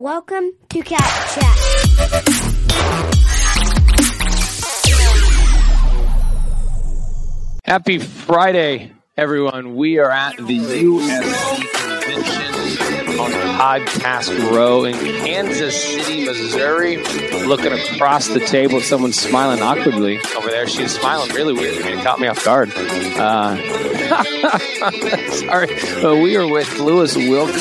Welcome 0.00 0.50
to 0.70 0.82
CAP 0.82 0.98
Chat. 0.98 2.64
Happy 7.64 8.00
Friday, 8.00 8.92
everyone. 9.16 9.76
We 9.76 9.98
are 9.98 10.10
at 10.10 10.36
the 10.36 10.58
USC 10.58 11.70
convention 11.72 13.20
on 13.20 13.30
Podcast 13.30 14.50
Row 14.50 14.84
in 14.84 14.94
Kansas 14.94 15.80
City, 15.80 16.24
Missouri. 16.24 16.96
Looking 17.46 17.72
across 17.72 18.26
the 18.26 18.40
table, 18.40 18.80
someone's 18.80 19.20
smiling 19.20 19.62
awkwardly 19.62 20.18
over. 20.36 20.53
She's 20.66 20.92
smiling 20.98 21.30
really 21.34 21.52
weird. 21.52 21.82
I 21.82 21.88
mean, 21.88 21.98
it 21.98 22.04
caught 22.04 22.20
me 22.20 22.26
off 22.28 22.44
guard. 22.44 22.70
Uh, 22.74 23.56
sorry, 25.32 25.66
but 26.02 26.16
we 26.16 26.36
are 26.36 26.46
with 26.46 26.78
Lewis 26.78 27.14
Wilcox 27.16 27.58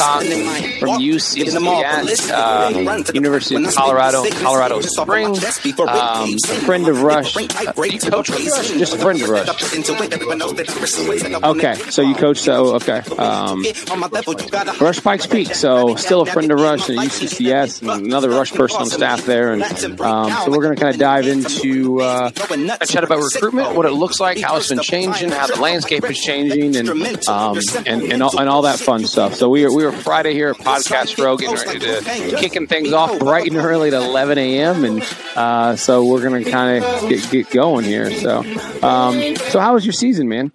from 0.79 0.99
UC 0.99 1.54
at 1.83 2.31
uh, 2.31 3.11
University 3.13 3.55
of 3.63 3.73
Colorado, 3.75 4.23
Colorado 4.42 4.81
Springs. 4.81 5.43
Um, 5.43 6.29
a 6.33 6.37
friend 6.65 6.87
of 6.87 7.01
Rush. 7.01 7.36
Uh, 7.37 7.42
you 7.83 8.00
coach 8.00 8.29
Rush? 8.29 8.69
Just 8.71 8.93
a 8.95 8.97
friend 8.97 9.21
of 9.21 9.29
Rush. 9.29 9.47
Okay, 11.43 11.75
so 11.89 12.01
you 12.01 12.15
coach. 12.15 12.39
So 12.39 12.75
okay, 12.75 13.00
um, 13.17 13.64
Rush 14.81 15.01
Pikes 15.01 15.28
Peak. 15.28 15.54
So 15.56 15.95
still 15.95 16.21
a 16.21 16.25
friend 16.25 16.51
of 16.51 16.59
Rush 16.59 16.89
at 16.89 16.97
UCCS, 16.97 17.81
and 17.81 18.06
another 18.06 18.29
Rush 18.29 18.51
person 18.51 18.81
on 18.81 18.87
staff 18.89 19.25
there. 19.25 19.54
And 19.54 19.64
um, 20.01 20.31
so 20.43 20.51
we're 20.51 20.64
going 20.64 20.75
to 20.75 20.81
kind 20.81 20.93
of 20.93 21.00
dive 21.00 21.28
into 21.28 22.01
uh, 22.01 22.31
chat 22.93 23.04
about 23.04 23.20
recruitment, 23.20 23.75
what 23.75 23.86
it 23.86 23.92
looks 23.92 24.20
like, 24.20 24.39
how 24.39 24.56
it's 24.57 24.70
been 24.70 24.79
changing, 24.79 25.29
how 25.32 25.47
the 25.47 25.60
landscape 25.60 26.04
is 26.10 26.20
changing, 26.20 26.75
and 26.75 26.89
um, 27.28 27.57
and 27.86 28.04
and 28.04 28.24
all, 28.24 28.39
and 28.39 28.50
all 28.50 28.61
that 28.64 28.79
fun 28.79 29.06
stuff. 29.06 29.34
So 29.34 29.50
we 29.50 29.65
are 29.65 29.74
we 29.74 29.84
are 29.84 29.92
Friday 29.92 30.34
here 30.34 30.50
at 30.50 30.57
Podcast 30.57 31.21
Row, 31.24 31.37
getting 31.37 31.56
ready 31.56 31.79
to 31.79 32.38
kicking 32.38 32.67
things 32.67 32.94
off 32.94 33.17
bright 33.20 33.48
and 33.48 33.58
early 33.58 33.89
at 33.89 33.94
11 33.94 34.38
a.m. 34.38 34.84
And 34.86 35.02
uh, 35.36 35.75
so 35.75 36.06
we're 36.06 36.22
going 36.22 36.44
to 36.44 36.50
kind 36.50 36.84
of 36.84 37.09
get, 37.09 37.32
get 37.32 37.50
going 37.50 37.86
here. 37.86 38.12
So 38.12 38.40
um, 38.82 39.36
so 39.36 39.60
how 39.60 39.73
was 39.73 39.86
your 39.86 39.94
season, 39.94 40.30
man? 40.30 40.52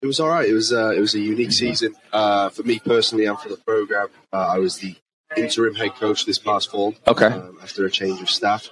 It 0.00 0.06
was 0.06 0.20
all 0.20 0.28
right. 0.28 0.48
It 0.48 0.54
was 0.54 0.72
uh, 0.72 0.92
it 0.96 1.00
was 1.00 1.14
a 1.14 1.20
unique 1.20 1.52
season 1.52 1.94
uh, 2.12 2.50
for 2.50 2.62
me 2.62 2.78
personally 2.78 3.24
and 3.26 3.38
for 3.38 3.48
the 3.48 3.56
program. 3.56 4.08
Uh, 4.32 4.36
I 4.36 4.58
was 4.58 4.78
the 4.78 4.94
interim 5.36 5.74
head 5.74 5.96
coach 5.96 6.24
this 6.24 6.38
past 6.38 6.70
fall. 6.70 6.94
Okay. 7.06 7.26
Um, 7.26 7.58
after 7.62 7.84
a 7.84 7.90
change 7.90 8.20
of 8.20 8.30
staff, 8.30 8.70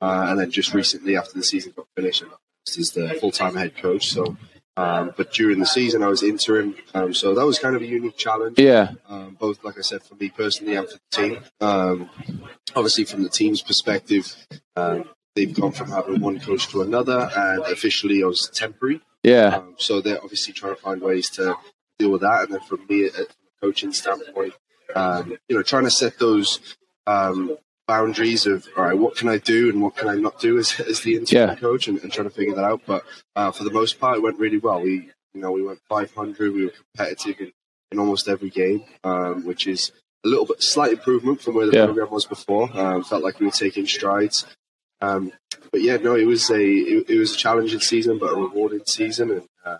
uh, 0.00 0.26
and 0.28 0.38
then 0.40 0.50
just 0.50 0.74
recently 0.74 1.16
after 1.16 1.34
the 1.34 1.42
season 1.42 1.72
got 1.76 1.86
finished, 1.96 2.22
as 2.78 2.90
the 2.92 3.16
full 3.20 3.30
time 3.32 3.54
head 3.56 3.76
coach. 3.76 4.08
So, 4.10 4.36
um, 4.76 5.12
but 5.16 5.32
during 5.32 5.58
the 5.58 5.66
season 5.66 6.02
I 6.02 6.08
was 6.08 6.22
interim, 6.22 6.76
um, 6.94 7.12
so 7.14 7.34
that 7.34 7.44
was 7.46 7.58
kind 7.58 7.74
of 7.74 7.82
a 7.82 7.86
unique 7.86 8.16
challenge. 8.16 8.58
Yeah, 8.58 8.92
Um, 9.08 9.36
both, 9.40 9.64
like 9.64 9.78
I 9.78 9.82
said, 9.82 10.02
for 10.02 10.14
me 10.16 10.28
personally 10.28 10.76
and 10.76 10.86
for 10.88 10.94
the 10.98 11.00
team. 11.10 11.38
Um, 11.60 12.10
obviously, 12.76 13.04
from 13.04 13.22
the 13.22 13.28
team's 13.28 13.62
perspective, 13.62 14.36
um, 14.76 15.04
they've 15.34 15.52
gone 15.54 15.72
from 15.72 15.90
having 15.90 16.20
one 16.20 16.38
coach 16.40 16.68
to 16.68 16.82
another, 16.82 17.30
and 17.36 17.62
officially 17.64 18.22
I 18.22 18.26
was 18.26 18.48
temporary. 18.54 19.00
yeah, 19.24 19.56
Um, 19.56 19.74
so 19.78 20.00
they're 20.00 20.22
obviously 20.22 20.52
trying 20.52 20.74
to 20.76 20.80
find 20.80 21.00
ways 21.00 21.28
to 21.30 21.56
deal 21.98 22.10
with 22.10 22.20
that. 22.20 22.44
And 22.44 22.52
then 22.54 22.60
from 22.60 22.86
me, 22.88 23.06
uh, 23.08 23.10
from 23.12 23.24
a 23.24 23.60
coaching 23.66 23.92
standpoint, 23.92 24.54
um, 24.94 25.36
you 25.48 25.56
know, 25.56 25.62
trying 25.62 25.84
to 25.84 25.90
set 25.90 26.18
those 26.18 26.60
um, 27.06 27.56
boundaries 27.88 28.46
of 28.46 28.68
all 28.76 28.84
right, 28.84 28.96
what 28.96 29.16
can 29.16 29.28
I 29.28 29.38
do 29.38 29.68
and 29.70 29.82
what 29.82 29.96
can 29.96 30.08
I 30.08 30.14
not 30.14 30.38
do 30.38 30.58
as, 30.58 30.78
as 30.78 31.00
the 31.00 31.16
interim 31.16 31.48
Yeah. 31.48 31.54
coach, 31.56 31.88
and, 31.88 31.98
and 32.02 32.12
trying 32.12 32.28
to 32.28 32.34
figure 32.34 32.54
that 32.54 32.64
out. 32.64 32.82
But 32.86 33.02
uh, 33.34 33.50
for 33.50 33.64
the 33.64 33.72
most 33.72 33.98
part, 33.98 34.18
it 34.18 34.22
went 34.22 34.38
really 34.38 34.58
well. 34.58 34.80
We, 34.82 35.10
you 35.34 35.40
know, 35.40 35.50
we 35.50 35.62
went 35.64 35.80
500. 35.88 36.54
We 36.54 36.66
were 36.66 36.72
competitive 36.94 37.40
in, 37.40 37.52
in 37.90 37.98
almost 37.98 38.28
every 38.28 38.50
game, 38.50 38.84
um, 39.02 39.44
which 39.44 39.66
is 39.66 39.90
a 40.24 40.28
little 40.28 40.46
bit 40.46 40.62
slight 40.62 40.92
improvement 40.92 41.40
from 41.40 41.54
where 41.56 41.66
the 41.66 41.72
Yeah. 41.76 41.86
program 41.86 42.10
was 42.10 42.26
before. 42.26 42.70
Um, 42.78 43.02
felt 43.02 43.24
like 43.24 43.40
we 43.40 43.46
were 43.46 43.52
taking 43.52 43.86
strides. 43.86 44.46
Um, 45.00 45.32
but 45.72 45.80
yeah, 45.82 45.96
no, 45.96 46.14
it 46.16 46.26
was 46.26 46.50
a 46.50 46.60
it, 46.60 47.08
it 47.10 47.18
was 47.18 47.34
a 47.34 47.36
challenging 47.36 47.80
season, 47.80 48.18
but 48.18 48.32
a 48.32 48.36
rewarding 48.36 48.82
season. 48.86 49.30
And 49.30 49.42
uh, 49.64 49.78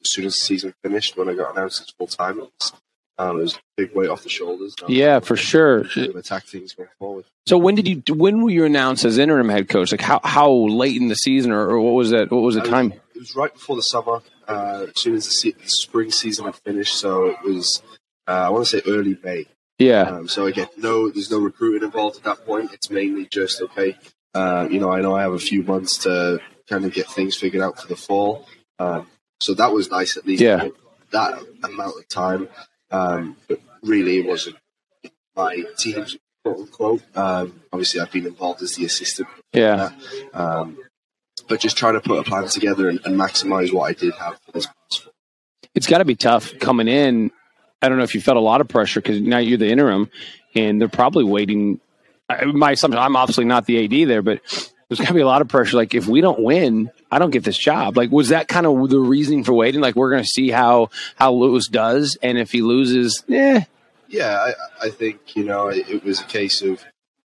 as 0.00 0.12
soon 0.12 0.24
as 0.26 0.34
the 0.34 0.40
season 0.40 0.74
finished, 0.82 1.16
when 1.16 1.28
I 1.28 1.34
got 1.34 1.56
announced 1.56 1.80
as 1.82 1.90
full 1.96 2.06
time, 2.08 2.38
it 2.40 2.50
was 2.60 2.72
um, 3.18 3.38
it 3.38 3.42
was 3.42 3.54
a 3.56 3.58
big 3.76 3.94
weight 3.94 4.08
off 4.08 4.22
the 4.22 4.28
shoulders. 4.28 4.74
Now 4.80 4.88
yeah, 4.88 5.20
for 5.20 5.36
sure. 5.36 5.84
attack 6.16 6.44
things 6.44 6.72
going 6.74 6.88
forward. 6.98 7.24
So 7.46 7.58
when 7.58 7.74
did 7.74 7.88
you 7.88 8.02
when 8.14 8.42
were 8.42 8.50
you 8.50 8.64
announced 8.64 9.04
as 9.04 9.18
interim 9.18 9.48
head 9.48 9.68
coach? 9.68 9.90
Like 9.92 10.00
how 10.00 10.20
how 10.22 10.50
late 10.52 10.96
in 11.00 11.08
the 11.08 11.16
season, 11.16 11.50
or, 11.50 11.68
or 11.68 11.80
what 11.80 11.94
was 11.94 12.10
that? 12.10 12.30
What 12.30 12.42
was 12.42 12.54
the 12.54 12.62
time? 12.62 12.92
It 12.92 13.20
was 13.20 13.34
right 13.34 13.52
before 13.52 13.76
the 13.76 13.82
summer, 13.82 14.20
uh, 14.46 14.86
as 14.94 15.00
soon 15.00 15.14
as 15.16 15.24
the, 15.26 15.32
se- 15.32 15.56
the 15.60 15.68
spring 15.68 16.10
season 16.12 16.44
had 16.44 16.54
finished. 16.56 16.94
So 16.96 17.26
it 17.30 17.42
was, 17.42 17.82
uh, 18.28 18.30
I 18.30 18.48
want 18.50 18.66
to 18.66 18.70
say 18.78 18.82
early 18.88 19.18
May. 19.24 19.46
Yeah, 19.80 20.02
Um, 20.02 20.28
so 20.28 20.46
again, 20.46 20.66
no, 20.76 21.08
there's 21.08 21.30
no 21.30 21.38
recruiting 21.38 21.84
involved 21.84 22.16
at 22.16 22.24
that 22.24 22.44
point. 22.44 22.72
It's 22.72 22.90
mainly 22.90 23.26
just 23.26 23.60
okay. 23.62 23.96
Uh, 24.34 24.68
you 24.70 24.78
know, 24.80 24.90
I 24.92 25.00
know 25.00 25.14
I 25.14 25.22
have 25.22 25.32
a 25.32 25.38
few 25.38 25.62
months 25.62 25.98
to 25.98 26.40
kind 26.68 26.84
of 26.84 26.92
get 26.92 27.06
things 27.08 27.36
figured 27.36 27.62
out 27.62 27.80
for 27.80 27.86
the 27.88 27.96
fall. 27.96 28.46
Um, 28.78 29.06
so 29.40 29.54
that 29.54 29.72
was 29.72 29.90
nice 29.90 30.16
at 30.16 30.26
least. 30.26 30.42
Yeah. 30.42 30.68
That 31.12 31.42
amount 31.62 31.96
of 31.98 32.08
time, 32.08 32.48
um, 32.90 33.36
but 33.48 33.60
really 33.82 34.18
it 34.18 34.26
wasn't 34.26 34.56
my 35.36 35.62
team's 35.76 36.16
quote 36.44 36.58
unquote. 36.58 37.02
Um, 37.16 37.60
obviously, 37.72 38.00
I've 38.00 38.10
been 38.12 38.26
involved 38.26 38.62
as 38.62 38.74
the 38.76 38.84
assistant, 38.84 39.28
yeah, 39.52 39.90
um, 40.34 40.78
but 41.48 41.60
just 41.60 41.76
trying 41.76 41.94
to 41.94 42.00
put 42.00 42.18
a 42.18 42.22
plan 42.24 42.46
together 42.48 42.88
and, 42.88 43.00
and 43.04 43.16
maximize 43.16 43.72
what 43.72 43.90
I 43.90 43.92
did 43.92 44.14
have 44.14 44.38
it's 45.74 45.86
got 45.86 45.98
to 45.98 46.04
be 46.04 46.16
tough 46.16 46.58
coming 46.58 46.88
in. 46.88 47.30
I 47.80 47.88
don't 47.88 47.98
know 47.98 48.04
if 48.04 48.14
you 48.14 48.20
felt 48.20 48.36
a 48.36 48.40
lot 48.40 48.60
of 48.60 48.66
pressure 48.68 49.00
because 49.00 49.20
now 49.20 49.38
you're 49.38 49.58
the 49.58 49.68
interim, 49.68 50.10
and 50.56 50.80
they're 50.80 50.88
probably 50.88 51.24
waiting. 51.24 51.80
I- 52.28 52.44
My 52.46 52.72
assumption, 52.72 52.98
I'm 53.00 53.14
obviously 53.16 53.44
not 53.44 53.66
the 53.66 53.84
AD 53.84 54.08
there, 54.08 54.22
but 54.22 54.40
there's 54.88 54.98
got 54.98 55.08
to 55.08 55.14
be 55.14 55.20
a 55.20 55.26
lot 55.26 55.40
of 55.42 55.48
pressure. 55.48 55.76
Like 55.76 55.94
if 55.94 56.06
we 56.08 56.20
don't 56.20 56.40
win, 56.40 56.90
I 57.10 57.18
don't 57.18 57.30
get 57.30 57.44
this 57.44 57.58
job. 57.58 57.96
Like 57.96 58.10
was 58.10 58.28
that 58.28 58.48
kind 58.48 58.66
of 58.66 58.90
the 58.90 58.98
reasoning 59.00 59.44
for 59.44 59.52
waiting? 59.52 59.80
Like 59.80 59.96
we're 59.96 60.10
going 60.10 60.22
to 60.22 60.28
see 60.28 60.50
how 60.50 60.90
how 61.16 61.32
Lewis 61.32 61.68
does, 61.68 62.16
and 62.22 62.38
if 62.38 62.52
he 62.52 62.62
loses, 62.62 63.24
yeah, 63.26 63.64
Yeah, 64.08 64.36
I, 64.82 64.86
I 64.86 64.90
think 64.90 65.36
you 65.36 65.44
know 65.44 65.68
it, 65.68 65.88
it 65.88 66.04
was 66.04 66.20
a 66.20 66.24
case 66.24 66.62
of 66.62 66.84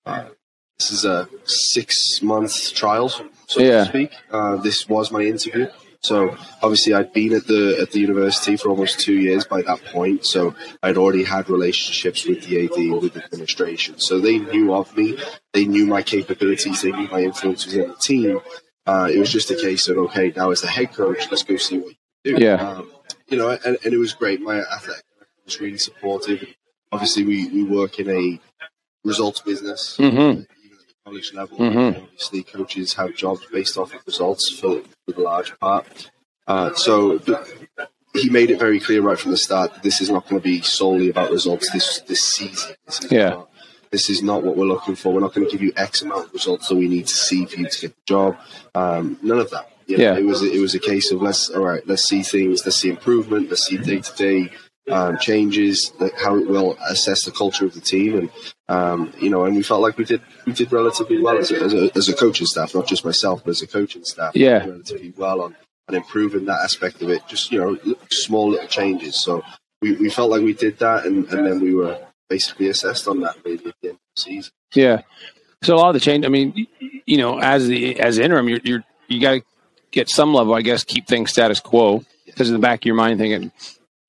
uh, 0.07 0.25
this 0.79 0.91
is 0.91 1.05
a 1.05 1.29
six 1.45 2.23
month 2.23 2.73
trial, 2.75 3.09
so 3.09 3.61
Yeah. 3.61 3.85
to 3.85 3.91
speak. 3.91 4.13
Uh, 4.31 4.57
this 4.57 4.89
was 4.89 5.11
my 5.11 5.23
interview, 5.23 5.67
so 6.01 6.37
obviously 6.63 6.95
I'd 6.95 7.13
been 7.13 7.35
at 7.35 7.47
the 7.47 7.79
at 7.83 7.91
the 7.91 8.01
university 8.01 8.57
for 8.57 8.71
almost 8.71 9.01
two 9.01 9.15
years 9.21 9.45
by 9.45 9.61
that 9.63 9.85
point. 9.87 10.25
So 10.25 10.55
I'd 10.83 10.97
already 10.97 11.25
had 11.25 11.51
relationships 11.51 12.25
with 12.27 12.47
the 12.47 12.65
AD, 12.65 13.03
with 13.03 13.15
the 13.15 13.25
administration, 13.25 13.99
so 13.99 14.19
they 14.21 14.39
knew 14.39 14.73
of 14.73 14.97
me, 14.97 15.19
they 15.53 15.67
knew 15.67 15.85
my 15.87 16.03
capabilities, 16.03 16.81
they 16.83 16.93
knew 16.93 17.09
my 17.09 17.21
influence 17.21 17.67
within 17.67 17.89
the 17.89 17.97
team. 17.97 18.41
Uh, 18.89 19.09
it 19.13 19.19
was 19.19 19.31
just 19.31 19.51
a 19.51 19.55
case 19.55 19.87
of 19.89 19.99
okay, 19.99 20.33
now 20.35 20.51
as 20.51 20.63
the 20.63 20.67
head 20.69 20.93
coach, 20.95 21.29
let's 21.31 21.43
go 21.43 21.57
see 21.57 21.79
what 21.79 21.93
you 22.25 22.37
do. 22.37 22.43
Yeah. 22.45 22.55
Um, 22.55 22.91
you 23.29 23.37
know, 23.37 23.51
and, 23.51 23.77
and 23.85 23.93
it 23.93 23.99
was 23.99 24.15
great. 24.15 24.41
My 24.41 24.61
athletic 24.61 25.05
director 25.15 25.43
was 25.45 25.61
really 25.61 25.77
supportive. 25.79 26.47
Obviously, 26.91 27.25
we, 27.25 27.49
we 27.49 27.63
work 27.65 27.99
in 28.01 28.09
a 28.09 28.41
results 29.05 29.41
business, 29.41 29.97
Mhm. 29.99 30.11
even 30.15 30.39
at 30.41 30.47
the 30.89 30.95
college 31.05 31.35
level. 31.35 31.59
Mhm. 31.59 32.03
Obviously, 32.03 32.43
coaches 32.45 32.95
have 32.95 33.15
jobs 33.15 33.43
based 33.53 33.77
off 33.77 33.93
of 33.95 34.01
results 34.07 34.49
for, 34.59 34.81
for 35.05 35.13
the 35.13 35.21
large 35.21 35.57
part. 35.59 36.11
Uh, 36.47 36.73
so 36.75 37.19
he 38.15 38.31
made 38.31 38.51
it 38.51 38.59
very 38.59 38.81
clear 38.81 39.03
right 39.03 39.19
from 39.19 39.33
the 39.33 39.37
start 39.37 39.75
that 39.75 39.83
this 39.83 40.01
is 40.01 40.09
not 40.09 40.27
going 40.27 40.41
to 40.41 40.45
be 40.45 40.63
solely 40.63 41.11
about 41.11 41.31
results 41.31 41.71
this 41.73 42.01
this 42.09 42.25
season. 42.25 42.75
This 42.87 43.05
is 43.05 43.13
Yeah. 43.13 43.29
not, 43.31 43.48
this 43.91 44.11
is 44.11 44.23
not 44.23 44.43
what 44.43 44.57
we're 44.57 44.67
looking 44.67 44.95
for. 44.97 45.13
We're 45.13 45.21
not 45.21 45.35
going 45.35 45.47
to 45.47 45.51
give 45.53 45.63
you 45.63 45.73
X 45.77 46.03
amount 46.03 46.27
of 46.27 46.33
results 46.33 46.69
that 46.69 46.77
we 46.77 46.89
need 46.89 47.07
to 47.07 47.15
see 47.15 47.47
for 47.47 47.59
you 47.61 47.69
to 47.69 47.81
get 47.81 47.91
the 47.95 48.03
job. 48.07 48.37
Um, 48.75 49.19
none 49.23 49.39
of 49.39 49.51
that. 49.51 49.71
You 49.87 49.97
know, 49.99 50.05
Yeah. 50.05 50.19
It 50.19 50.25
was 50.25 50.43
it 50.43 50.61
was 50.61 50.75
a 50.75 50.79
case 50.79 51.11
of 51.13 51.23
let's 51.23 51.51
all 51.51 51.63
right, 51.65 51.87
let's 51.87 52.07
see 52.09 52.23
things, 52.23 52.65
let's 52.67 52.77
see 52.77 52.91
improvement, 52.91 53.49
let's 53.49 53.65
see 53.67 53.79
day 53.79 54.01
to 54.01 54.13
day 54.17 54.51
um, 54.91 55.19
changes, 55.19 55.93
like 56.01 56.15
how 56.19 56.37
it 56.37 56.47
will 56.49 56.77
assess 56.89 57.25
the 57.25 57.31
culture 57.31 57.67
of 57.67 57.75
the 57.75 57.81
team, 57.81 58.17
and 58.19 58.31
um, 58.69 59.13
you 59.21 59.29
know, 59.31 59.45
and 59.45 59.55
we 59.57 59.63
felt 59.63 59.81
like 59.83 59.97
we 59.99 60.05
did 60.05 60.21
we 60.47 60.53
did 60.53 60.73
relatively 60.73 61.21
well 61.23 61.37
as 61.39 61.51
a, 61.51 61.57
as 61.63 61.75
a, 61.75 61.91
as 61.97 62.09
a 62.09 62.15
coaching 62.15 62.47
staff, 62.47 62.75
not 62.75 62.87
just 62.87 63.05
myself, 63.05 63.43
but 63.45 63.51
as 63.51 63.63
a 63.63 63.67
coaching 63.67 64.05
staff, 64.05 64.35
we 64.35 64.45
Yeah. 64.45 64.61
did 64.61 64.69
relatively 64.71 65.13
well 65.17 65.43
on 65.43 65.57
on 65.89 65.95
improving 65.95 66.45
that 66.47 66.61
aspect 66.63 67.01
of 67.03 67.09
it. 67.11 67.23
Just 67.29 67.51
you 67.53 67.59
know, 67.61 67.95
small 68.11 68.51
little 68.51 68.67
changes. 68.69 69.23
So 69.23 69.43
we, 69.83 69.93
we 69.97 70.11
felt 70.11 70.31
like 70.31 70.43
we 70.43 70.53
did 70.55 70.79
that, 70.81 71.05
and, 71.07 71.27
and 71.33 71.47
then 71.47 71.61
we 71.61 71.75
were 71.75 71.99
basically 72.29 72.69
assessed 72.69 73.09
on 73.09 73.21
that 73.21 73.37
really 73.45 73.67
at 73.67 73.75
the 73.81 73.89
end 73.89 73.95
of 73.97 74.15
the 74.15 74.21
season. 74.21 74.53
Yeah. 74.75 75.03
So 75.63 75.75
a 75.75 75.77
lot 75.77 75.89
of 75.89 75.95
the 75.95 76.01
change. 76.01 76.25
I 76.25 76.29
mean, 76.29 76.67
you 77.07 77.17
know, 77.17 77.39
as 77.41 77.67
the 77.67 77.99
as 77.99 78.19
interim, 78.19 78.49
you're 78.49 78.61
you're 78.63 78.85
you 79.09 79.21
got 79.21 79.33
to 79.33 79.43
get 79.91 80.09
some 80.09 80.35
level, 80.35 80.55
I 80.55 80.63
guess, 80.63 80.85
keep 80.85 81.07
things 81.07 81.31
status 81.31 81.61
quo 81.61 82.05
because 82.27 82.49
in 82.49 82.55
the 82.55 82.61
back 82.61 82.81
of 82.81 82.87
your 82.87 82.95
mind 82.95 83.19
thinking, 83.19 83.51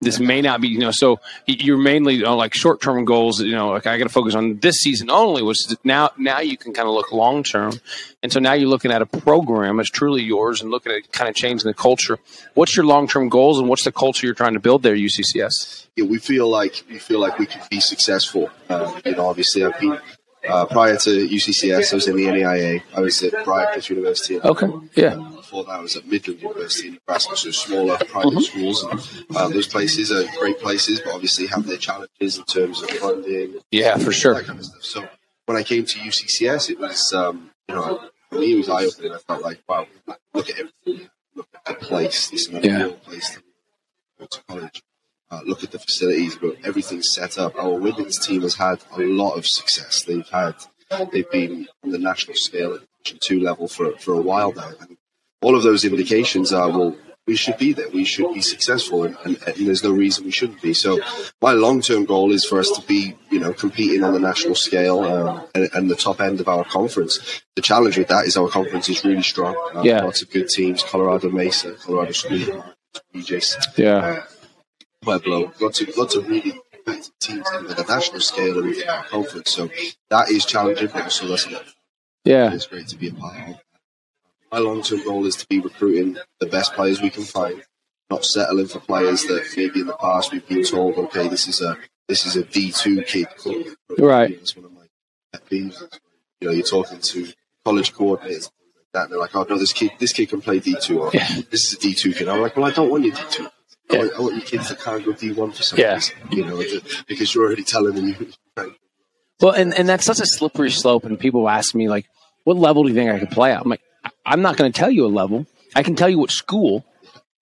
this 0.02 0.20
may 0.20 0.42
not 0.42 0.62
be, 0.62 0.70
you 0.70 0.80
know, 0.80 0.92
so 0.92 1.20
you're 1.46 1.78
mainly 1.78 2.16
you 2.16 2.24
know, 2.24 2.38
like 2.38 2.54
short 2.54 2.82
term 2.82 3.04
goals, 3.04 3.42
you 3.42 3.52
know, 3.52 3.72
like 3.72 3.86
I 3.86 3.98
got 3.98 4.06
to 4.06 4.10
focus 4.10 4.34
on 4.34 4.58
this 4.60 4.76
season 4.76 5.10
only, 5.10 5.44
which 5.44 5.58
is 5.58 5.78
now, 5.84 6.12
now 6.18 6.40
you 6.40 6.58
can 6.58 6.74
kind 6.74 6.88
of 6.88 6.94
look 6.94 7.12
long 7.12 7.44
term. 7.44 7.80
And 8.24 8.32
so 8.32 8.40
now 8.40 8.54
you're 8.54 8.70
looking 8.70 8.92
at 8.92 9.02
a 9.02 9.06
program 9.06 9.78
that's 9.78 9.90
truly 9.90 10.24
yours 10.24 10.62
and 10.62 10.72
looking 10.72 10.94
at 10.94 11.12
kind 11.12 11.30
of 11.30 11.36
changing 11.36 11.68
the 11.68 11.74
culture. 11.74 12.18
What's 12.54 12.78
your 12.78 12.86
long 12.86 13.08
term 13.08 13.28
goals 13.28 13.60
and 13.60 13.68
what's 13.68 13.84
the 13.84 13.92
culture 13.92 14.26
you're 14.26 14.36
trying 14.36 14.54
to 14.54 14.62
build 14.62 14.84
there, 14.84 14.96
UCCS? 14.96 15.88
Yeah, 15.98 16.06
we 16.06 16.18
feel 16.18 16.50
like, 16.50 16.84
we 16.90 16.98
feel 16.98 17.20
like 17.20 17.38
we 17.38 17.46
can 17.46 17.62
be 17.70 17.82
successful. 17.82 18.50
Um, 18.70 19.02
you 19.04 19.16
know, 19.16 19.28
obviously 19.28 19.66
I've 19.66 19.78
been, 19.80 20.00
uh, 20.48 20.66
prior 20.66 20.96
to 20.96 21.28
UCCS, 21.28 21.92
I 21.92 21.96
was 21.96 22.08
in 22.08 22.16
the 22.16 22.24
NAIA. 22.24 22.84
I 22.96 23.02
was 23.02 23.22
at 23.22 23.44
Bryant 23.44 23.90
University. 23.90 24.40
Okay. 24.40 24.68
Yeah. 24.96 25.20
Before 25.50 25.64
that, 25.64 25.72
I 25.72 25.80
was 25.80 25.96
at 25.96 26.06
Midland 26.06 26.44
University 26.44 26.90
in 26.90 26.94
Nebraska, 26.94 27.36
so 27.36 27.50
smaller 27.50 27.98
private 27.98 28.34
mm-hmm. 28.34 28.40
schools. 28.40 28.84
And, 28.84 29.36
uh, 29.36 29.48
those 29.50 29.66
places 29.66 30.12
are 30.12 30.24
great 30.38 30.60
places, 30.60 31.02
but 31.04 31.12
obviously 31.16 31.48
have 31.48 31.66
their 31.66 31.78
challenges 31.78 32.38
in 32.38 32.44
terms 32.44 32.84
of 32.84 32.90
funding. 32.92 33.56
Yeah, 33.72 33.98
for 33.98 34.12
sure. 34.12 34.44
Kind 34.44 34.60
of 34.60 34.68
so 34.82 35.08
when 35.48 35.58
I 35.58 35.64
came 35.64 35.86
to 35.86 35.98
UCCS, 35.98 36.70
it 36.70 36.80
was, 36.80 37.12
um, 37.14 37.50
you 37.68 37.74
know, 37.74 38.00
for 38.30 38.38
me, 38.38 38.54
it 38.54 38.58
was 38.58 38.70
eye 38.70 38.86
opening. 38.86 39.12
I 39.12 39.18
felt 39.18 39.42
like, 39.42 39.60
wow, 39.68 39.88
look 40.36 40.52
at 40.52 40.60
everything. 40.60 41.10
Look 41.34 41.48
at 41.66 41.66
the 41.66 41.74
place. 41.84 42.30
This 42.30 42.48
is 42.48 42.54
an 42.54 42.64
yeah. 42.64 42.90
place 43.02 43.32
to 43.32 43.42
go 44.20 44.28
to 44.28 44.44
college 44.48 44.84
uh, 45.32 45.42
look 45.46 45.64
at 45.64 45.72
the 45.72 45.80
facilities, 45.80 46.36
but 46.36 46.58
everything's 46.64 47.14
set 47.14 47.38
up. 47.38 47.56
Our 47.56 47.74
women's 47.74 48.18
team 48.20 48.42
has 48.42 48.56
had 48.56 48.84
a 48.98 49.02
lot 49.02 49.34
of 49.34 49.46
success. 49.46 50.04
They've 50.04 50.28
had, 50.30 50.56
they've 51.12 51.30
been 51.30 51.68
on 51.84 51.92
the 51.92 52.00
national 52.00 52.36
scale 52.36 52.74
at 52.74 52.82
Two 53.06 53.40
level 53.40 53.68
for 53.68 53.94
for 53.98 54.14
a 54.14 54.22
while 54.22 54.52
now, 54.52 54.72
and 54.82 54.98
all 55.42 55.56
of 55.56 55.64
those 55.64 55.86
indications 55.86 56.54
are 56.54 56.70
well. 56.70 56.96
We 57.28 57.36
should 57.36 57.58
be 57.60 57.74
there. 57.74 57.90
We 57.90 58.06
should 58.06 58.34
be 58.34 58.42
successful, 58.42 59.04
and, 59.04 59.16
and, 59.24 59.38
and 59.46 59.68
there's 59.68 59.84
no 59.84 59.92
reason 59.92 60.26
we 60.26 60.32
shouldn't 60.32 60.64
be. 60.64 60.74
So, 60.74 61.00
my 61.44 61.52
long-term 61.52 62.06
goal 62.06 62.32
is 62.32 62.44
for 62.44 62.60
us 62.60 62.72
to 62.72 62.82
be, 62.88 63.16
you 63.30 63.40
know, 63.40 63.54
competing 63.54 64.04
on 64.04 64.14
the 64.14 64.20
national 64.20 64.56
scale 64.56 65.02
um, 65.02 65.48
and, 65.54 65.70
and, 65.76 65.92
the 65.92 65.96
top 65.96 66.22
end 66.22 66.40
of 66.40 66.48
our 66.48 66.64
conference. 66.64 67.44
The 67.56 67.62
challenge 67.62 68.00
with 68.00 68.08
that 68.08 68.26
is 68.26 68.36
our 68.36 68.50
conference 68.50 68.90
is 68.90 69.06
really 69.06 69.22
strong. 69.22 69.56
Uh, 69.76 69.84
yeah, 69.84 70.02
lots 70.02 70.24
of 70.24 70.32
good 70.32 70.50
teams: 70.50 70.82
Colorado 70.82 71.30
Mesa, 71.30 71.74
Colorado 71.74 72.14
School, 72.14 72.66
BJ's. 73.14 73.78
Yeah. 73.78 73.98
Uh, 73.98 74.24
Pueblo, 75.02 75.54
lots 75.62 75.82
of 75.82 75.96
lots 75.98 76.16
of 76.16 76.28
really 76.28 76.60
competitive 76.74 77.20
teams 77.20 77.48
at 77.54 77.78
the 77.78 77.86
national 77.88 78.22
scale 78.22 78.58
and 78.58 78.70
within 78.70 78.90
our 78.90 79.04
conference. 79.04 79.52
So 79.52 79.70
that 80.10 80.30
is 80.30 80.46
challenging, 80.46 80.88
but 80.88 81.04
also 81.04 81.28
that's 81.28 81.48
yeah, 82.26 82.54
it's 82.54 82.68
great 82.68 82.88
to 82.90 82.98
be 82.98 83.10
a 83.10 83.14
part 83.14 83.50
of. 83.50 83.56
My 84.52 84.60
long 84.60 84.82
term 84.82 85.04
goal 85.04 85.26
is 85.26 85.36
to 85.38 85.48
be 85.48 85.60
recruiting 85.60 86.18
the 86.40 86.48
best 86.48 86.74
players 86.74 87.02
we 87.02 87.10
can 87.10 87.24
find, 87.24 87.64
not 88.10 88.26
settling 88.26 88.68
for 88.68 88.80
players 88.80 89.24
that 89.24 89.48
maybe 89.56 89.82
in 89.82 89.88
the 89.88 89.96
past 89.96 90.32
we've 90.32 90.48
been 90.48 90.64
told, 90.64 90.96
okay, 90.98 91.28
this 91.28 91.48
is 91.48 91.62
a 91.62 91.78
this 92.08 92.26
is 92.26 92.36
a 92.36 92.44
D 92.44 92.72
two 92.72 93.04
kid. 93.04 93.28
Right. 93.98 94.38
That's 94.38 94.56
one 94.56 94.66
of 94.66 94.74
my 94.74 94.86
pet 95.32 95.46
peeves. 95.46 95.82
You 96.42 96.48
know, 96.48 96.54
you're 96.54 96.64
talking 96.64 97.00
to 97.00 97.28
college 97.64 97.94
coordinators 97.94 98.46
like 98.46 98.52
that, 98.94 99.04
and 99.04 99.12
they're 99.12 99.20
like, 99.20 99.36
oh 99.36 99.46
no, 99.48 99.58
this 99.58 99.74
kid 99.74 99.92
this 100.00 100.14
kid 100.14 100.30
can 100.30 100.42
play 100.42 100.60
D 100.60 100.76
two, 100.82 101.02
or 101.02 101.12
yeah. 101.14 101.28
this 101.52 101.66
is 101.66 101.74
a 101.74 101.80
D 101.80 101.94
two 101.94 102.14
kid. 102.14 102.28
I'm 102.28 102.42
like, 102.42 102.56
well, 102.56 102.66
I 102.66 102.72
don't 102.72 102.90
want 102.90 103.04
you 103.04 103.12
D 103.12 103.22
two. 103.30 103.48
I, 103.92 103.98
want, 103.98 104.14
I 104.14 104.22
want 104.22 104.36
your 104.36 104.46
kids 104.46 104.68
to 104.70 104.76
can't 104.76 105.04
go 105.04 105.14
D1 105.14 105.56
for 105.56 105.64
some 105.64 105.80
yeah. 105.80 105.96
reason, 105.96 106.16
you 106.32 106.46
know, 106.46 106.62
because 107.08 107.34
you're 107.34 107.46
already 107.46 107.64
telling 107.64 107.96
them 107.96 108.08
you. 108.08 108.32
Well, 109.42 109.54
and, 109.54 109.74
and 109.74 109.90
that's 109.90 110.06
such 110.06 110.20
a 110.20 110.26
slippery 110.26 110.70
slope. 110.70 111.06
And 111.06 111.20
people 111.20 111.50
ask 111.50 111.74
me, 111.74 111.90
like, 111.90 112.06
what 112.44 112.58
level 112.58 112.84
do 112.84 112.90
you 112.90 112.96
think 112.96 113.10
I 113.10 113.20
could 113.20 113.32
play 113.32 113.52
at? 113.52 113.62
I'm 113.62 113.70
like, 113.70 113.82
I'm 114.26 114.42
not 114.42 114.58
going 114.58 114.72
to 114.72 114.78
tell 114.78 114.92
you 114.92 115.06
a 115.06 115.08
level. 115.08 115.46
I 115.76 115.84
can 115.84 115.96
tell 115.96 116.10
you 116.10 116.20
what 116.20 116.32
school, 116.32 116.86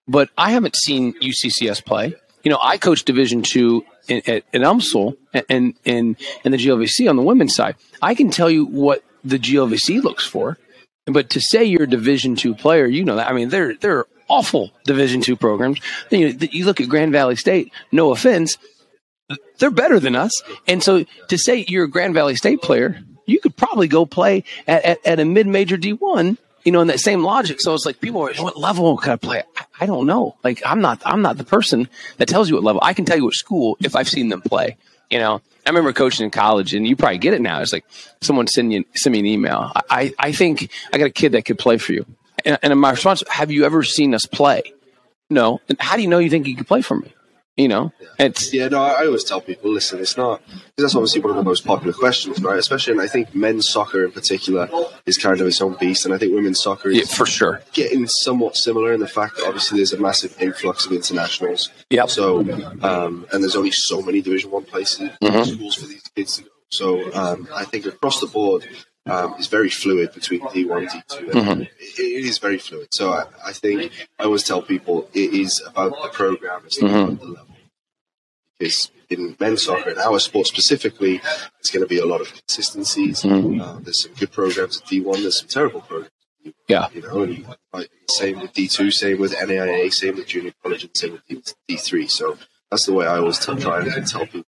but 0.07 0.29
I 0.37 0.51
haven't 0.51 0.75
seen 0.75 1.13
UCCS 1.19 1.83
play. 1.83 2.13
You 2.43 2.51
know, 2.51 2.59
I 2.61 2.77
coach 2.77 3.03
Division 3.03 3.41
two 3.41 3.85
in, 4.07 4.17
at, 4.27 4.43
at 4.53 4.61
UMSL 4.61 5.17
and 5.49 5.73
in 5.83 6.15
in 6.43 6.51
the 6.51 6.57
GLVC 6.57 7.09
on 7.09 7.15
the 7.15 7.23
women's 7.23 7.55
side. 7.55 7.75
I 8.01 8.15
can 8.15 8.29
tell 8.29 8.49
you 8.49 8.65
what 8.65 9.03
the 9.23 9.39
GLVC 9.39 10.01
looks 10.01 10.25
for, 10.25 10.57
but 11.05 11.29
to 11.31 11.41
say 11.41 11.63
you're 11.63 11.83
a 11.83 11.89
Division 11.89 12.35
two 12.35 12.55
player, 12.55 12.85
you 12.85 13.03
know 13.03 13.15
that. 13.15 13.29
I 13.29 13.33
mean, 13.33 13.49
there 13.49 13.75
are 13.83 14.07
awful 14.29 14.71
Division 14.85 15.21
two 15.21 15.35
programs. 15.35 15.79
You, 16.09 16.33
know, 16.33 16.47
you 16.51 16.65
look 16.65 16.79
at 16.79 16.89
Grand 16.89 17.11
Valley 17.11 17.35
State. 17.35 17.71
No 17.91 18.11
offense, 18.11 18.57
they're 19.59 19.71
better 19.71 19.99
than 19.99 20.15
us. 20.15 20.41
And 20.67 20.83
so 20.83 21.05
to 21.27 21.37
say 21.37 21.65
you're 21.67 21.85
a 21.85 21.89
Grand 21.89 22.13
Valley 22.13 22.35
State 22.35 22.61
player, 22.61 22.99
you 23.25 23.39
could 23.39 23.55
probably 23.55 23.87
go 23.87 24.05
play 24.05 24.43
at, 24.67 24.83
at, 24.85 25.05
at 25.05 25.19
a 25.19 25.25
mid-major 25.25 25.77
D1 25.77 26.37
you 26.63 26.71
know, 26.71 26.81
in 26.81 26.87
that 26.87 26.99
same 26.99 27.23
logic. 27.23 27.61
So 27.61 27.73
it's 27.73 27.85
like 27.85 28.01
people 28.01 28.21
are, 28.21 28.33
what 28.35 28.57
level 28.57 28.97
can 28.97 29.13
I 29.13 29.15
play? 29.15 29.43
I, 29.79 29.85
don't 29.85 30.05
know. 30.05 30.35
Like 30.43 30.61
I'm 30.65 30.81
not, 30.81 31.01
I'm 31.05 31.21
not 31.21 31.37
the 31.37 31.43
person 31.43 31.87
that 32.17 32.27
tells 32.27 32.49
you 32.49 32.55
what 32.55 32.63
level. 32.63 32.81
I 32.83 32.93
can 32.93 33.05
tell 33.05 33.17
you 33.17 33.25
what 33.25 33.33
school 33.33 33.77
if 33.81 33.95
I've 33.95 34.09
seen 34.09 34.29
them 34.29 34.41
play. 34.41 34.77
You 35.09 35.19
know, 35.19 35.41
I 35.65 35.69
remember 35.69 35.93
coaching 35.93 36.25
in 36.25 36.31
college, 36.31 36.73
and 36.73 36.85
you 36.85 36.95
probably 36.97 37.17
get 37.17 37.33
it 37.33 37.41
now. 37.41 37.61
It's 37.61 37.71
like 37.71 37.85
someone 38.21 38.47
send 38.47 38.73
you 38.73 38.83
send 38.93 39.13
me 39.13 39.19
an 39.19 39.25
email. 39.25 39.71
I, 39.89 40.13
I 40.19 40.33
think 40.33 40.69
I 40.91 40.97
got 40.97 41.05
a 41.05 41.11
kid 41.11 41.31
that 41.31 41.45
could 41.45 41.57
play 41.57 41.77
for 41.77 41.93
you. 41.93 42.05
And, 42.43 42.57
and 42.61 42.79
my 42.79 42.91
response, 42.91 43.23
have 43.29 43.51
you 43.51 43.65
ever 43.65 43.83
seen 43.83 44.13
us 44.13 44.25
play? 44.25 44.63
No. 45.29 45.61
And 45.69 45.79
how 45.79 45.95
do 45.95 46.01
you 46.01 46.07
know 46.07 46.19
you 46.19 46.29
think 46.29 46.45
he 46.45 46.55
could 46.55 46.67
play 46.67 46.81
for 46.81 46.97
me? 46.97 47.13
You 47.57 47.67
know, 47.67 47.91
it's 48.19 48.53
yeah. 48.53 48.67
No, 48.67 48.83
I 48.83 49.05
always 49.05 49.23
tell 49.23 49.41
people, 49.41 49.71
listen, 49.71 49.99
it's 49.99 50.15
not 50.15 50.41
because 50.45 50.61
that's 50.77 50.95
obviously 50.95 51.21
one 51.21 51.31
of 51.31 51.37
the 51.37 51.43
most 51.43 51.65
popular 51.65 51.91
questions, 51.91 52.39
right? 52.41 52.59
Especially, 52.59 52.93
and 52.93 53.01
I 53.01 53.07
think 53.07 53.33
men's 53.33 53.67
soccer 53.67 54.05
in 54.05 54.11
particular 54.11 54.69
is 55.07 55.17
kind 55.17 55.41
of 55.41 55.47
its 55.47 55.59
own 55.59 55.75
beast, 55.79 56.05
and 56.05 56.13
I 56.13 56.19
think 56.19 56.35
women's 56.35 56.61
soccer 56.61 56.89
is 56.89 56.97
yeah, 56.97 57.05
for 57.05 57.25
sure 57.25 57.61
getting 57.73 58.07
somewhat 58.07 58.55
similar 58.55 58.93
in 58.93 58.99
the 58.99 59.07
fact 59.07 59.37
that 59.37 59.47
obviously 59.47 59.77
there's 59.77 59.93
a 59.93 59.99
massive 59.99 60.39
influx 60.39 60.85
of 60.85 60.91
internationals. 60.91 61.71
Yeah. 61.89 62.05
So, 62.05 62.41
um, 62.83 63.25
and 63.31 63.43
there's 63.43 63.55
only 63.55 63.71
so 63.71 64.03
many 64.03 64.21
Division 64.21 64.51
One 64.51 64.63
places 64.63 65.09
mm-hmm. 65.21 65.43
schools 65.43 65.75
for 65.75 65.87
these 65.87 66.03
kids 66.15 66.37
to 66.37 66.43
go. 66.43 66.49
So, 66.69 67.13
um, 67.13 67.47
I 67.55 67.63
think 67.65 67.85
across 67.85 68.19
the 68.19 68.27
board, 68.27 68.67
um, 69.09 69.35
is 69.39 69.47
very 69.47 69.69
fluid 69.69 70.13
between 70.13 70.41
D1 70.41 70.77
and 70.77 70.89
D2. 70.89 71.31
Mm-hmm. 71.31 71.61
It, 71.61 71.69
it 71.99 72.25
is 72.25 72.37
very 72.37 72.57
fluid. 72.57 72.87
So 72.91 73.11
I, 73.11 73.25
I, 73.45 73.53
think 73.53 73.91
I 74.19 74.23
always 74.23 74.43
tell 74.43 74.61
people 74.61 75.09
it 75.13 75.33
is 75.33 75.61
about 75.65 75.91
the 76.01 76.09
program, 76.09 76.61
it's 76.65 76.81
not 76.81 76.91
mm-hmm. 76.91 76.99
about 76.99 77.19
the 77.19 77.27
level. 77.27 77.55
Because 78.59 78.91
in 79.09 79.35
men's 79.39 79.63
soccer, 79.63 79.91
in 79.91 79.99
our 79.99 80.19
sport 80.19 80.47
specifically, 80.47 81.21
it's 81.59 81.69
going 81.69 81.83
to 81.83 81.87
be 81.87 81.99
a 81.99 82.05
lot 82.05 82.21
of 82.21 82.31
consistencies. 82.33 83.21
Mm-hmm. 83.21 83.61
Uh, 83.61 83.79
there's 83.79 84.03
some 84.03 84.13
good 84.13 84.31
programs 84.31 84.81
at 84.81 84.87
D1, 84.87 85.21
there's 85.21 85.39
some 85.39 85.47
terrible 85.47 85.81
programs. 85.81 86.11
Yeah. 86.67 86.87
You 86.93 87.01
know, 87.01 87.23
and 87.23 87.45
like, 87.73 87.89
same 88.09 88.39
with 88.39 88.53
D2, 88.53 88.93
same 88.93 89.19
with 89.19 89.33
NAIA, 89.33 89.93
same 89.93 90.15
with 90.15 90.27
junior 90.27 90.53
college, 90.63 90.83
and 90.83 90.95
same 90.95 91.13
with 91.13 91.55
D3. 91.69 92.09
So 92.09 92.37
that's 92.71 92.85
the 92.85 92.93
way 92.93 93.05
I 93.05 93.17
always 93.17 93.39
tell, 93.39 93.57
try 93.57 93.81
and 93.81 94.07
tell 94.07 94.25
people 94.25 94.45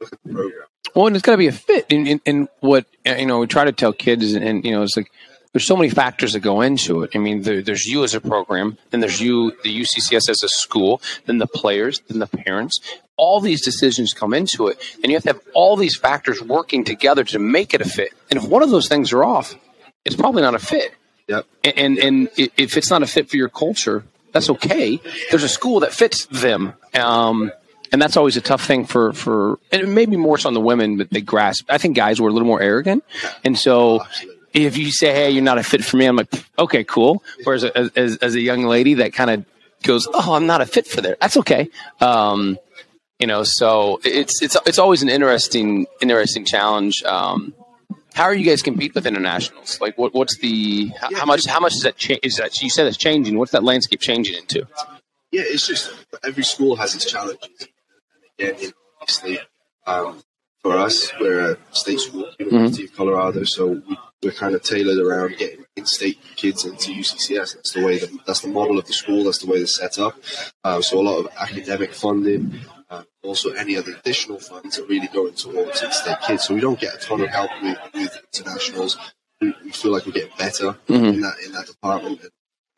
is 0.00 0.10
look 0.10 0.12
at 0.12 0.18
the 0.24 0.32
program. 0.32 0.66
Well, 0.94 1.06
and 1.06 1.16
it's 1.16 1.24
got 1.24 1.32
to 1.32 1.38
be 1.38 1.48
a 1.48 1.52
fit 1.52 1.86
in, 1.88 2.06
in, 2.06 2.20
in, 2.24 2.48
what 2.60 2.86
you 3.04 3.26
know. 3.26 3.40
We 3.40 3.46
try 3.46 3.64
to 3.64 3.72
tell 3.72 3.92
kids, 3.92 4.32
and, 4.32 4.44
and, 4.44 4.64
you 4.64 4.70
know, 4.70 4.82
it's 4.82 4.96
like 4.96 5.10
there's 5.52 5.66
so 5.66 5.76
many 5.76 5.88
factors 5.88 6.34
that 6.34 6.40
go 6.40 6.60
into 6.60 7.02
it. 7.02 7.10
I 7.14 7.18
mean, 7.18 7.42
there, 7.42 7.62
there's 7.62 7.86
you 7.86 8.04
as 8.04 8.14
a 8.14 8.20
program, 8.20 8.78
then 8.90 9.00
there's 9.00 9.20
you, 9.20 9.52
the 9.62 9.80
UCCS 9.80 10.28
as 10.28 10.42
a 10.42 10.48
school, 10.48 11.00
then 11.26 11.38
the 11.38 11.46
players, 11.46 12.00
then 12.08 12.18
the 12.18 12.26
parents. 12.26 12.80
All 13.16 13.40
these 13.40 13.64
decisions 13.64 14.12
come 14.12 14.34
into 14.34 14.68
it, 14.68 14.78
and 15.02 15.06
you 15.06 15.14
have 15.14 15.22
to 15.24 15.28
have 15.30 15.40
all 15.54 15.76
these 15.76 15.96
factors 15.96 16.42
working 16.42 16.84
together 16.84 17.24
to 17.24 17.38
make 17.38 17.74
it 17.74 17.80
a 17.80 17.88
fit. 17.88 18.12
And 18.30 18.38
if 18.38 18.48
one 18.48 18.62
of 18.62 18.70
those 18.70 18.88
things 18.88 19.12
are 19.12 19.24
off, 19.24 19.54
it's 20.04 20.16
probably 20.16 20.42
not 20.42 20.54
a 20.54 20.58
fit. 20.58 20.94
Yep. 21.28 21.46
And, 21.64 21.78
and 21.78 21.98
and 21.98 22.28
if 22.36 22.76
it's 22.76 22.90
not 22.90 23.02
a 23.02 23.06
fit 23.06 23.30
for 23.30 23.36
your 23.36 23.48
culture, 23.48 24.04
that's 24.32 24.50
okay. 24.50 25.00
There's 25.30 25.44
a 25.44 25.48
school 25.48 25.80
that 25.80 25.92
fits 25.92 26.26
them. 26.26 26.74
Um, 26.92 27.52
and 27.94 28.02
that's 28.02 28.16
always 28.16 28.36
a 28.36 28.40
tough 28.40 28.66
thing 28.66 28.86
for 28.86 29.12
for 29.12 29.60
and 29.70 29.94
maybe 29.94 30.16
more 30.16 30.36
so 30.36 30.48
on 30.48 30.54
the 30.54 30.60
women, 30.60 30.96
but 30.96 31.10
they 31.10 31.20
grasp. 31.20 31.66
I 31.70 31.78
think 31.78 31.94
guys 31.94 32.20
were 32.20 32.28
a 32.28 32.32
little 32.32 32.48
more 32.48 32.60
arrogant, 32.60 33.04
and 33.44 33.56
so. 33.58 34.02
If 34.52 34.78
you 34.78 34.92
say, 34.92 35.12
"Hey, 35.12 35.30
you're 35.32 35.42
not 35.42 35.58
a 35.58 35.64
fit 35.64 35.84
for 35.84 35.96
me," 35.96 36.06
I'm 36.06 36.14
like, 36.14 36.28
"Okay, 36.56 36.84
cool." 36.84 37.24
Whereas 37.42 37.64
as, 37.64 38.18
as 38.18 38.36
a 38.36 38.40
young 38.40 38.62
lady 38.66 38.94
that 38.94 39.12
kind 39.12 39.28
of 39.28 39.44
goes, 39.82 40.06
"Oh, 40.14 40.34
I'm 40.34 40.46
not 40.46 40.60
a 40.60 40.66
fit 40.66 40.86
for 40.86 41.00
there," 41.00 41.16
that's 41.20 41.36
okay. 41.38 41.70
Um, 42.00 42.56
you 43.18 43.26
know, 43.26 43.42
so 43.42 43.98
it's 44.04 44.40
it's 44.42 44.56
it's 44.64 44.78
always 44.78 45.02
an 45.02 45.08
interesting 45.08 45.88
interesting 46.00 46.44
challenge. 46.44 47.02
Um, 47.02 47.52
how 48.12 48.22
are 48.22 48.34
you 48.34 48.48
guys 48.48 48.62
compete 48.62 48.94
with 48.94 49.08
internationals? 49.08 49.80
Like, 49.80 49.98
what 49.98 50.14
what's 50.14 50.38
the 50.38 50.86
how, 51.00 51.12
how 51.16 51.24
much 51.24 51.46
how 51.48 51.58
much 51.58 51.74
is 51.74 51.82
that 51.82 51.96
change? 51.96 52.20
Is 52.22 52.36
that 52.36 52.62
you 52.62 52.70
said 52.70 52.86
it's 52.86 52.96
changing? 52.96 53.36
What's 53.36 53.50
that 53.50 53.64
landscape 53.64 53.98
changing 53.98 54.36
into? 54.36 54.68
Yeah, 55.32 55.42
it's 55.46 55.66
just 55.66 55.92
every 56.22 56.44
school 56.44 56.76
has 56.76 56.94
its 56.94 57.10
challenges 57.10 57.66
again, 58.38 58.54
you 58.60 58.66
know, 58.68 58.72
obviously, 59.00 59.38
um, 59.86 60.22
for 60.62 60.78
us, 60.78 61.12
we're 61.20 61.52
a 61.52 61.58
state 61.72 62.00
school, 62.00 62.30
University 62.38 62.84
mm-hmm. 62.84 62.92
of 62.92 62.96
Colorado, 62.96 63.44
so 63.44 63.82
we, 64.22 64.28
are 64.28 64.32
kind 64.32 64.54
of 64.54 64.62
tailored 64.62 64.96
around 64.96 65.36
getting 65.36 65.66
in-state 65.76 66.18
kids 66.36 66.64
into 66.64 66.92
UCCS. 66.92 67.56
That's 67.56 67.72
the 67.72 67.84
way 67.84 67.98
that, 67.98 68.10
that's 68.26 68.40
the 68.40 68.48
model 68.48 68.78
of 68.78 68.86
the 68.86 68.94
school. 68.94 69.24
That's 69.24 69.36
the 69.36 69.46
way 69.46 69.58
they're 69.58 69.66
set 69.66 69.98
up. 69.98 70.14
Uh, 70.64 70.80
so 70.80 70.98
a 70.98 71.02
lot 71.02 71.18
of 71.18 71.28
academic 71.38 71.92
funding, 71.92 72.58
uh, 72.88 73.02
also 73.22 73.52
any 73.52 73.76
other 73.76 73.92
additional 73.92 74.38
funds 74.38 74.78
are 74.78 74.86
really 74.86 75.08
going 75.08 75.34
towards 75.34 75.82
in-state 75.82 76.16
kids. 76.26 76.44
So 76.44 76.54
we 76.54 76.62
don't 76.62 76.80
get 76.80 76.94
a 76.94 76.98
ton 76.98 77.20
of 77.20 77.28
help 77.28 77.50
with, 77.62 77.78
with 77.92 78.18
internationals. 78.32 78.96
We, 79.42 79.54
we 79.62 79.70
feel 79.72 79.92
like 79.92 80.06
we're 80.06 80.12
getting 80.12 80.36
better 80.38 80.76
mm-hmm. 80.88 81.04
in 81.04 81.20
that 81.20 81.34
in 81.44 81.52
that 81.52 81.66
department. 81.66 82.22
And 82.22 82.30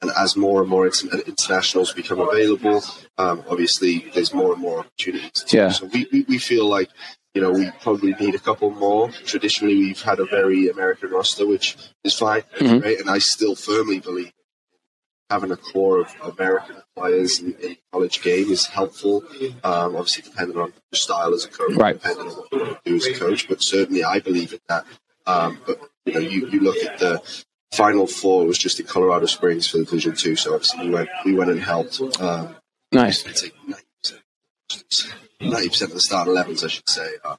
and 0.03 0.11
as 0.17 0.37
more 0.37 0.61
and 0.61 0.71
more 0.71 0.87
internationals 0.87 1.93
become 1.93 2.21
available, 2.21 2.83
um, 3.19 3.43
obviously 3.49 4.11
there's 4.15 4.35
more 4.35 4.53
and 4.53 4.61
more 4.61 4.81
opportunities. 4.81 5.45
Yeah. 5.49 5.71
So 5.71 5.87
we, 5.87 6.07
we, 6.13 6.23
we 6.29 6.39
feel 6.39 6.69
like 6.69 6.91
you 7.37 7.43
know, 7.43 7.53
we 7.53 7.71
probably 7.83 8.15
need 8.15 8.35
a 8.35 8.39
couple 8.39 8.71
more. 8.71 9.11
Traditionally, 9.11 9.77
we've 9.77 10.01
had 10.01 10.21
a 10.21 10.25
very 10.25 10.71
American 10.71 11.11
roster, 11.11 11.47
which 11.47 11.77
is 12.03 12.15
fine, 12.15 12.41
mm-hmm. 12.59 12.79
right? 12.79 12.99
And 12.99 13.11
I 13.11 13.19
still 13.19 13.55
firmly 13.55 14.01
believe 14.01 14.33
having 15.29 15.51
a 15.51 15.57
core 15.57 16.01
of 16.01 16.15
American 16.39 16.77
players 16.97 17.41
in, 17.41 17.53
in 17.57 17.77
college 17.93 18.23
game 18.23 18.51
is 18.51 18.67
helpful. 18.67 19.23
Um, 19.63 19.97
obviously, 19.97 20.23
depending 20.23 20.57
on 20.57 20.73
your 20.91 20.97
style 20.97 21.35
as 21.35 21.45
a 21.45 21.49
coach, 21.49 21.77
right. 21.77 22.01
depending 22.01 22.29
on 22.29 22.33
what 22.33 22.53
you 22.53 22.79
do 22.87 22.97
as 22.97 23.07
a 23.07 23.13
coach. 23.13 23.49
But 23.49 23.63
certainly, 23.63 24.03
I 24.03 24.21
believe 24.21 24.55
in 24.55 24.61
that. 24.71 24.87
Um, 25.27 25.59
but 25.67 25.79
you 26.07 26.15
know, 26.15 26.21
you, 26.21 26.49
you 26.49 26.61
look 26.61 26.77
at 26.77 26.99
the 26.99 27.23
final 27.73 28.07
four 28.07 28.47
was 28.47 28.59
just 28.59 28.81
in 28.81 28.87
Colorado 28.87 29.27
Springs 29.27 29.67
for 29.67 29.79
the 29.79 29.85
Division 29.85 30.15
Two. 30.15 30.37
So 30.37 30.55
obviously, 30.55 30.87
we 30.87 30.95
went 30.95 31.09
we 31.25 31.35
went 31.35 31.51
and 31.51 31.61
helped. 31.61 32.01
Um, 32.21 32.57
nice. 32.93 33.25
Ninety 35.41 35.69
percent 35.69 35.91
of 35.91 35.97
the 35.97 36.01
start 36.01 36.29
11s, 36.29 36.65
I 36.65 36.69
should 36.69 36.89
say, 36.89 37.09
are 37.25 37.39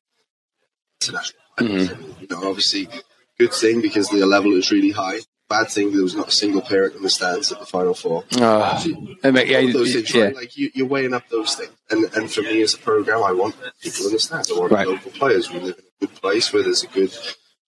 international. 1.01 1.41
Mm-hmm. 1.59 2.21
You 2.21 2.27
know, 2.29 2.47
obviously, 2.47 2.87
good 3.39 3.53
thing 3.53 3.81
because 3.81 4.09
the 4.09 4.25
level 4.25 4.53
is 4.53 4.71
really 4.71 4.91
high 4.91 5.19
bad 5.49 5.69
thing 5.69 5.93
there 5.93 6.03
was 6.03 6.15
not 6.15 6.27
a 6.27 6.31
single 6.31 6.61
parent 6.61 6.95
in 6.95 7.03
the 7.03 7.09
stands 7.09 7.51
at 7.51 7.59
the 7.59 7.65
final 7.65 7.93
four. 7.93 8.23
Oh, 8.37 9.17
I 9.23 9.31
mean, 9.31 9.47
yeah, 9.47 9.71
those 9.71 9.93
things, 9.93 10.13
yeah. 10.13 10.25
right? 10.25 10.35
Like 10.35 10.57
you, 10.57 10.71
are 10.83 10.85
weighing 10.85 11.13
up 11.13 11.27
those 11.29 11.55
things, 11.55 11.71
and 11.89 12.05
and 12.15 12.31
for 12.31 12.41
me 12.41 12.61
as 12.61 12.73
a 12.73 12.77
program, 12.77 13.23
I 13.23 13.31
want 13.31 13.55
people 13.81 14.07
in 14.07 14.13
the 14.13 14.19
stands. 14.19 14.51
I 14.51 14.59
want 14.59 14.71
right. 14.71 14.87
local 14.87 15.11
players. 15.11 15.51
We 15.51 15.59
live 15.59 15.77
in 15.77 15.85
a 15.85 16.07
good 16.07 16.15
place 16.21 16.51
where 16.51 16.63
there's 16.63 16.83
a 16.83 16.87
good, 16.87 17.15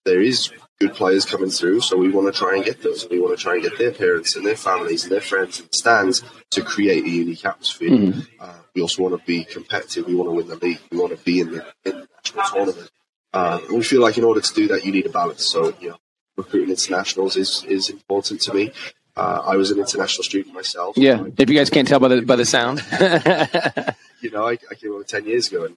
there 0.06 0.22
is 0.22 0.52
good 0.80 0.94
players 0.94 1.26
coming 1.26 1.50
through, 1.50 1.82
so 1.82 1.98
we 1.98 2.10
want 2.10 2.34
to 2.34 2.38
try 2.38 2.56
and 2.56 2.64
get 2.64 2.82
those. 2.82 3.08
We 3.10 3.20
want 3.20 3.38
to 3.38 3.42
try 3.42 3.56
and 3.56 3.64
get 3.64 3.78
their 3.78 3.92
parents 3.92 4.36
and 4.36 4.46
their 4.46 4.56
families 4.56 5.04
and 5.04 5.12
their 5.12 5.22
friends 5.22 5.60
in 5.60 5.68
the 5.70 5.78
stands 5.78 6.24
to 6.52 6.62
create 6.62 7.04
a 7.04 7.10
unique 7.10 7.46
atmosphere. 7.46 7.90
Mm-hmm. 7.90 8.20
Uh, 8.40 8.54
we 8.74 8.82
also 8.82 9.04
want 9.04 9.20
to 9.20 9.26
be 9.26 9.44
competitive. 9.44 10.08
We 10.08 10.16
want 10.16 10.30
to 10.30 10.34
win 10.34 10.48
the 10.48 10.56
league. 10.56 10.80
We 10.90 10.98
want 10.98 11.18
to 11.18 11.24
be 11.24 11.42
in 11.42 11.52
the, 11.52 11.66
in 11.84 11.92
the 11.92 12.08
national 12.24 12.44
tournament. 12.46 12.92
Uh, 13.34 13.60
we 13.72 13.84
feel 13.84 14.02
like 14.02 14.18
in 14.18 14.24
order 14.24 14.42
to 14.42 14.54
do 14.54 14.68
that, 14.70 14.86
you 14.86 14.92
need 14.92 15.06
a 15.06 15.10
balance. 15.10 15.46
So, 15.46 15.76
you 15.82 15.90
know, 15.90 15.98
recruiting 16.38 16.70
internationals 16.70 17.36
is, 17.36 17.64
is 17.66 17.90
important 17.90 18.42
to 18.42 18.54
me. 18.54 18.72
Uh, 19.16 19.42
I 19.46 19.58
was 19.58 19.72
an 19.72 19.80
international 19.80 20.24
student 20.24 20.56
myself. 20.56 20.98
Yeah, 20.98 21.26
if 21.38 21.50
you 21.50 21.56
guys 21.58 21.70
can't 21.70 21.86
tell 21.86 22.00
by 22.00 22.08
the 22.08 22.22
by 22.22 22.38
the 22.38 22.46
sound. 22.46 22.80
you 24.22 24.32
know, 24.32 24.48
I, 24.48 24.58
I, 24.72 24.76
came 24.76 24.94
over 24.94 25.04
ten 25.04 25.26
years 25.26 25.52
ago, 25.52 25.66
and 25.66 25.76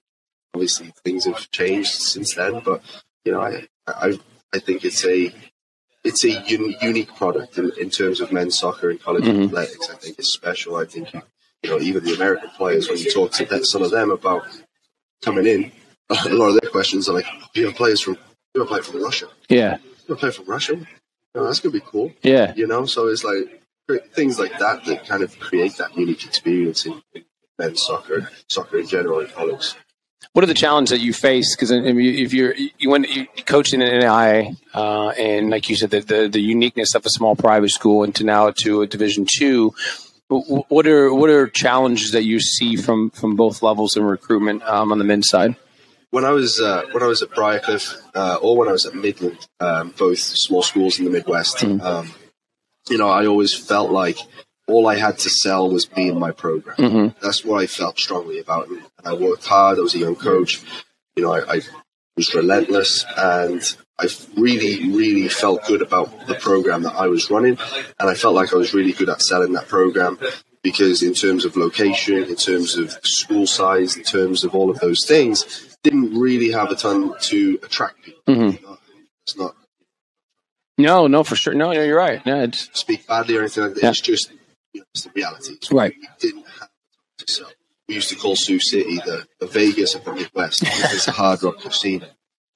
obviously 0.53 0.93
things 1.03 1.25
have 1.25 1.51
changed 1.51 1.89
since 1.89 2.35
then. 2.35 2.61
But 2.63 2.81
you 3.25 3.33
know, 3.33 3.41
I 3.41 3.67
I, 3.85 4.17
I 4.53 4.59
think 4.59 4.85
it's 4.85 5.05
a 5.05 5.33
it's 6.03 6.23
a 6.25 6.37
un- 6.53 6.75
unique 6.81 7.15
product 7.15 7.57
in, 7.57 7.71
in, 7.79 7.89
terms 7.89 8.19
of 8.19 8.31
men's 8.31 8.59
soccer 8.59 8.89
and 8.89 9.01
college 9.01 9.23
mm-hmm. 9.23 9.43
athletics. 9.43 9.89
I 9.89 9.95
think 9.95 10.19
it's 10.19 10.33
special. 10.33 10.75
I 10.75 10.85
think 10.85 11.13
you 11.13 11.69
know 11.69 11.79
even 11.79 12.03
the 12.03 12.13
American 12.13 12.49
players 12.49 12.89
when 12.89 12.97
you 12.97 13.11
talk 13.11 13.31
to 13.33 13.65
some 13.65 13.81
of 13.81 13.91
them 13.91 14.11
about 14.11 14.43
coming 15.23 15.47
in, 15.47 15.71
a 16.09 16.29
lot 16.29 16.49
of 16.49 16.61
their 16.61 16.69
questions 16.69 17.09
are 17.09 17.13
like, 17.13 17.25
Do 17.53 17.61
"You 17.61 17.67
have 17.67 17.75
players 17.75 18.01
from 18.01 18.17
you 18.53 18.61
have 18.61 18.67
players 18.67 18.87
from 18.87 19.01
Russia." 19.03 19.27
Yeah 19.49 19.77
to 20.07 20.15
play 20.15 20.31
from 20.31 20.45
Russia. 20.45 20.85
Oh, 21.35 21.45
that's 21.45 21.59
gonna 21.59 21.73
be 21.73 21.81
cool. 21.81 22.11
Yeah, 22.21 22.53
you 22.55 22.67
know. 22.67 22.85
So 22.85 23.07
it's 23.07 23.23
like 23.23 23.61
things 24.13 24.39
like 24.39 24.57
that 24.59 24.85
that 24.85 25.07
kind 25.07 25.23
of 25.23 25.37
create 25.39 25.77
that 25.77 25.97
unique 25.97 26.25
experience 26.25 26.85
in, 26.85 27.01
in 27.13 27.25
men's 27.57 27.81
soccer, 27.81 28.29
soccer 28.47 28.79
in 28.79 28.87
general, 28.87 29.19
in 29.19 29.27
college. 29.27 29.73
What 30.31 30.43
are 30.43 30.47
the 30.47 30.53
challenges 30.53 30.97
that 30.97 31.03
you 31.03 31.13
face? 31.13 31.55
Because 31.55 31.71
if 31.71 32.33
you're 32.33 32.55
you 32.55 32.89
went 32.89 33.09
you 33.09 33.27
coached 33.45 33.73
in 33.73 33.81
an 33.81 34.55
uh, 34.73 35.09
and 35.09 35.49
like 35.49 35.69
you 35.69 35.75
said, 35.75 35.91
the, 35.91 35.99
the, 35.99 36.27
the 36.27 36.41
uniqueness 36.41 36.95
of 36.95 37.05
a 37.05 37.09
small 37.09 37.35
private 37.35 37.69
school 37.69 38.03
into 38.03 38.23
now 38.23 38.51
to 38.63 38.81
a 38.81 38.87
Division 38.87 39.27
two. 39.29 39.73
What 40.29 40.87
are 40.87 41.13
what 41.13 41.29
are 41.29 41.47
challenges 41.47 42.11
that 42.13 42.23
you 42.23 42.39
see 42.39 42.75
from 42.75 43.11
from 43.11 43.35
both 43.35 43.61
levels 43.61 43.95
in 43.95 44.03
recruitment 44.03 44.63
um, 44.63 44.91
on 44.91 44.97
the 44.97 45.03
men's 45.03 45.29
side? 45.29 45.55
when 46.13 46.25
I 46.25 46.29
was 46.29 46.61
uh, 46.61 46.83
when 46.91 47.01
I 47.01 47.07
was 47.07 47.23
at 47.23 47.31
Briarcliff 47.31 47.99
uh, 48.13 48.37
or 48.39 48.55
when 48.55 48.69
I 48.69 48.71
was 48.71 48.85
at 48.85 48.93
Midland, 48.93 49.47
um, 49.59 49.95
both 49.97 50.19
small 50.19 50.61
schools 50.61 50.99
in 50.99 51.05
the 51.05 51.11
Midwest, 51.11 51.57
mm. 51.57 51.81
um, 51.81 52.13
you 52.87 52.99
know, 52.99 53.09
I 53.09 53.25
always 53.25 53.55
felt 53.55 53.89
like 53.89 54.19
all 54.73 54.87
I 54.87 54.95
had 54.95 55.19
to 55.19 55.29
sell 55.29 55.69
was 55.69 55.91
me 55.95 56.09
and 56.09 56.19
my 56.19 56.31
program. 56.31 56.77
Mm-hmm. 56.77 57.19
That's 57.21 57.45
what 57.45 57.61
I 57.61 57.67
felt 57.67 57.99
strongly 57.99 58.39
about, 58.39 58.67
and 58.67 58.81
I 59.05 59.13
worked 59.13 59.45
hard. 59.45 59.77
I 59.77 59.81
was 59.81 59.95
a 59.95 59.99
young 59.99 60.15
coach. 60.15 60.61
You 61.15 61.23
know, 61.23 61.33
I, 61.33 61.55
I 61.55 61.61
was 62.17 62.33
relentless, 62.33 63.05
and 63.15 63.61
I 63.99 64.07
really, 64.35 64.91
really 64.91 65.27
felt 65.29 65.65
good 65.67 65.81
about 65.81 66.27
the 66.27 66.35
program 66.35 66.83
that 66.83 66.95
I 66.95 67.07
was 67.07 67.29
running, 67.29 67.57
and 67.99 68.09
I 68.09 68.15
felt 68.15 68.35
like 68.35 68.53
I 68.53 68.57
was 68.57 68.73
really 68.73 68.93
good 68.93 69.09
at 69.09 69.21
selling 69.21 69.53
that 69.53 69.67
program 69.67 70.17
because 70.63 71.03
in 71.03 71.13
terms 71.13 71.45
of 71.45 71.55
location, 71.55 72.23
in 72.23 72.35
terms 72.35 72.77
of 72.77 72.91
school 73.03 73.45
size, 73.45 73.95
in 73.97 74.03
terms 74.03 74.43
of 74.43 74.55
all 74.55 74.71
of 74.71 74.79
those 74.79 75.05
things, 75.05 75.77
didn't 75.83 76.17
really 76.17 76.51
have 76.51 76.71
a 76.71 76.75
ton 76.75 77.13
to 77.19 77.59
attract 77.61 78.01
people. 78.01 78.21
Mm-hmm. 78.27 78.73
It's 79.25 79.37
not. 79.37 79.55
No, 80.77 81.07
no, 81.07 81.23
for 81.23 81.35
sure. 81.35 81.53
No, 81.53 81.71
no 81.71 81.83
you're 81.83 81.97
right. 81.97 82.25
No, 82.25 82.41
it's, 82.41 82.69
speak 82.73 83.05
badly 83.05 83.37
or 83.37 83.41
anything 83.41 83.63
like 83.65 83.73
that. 83.75 83.83
Yeah. 83.83 83.89
It's 83.89 84.01
just 84.01 84.31
you 84.73 84.81
know, 84.81 84.85
it's 84.93 85.03
the 85.03 85.11
reality. 85.15 85.53
It's 85.53 85.71
right. 85.71 85.93
We 85.99 86.07
didn't 86.19 86.45
have 86.59 86.69
to 87.19 87.31
sell. 87.31 87.51
We 87.87 87.95
used 87.95 88.09
to 88.09 88.15
call 88.15 88.35
Sioux 88.35 88.59
City 88.59 88.95
the, 88.97 89.25
the 89.39 89.47
Vegas 89.47 89.93
of 89.95 90.05
the 90.05 90.13
Midwest 90.13 90.63
it's 90.63 91.07
a 91.07 91.11
hard 91.11 91.43
rock 91.43 91.59
casino. 91.59 92.07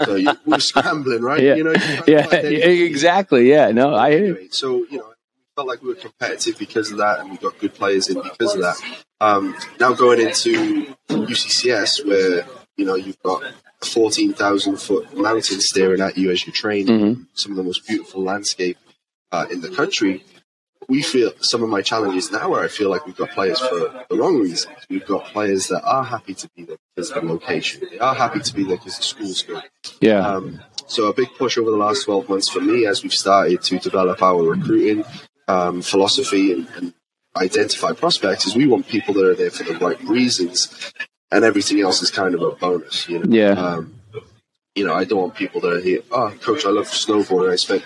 So 0.03 0.15
you, 0.15 0.31
we 0.45 0.53
were 0.53 0.59
scrambling, 0.59 1.21
right? 1.21 1.41
Yeah, 1.41 1.55
you 1.55 1.63
know, 1.63 1.73
yeah, 2.07 2.33
exactly. 2.35 3.49
Yeah, 3.49 3.71
no, 3.71 3.95
I 3.95 4.11
hear. 4.11 4.39
So 4.51 4.85
you 4.89 4.99
know, 4.99 5.07
we 5.07 5.45
felt 5.55 5.67
like 5.67 5.81
we 5.81 5.89
were 5.89 5.95
competitive 5.95 6.57
because 6.57 6.91
of 6.91 6.97
that, 6.99 7.19
and 7.19 7.31
we 7.31 7.37
got 7.37 7.57
good 7.59 7.73
players 7.73 8.07
in 8.07 8.21
because 8.21 8.55
of 8.55 8.61
that. 8.61 8.79
Um, 9.19 9.55
now 9.79 9.93
going 9.93 10.21
into 10.21 10.93
UCCS, 11.09 12.05
where 12.05 12.45
you 12.77 12.85
know, 12.85 12.95
you've 12.95 13.21
got 13.23 13.43
a 13.43 13.85
14,000 13.85 14.77
foot 14.77 15.17
mountain 15.17 15.59
staring 15.59 16.01
at 16.01 16.17
you 16.17 16.31
as 16.31 16.45
you 16.45 16.53
train, 16.53 16.87
mm-hmm. 16.87 17.21
some 17.33 17.51
of 17.51 17.57
the 17.57 17.63
most 17.63 17.85
beautiful 17.87 18.23
landscape 18.23 18.77
uh, 19.31 19.45
in 19.51 19.61
the 19.61 19.69
country. 19.69 20.23
We 20.87 21.01
feel 21.01 21.31
some 21.41 21.63
of 21.63 21.69
my 21.69 21.81
challenges 21.81 22.31
now 22.31 22.49
where 22.49 22.63
I 22.63 22.69
feel 22.69 22.89
like 22.89 23.05
we've 23.05 23.15
got 23.15 23.31
players 23.31 23.59
for 23.59 24.05
the 24.09 24.17
wrong 24.17 24.39
reasons. 24.39 24.73
We've 24.89 25.05
got 25.05 25.25
players 25.25 25.67
that 25.67 25.83
are 25.83 26.03
happy 26.03 26.33
to 26.35 26.49
be 26.55 26.63
there 26.63 26.77
because 26.95 27.11
of 27.11 27.21
the 27.21 27.27
location. 27.27 27.83
They 27.91 27.99
are 27.99 28.15
happy 28.15 28.39
to 28.39 28.53
be 28.53 28.63
there 28.63 28.77
because 28.77 28.97
the 28.97 29.03
school's 29.03 29.41
good. 29.41 29.63
Yeah. 29.99 30.25
Um, 30.25 30.61
so 30.87 31.07
a 31.07 31.13
big 31.13 31.27
push 31.37 31.57
over 31.57 31.69
the 31.69 31.77
last 31.77 32.05
12 32.05 32.29
months 32.29 32.49
for 32.49 32.61
me 32.61 32.85
as 32.85 33.03
we've 33.03 33.13
started 33.13 33.61
to 33.63 33.79
develop 33.79 34.21
our 34.21 34.41
recruiting 34.41 35.03
um, 35.49 35.81
philosophy 35.81 36.53
and, 36.53 36.67
and 36.75 36.93
identify 37.35 37.91
prospects 37.91 38.47
is 38.47 38.55
we 38.55 38.67
want 38.67 38.87
people 38.87 39.13
that 39.15 39.25
are 39.25 39.35
there 39.35 39.51
for 39.51 39.63
the 39.63 39.77
right 39.79 40.01
reasons 40.03 40.93
and 41.31 41.43
everything 41.43 41.81
else 41.81 42.01
is 42.01 42.11
kind 42.11 42.33
of 42.33 42.41
a 42.41 42.51
bonus. 42.51 43.07
You 43.09 43.19
know? 43.19 43.35
Yeah. 43.35 43.51
Um, 43.51 43.96
you 44.77 44.85
know, 44.85 44.93
I 44.93 45.05
don't 45.05 45.19
want 45.19 45.35
people 45.35 45.59
that 45.61 45.73
are 45.73 45.81
here. 45.81 46.01
Oh, 46.11 46.31
coach, 46.39 46.65
I 46.65 46.69
love 46.69 46.85
snowboarding. 46.85 47.51
I 47.51 47.55
spent, 47.55 47.83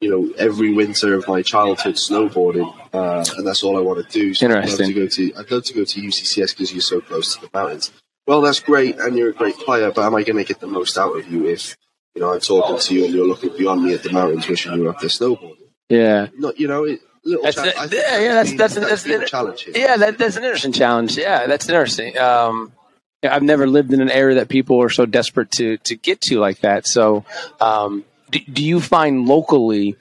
you 0.00 0.10
know, 0.10 0.32
every 0.38 0.72
winter 0.72 1.14
of 1.14 1.28
my 1.28 1.42
childhood 1.42 1.96
snowboarding, 1.96 2.74
uh, 2.94 3.24
and 3.36 3.46
that's 3.46 3.62
all 3.62 3.76
I 3.76 3.80
want 3.80 4.04
to 4.04 4.10
do. 4.10 4.32
So 4.32 4.46
Interesting. 4.46 4.72
I'd 4.72 4.78
love 4.78 4.88
to 4.88 4.94
go 4.94 5.06
to, 5.06 5.40
I'd 5.40 5.50
love 5.50 5.64
to 5.64 5.74
go 5.74 5.84
to 5.84 6.00
UCCS 6.00 6.56
because 6.56 6.72
you're 6.72 6.80
so 6.80 7.02
close 7.02 7.36
to 7.36 7.42
the 7.42 7.50
mountains. 7.52 7.92
Well, 8.26 8.40
that's 8.40 8.60
great, 8.60 8.98
and 8.98 9.18
you're 9.18 9.30
a 9.30 9.34
great 9.34 9.56
player, 9.58 9.92
but 9.92 10.06
am 10.06 10.14
I 10.14 10.22
going 10.22 10.38
to 10.38 10.44
get 10.44 10.60
the 10.60 10.66
most 10.66 10.96
out 10.96 11.16
of 11.16 11.30
you 11.30 11.46
if, 11.46 11.76
you 12.14 12.22
know, 12.22 12.32
I'm 12.32 12.40
talking 12.40 12.78
to 12.78 12.94
you 12.94 13.04
and 13.04 13.14
you're 13.14 13.26
looking 13.26 13.54
beyond 13.56 13.84
me 13.84 13.92
at 13.92 14.02
the 14.02 14.12
mountains, 14.12 14.48
wishing 14.48 14.72
you 14.72 14.84
were 14.84 14.90
up 14.90 15.00
there 15.00 15.10
snowboarding? 15.10 15.68
Yeah. 15.90 16.28
Not, 16.38 16.58
you 16.58 16.68
know, 16.68 16.84
it, 16.84 17.00
that's 17.42 17.58
a, 17.58 17.66
yeah, 17.66 18.18
yeah, 18.18 18.34
that's 18.34 18.54
that's, 18.54 18.74
that's, 18.76 19.02
that's, 19.02 19.06
a 19.06 19.26
challenge. 19.26 19.64
Here. 19.64 19.74
Yeah, 19.76 19.96
that, 19.98 20.16
that's 20.16 20.36
an 20.36 20.44
interesting 20.44 20.72
challenge. 20.72 21.18
Yeah, 21.18 21.46
that's 21.46 21.68
interesting. 21.68 22.16
Um, 22.16 22.72
I've 23.22 23.42
never 23.42 23.66
lived 23.66 23.92
in 23.92 24.00
an 24.00 24.10
area 24.10 24.36
that 24.36 24.48
people 24.48 24.82
are 24.82 24.88
so 24.88 25.06
desperate 25.06 25.50
to 25.52 25.76
to 25.78 25.96
get 25.96 26.20
to 26.22 26.38
like 26.38 26.60
that. 26.60 26.86
So, 26.86 27.24
um, 27.60 28.04
do, 28.30 28.40
do, 28.50 28.64
you 28.64 28.80
find 28.80 29.26
locally 29.26 29.96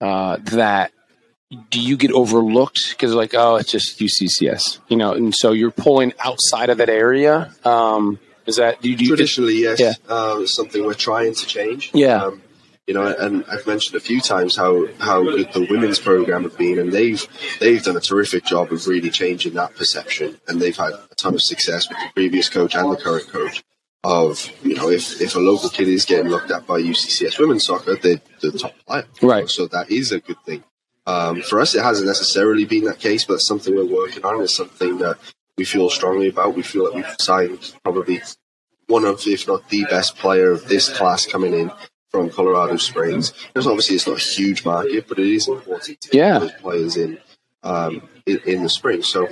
uh, 0.00 0.38
that 0.52 0.92
do 1.70 1.80
you 1.80 1.96
get 1.96 2.12
overlooked 2.12 2.90
because 2.90 3.14
like 3.14 3.34
oh 3.34 3.56
it's 3.56 3.70
just 3.70 3.98
UCCS, 4.00 4.78
you 4.88 4.96
know, 4.96 5.12
and 5.12 5.34
so 5.34 5.52
you're 5.52 5.70
pulling 5.70 6.14
outside 6.18 6.70
of 6.70 6.78
that 6.78 6.88
area? 6.88 7.52
Um, 7.64 8.18
is 8.46 8.56
that 8.56 8.80
do 8.80 8.88
you, 8.88 8.96
do 8.96 9.04
you 9.04 9.10
traditionally 9.10 9.60
yes? 9.62 9.80
Yeah. 9.80 9.94
Uh, 10.08 10.46
something 10.46 10.84
we're 10.84 10.94
trying 10.94 11.34
to 11.34 11.46
change. 11.46 11.90
Yeah. 11.92 12.24
Um, 12.24 12.42
you 12.86 12.94
know, 12.94 13.06
and 13.18 13.44
I've 13.50 13.66
mentioned 13.66 13.96
a 13.96 14.00
few 14.00 14.20
times 14.20 14.56
how, 14.56 14.86
how 14.98 15.22
good 15.24 15.52
the 15.52 15.66
women's 15.68 15.98
program 15.98 16.44
have 16.44 16.56
been, 16.56 16.78
and 16.78 16.92
they've 16.92 17.26
they've 17.58 17.82
done 17.82 17.96
a 17.96 18.00
terrific 18.00 18.44
job 18.44 18.72
of 18.72 18.86
really 18.86 19.10
changing 19.10 19.54
that 19.54 19.74
perception, 19.74 20.40
and 20.46 20.62
they've 20.62 20.76
had 20.76 20.92
a 20.92 21.14
ton 21.16 21.34
of 21.34 21.42
success 21.42 21.88
with 21.88 21.98
the 21.98 22.10
previous 22.14 22.48
coach 22.48 22.74
and 22.76 22.90
the 22.90 22.96
current 22.96 23.28
coach. 23.28 23.62
Of 24.04 24.48
you 24.62 24.76
know, 24.76 24.88
if, 24.88 25.20
if 25.20 25.34
a 25.34 25.40
local 25.40 25.68
kid 25.68 25.88
is 25.88 26.04
getting 26.04 26.28
looked 26.28 26.52
at 26.52 26.64
by 26.64 26.80
UCCS 26.80 27.40
women's 27.40 27.64
soccer, 27.64 27.96
they're 27.96 28.20
the 28.40 28.52
top 28.52 28.74
player, 28.86 29.04
right? 29.20 29.48
So 29.48 29.66
that 29.66 29.90
is 29.90 30.12
a 30.12 30.20
good 30.20 30.40
thing. 30.44 30.62
Um, 31.06 31.42
for 31.42 31.60
us, 31.60 31.74
it 31.74 31.82
hasn't 31.82 32.06
necessarily 32.06 32.66
been 32.66 32.84
that 32.84 33.00
case, 33.00 33.24
but 33.24 33.34
it's 33.34 33.46
something 33.46 33.74
we're 33.74 33.84
working 33.84 34.24
on. 34.24 34.42
It's 34.42 34.54
something 34.54 34.98
that 34.98 35.18
we 35.58 35.64
feel 35.64 35.90
strongly 35.90 36.28
about. 36.28 36.54
We 36.54 36.62
feel 36.62 36.84
that 36.84 36.94
we've 36.94 37.16
signed 37.20 37.74
probably 37.82 38.22
one 38.86 39.04
of, 39.04 39.26
if 39.26 39.48
not 39.48 39.68
the 39.70 39.84
best 39.86 40.16
player 40.16 40.52
of 40.52 40.68
this 40.68 40.88
class 40.88 41.26
coming 41.26 41.54
in 41.54 41.72
from 42.16 42.30
Colorado 42.30 42.76
Springs. 42.76 43.32
Obviously 43.54 43.96
it's 43.96 44.06
not 44.06 44.16
a 44.16 44.20
huge 44.20 44.64
market, 44.64 45.06
but 45.08 45.18
it 45.18 45.26
is 45.26 45.48
important 45.48 46.00
to 46.00 46.16
yeah. 46.16 46.38
get 46.38 46.40
those 46.40 46.60
players 46.60 46.96
in. 46.96 47.18
um, 47.62 48.08
in, 48.26 48.40
in, 48.46 48.62
the 48.62 48.68
spring. 48.68 49.02
So 49.02 49.28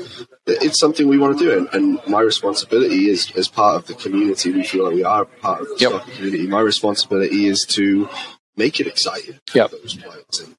it's 0.46 0.78
something 0.78 1.08
we 1.08 1.18
want 1.18 1.38
to 1.38 1.44
do, 1.44 1.56
and, 1.56 1.68
and, 1.72 2.00
my 2.08 2.20
responsibility 2.20 3.08
is 3.08 3.30
as 3.36 3.48
part 3.48 3.76
of 3.76 3.86
the 3.86 3.94
community. 3.94 4.50
We 4.50 4.64
feel 4.64 4.84
like 4.84 4.94
we 4.94 5.04
are 5.04 5.24
part 5.24 5.60
of 5.62 5.68
the 5.68 5.76
yep. 5.78 5.92
soccer 5.92 6.10
community. 6.12 6.46
My 6.46 6.60
responsibility 6.60 7.46
is 7.46 7.64
to 7.70 8.08
make 8.56 8.80
it 8.80 8.86
exciting 8.86 9.40
for 9.46 9.58
yep. 9.58 9.70
those 9.70 9.94
players, 9.94 10.40
and 10.40 10.56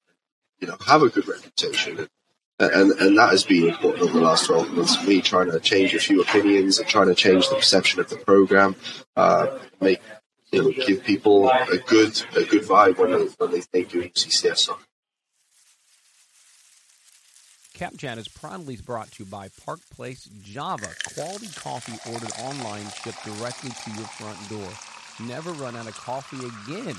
you 0.59 0.67
know, 0.67 0.77
have 0.85 1.01
a 1.01 1.09
good 1.09 1.27
reputation. 1.27 2.07
And, 2.59 2.71
and, 2.71 2.91
and 3.01 3.17
that 3.17 3.31
has 3.31 3.43
been 3.43 3.67
important 3.67 4.03
over 4.03 4.13
the 4.13 4.25
last 4.25 4.45
12 4.45 4.71
months. 4.71 5.05
Me 5.05 5.21
trying 5.21 5.51
to 5.51 5.59
change 5.59 5.93
a 5.93 5.99
few 5.99 6.21
opinions 6.21 6.79
and 6.79 6.87
trying 6.87 7.07
to 7.07 7.15
change 7.15 7.49
the 7.49 7.55
perception 7.55 7.99
of 7.99 8.09
the 8.09 8.15
program, 8.17 8.75
uh, 9.17 9.59
make 9.81 10.01
you 10.55 10.63
know, 10.63 10.85
give 10.85 11.03
people 11.03 11.49
a 11.49 11.77
good 11.85 12.23
a 12.35 12.43
good 12.43 12.63
vibe 12.63 12.97
when 12.97 13.11
they 13.11 13.25
when 13.37 13.51
they 13.51 13.61
think 13.61 13.93
of 13.93 14.01
CCS 14.13 14.57
soccer. 14.57 14.83
Cap 17.73 17.97
Chat 17.97 18.17
is 18.17 18.29
proudly 18.29 18.77
brought 18.77 19.11
to 19.11 19.23
you 19.23 19.29
by 19.29 19.49
Park 19.65 19.81
Place 19.93 20.29
Java. 20.41 20.87
Quality 21.13 21.49
coffee 21.55 22.09
ordered 22.09 22.31
online, 22.39 22.85
shipped 23.03 23.25
directly 23.25 23.69
to 23.69 23.91
your 23.91 24.07
front 24.07 24.37
door. 24.49 24.71
Never 25.27 25.51
run 25.51 25.75
out 25.75 25.85
of 25.85 25.95
coffee 25.95 26.37
again. 26.37 26.95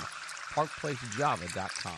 ParkPlaceJava.com. 0.52 1.92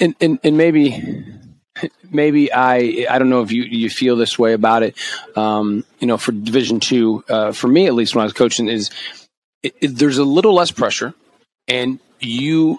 And, 0.00 0.14
and, 0.20 0.38
and 0.42 0.56
maybe 0.56 1.24
maybe 2.10 2.52
I 2.52 3.06
I 3.08 3.18
don't 3.18 3.30
know 3.30 3.42
if 3.42 3.52
you 3.52 3.62
you 3.62 3.90
feel 3.90 4.16
this 4.16 4.38
way 4.38 4.52
about 4.52 4.82
it. 4.82 4.96
Um, 5.36 5.84
you 5.98 6.06
know, 6.06 6.16
for 6.16 6.32
Division 6.32 6.80
Two, 6.80 7.24
uh, 7.28 7.52
for 7.52 7.68
me 7.68 7.86
at 7.86 7.94
least, 7.94 8.14
when 8.14 8.22
I 8.22 8.24
was 8.24 8.32
coaching, 8.32 8.68
is 8.68 8.90
it, 9.62 9.74
it, 9.80 9.88
there's 9.88 10.18
a 10.18 10.24
little 10.24 10.54
less 10.54 10.70
pressure, 10.70 11.14
and 11.68 11.98
you 12.20 12.78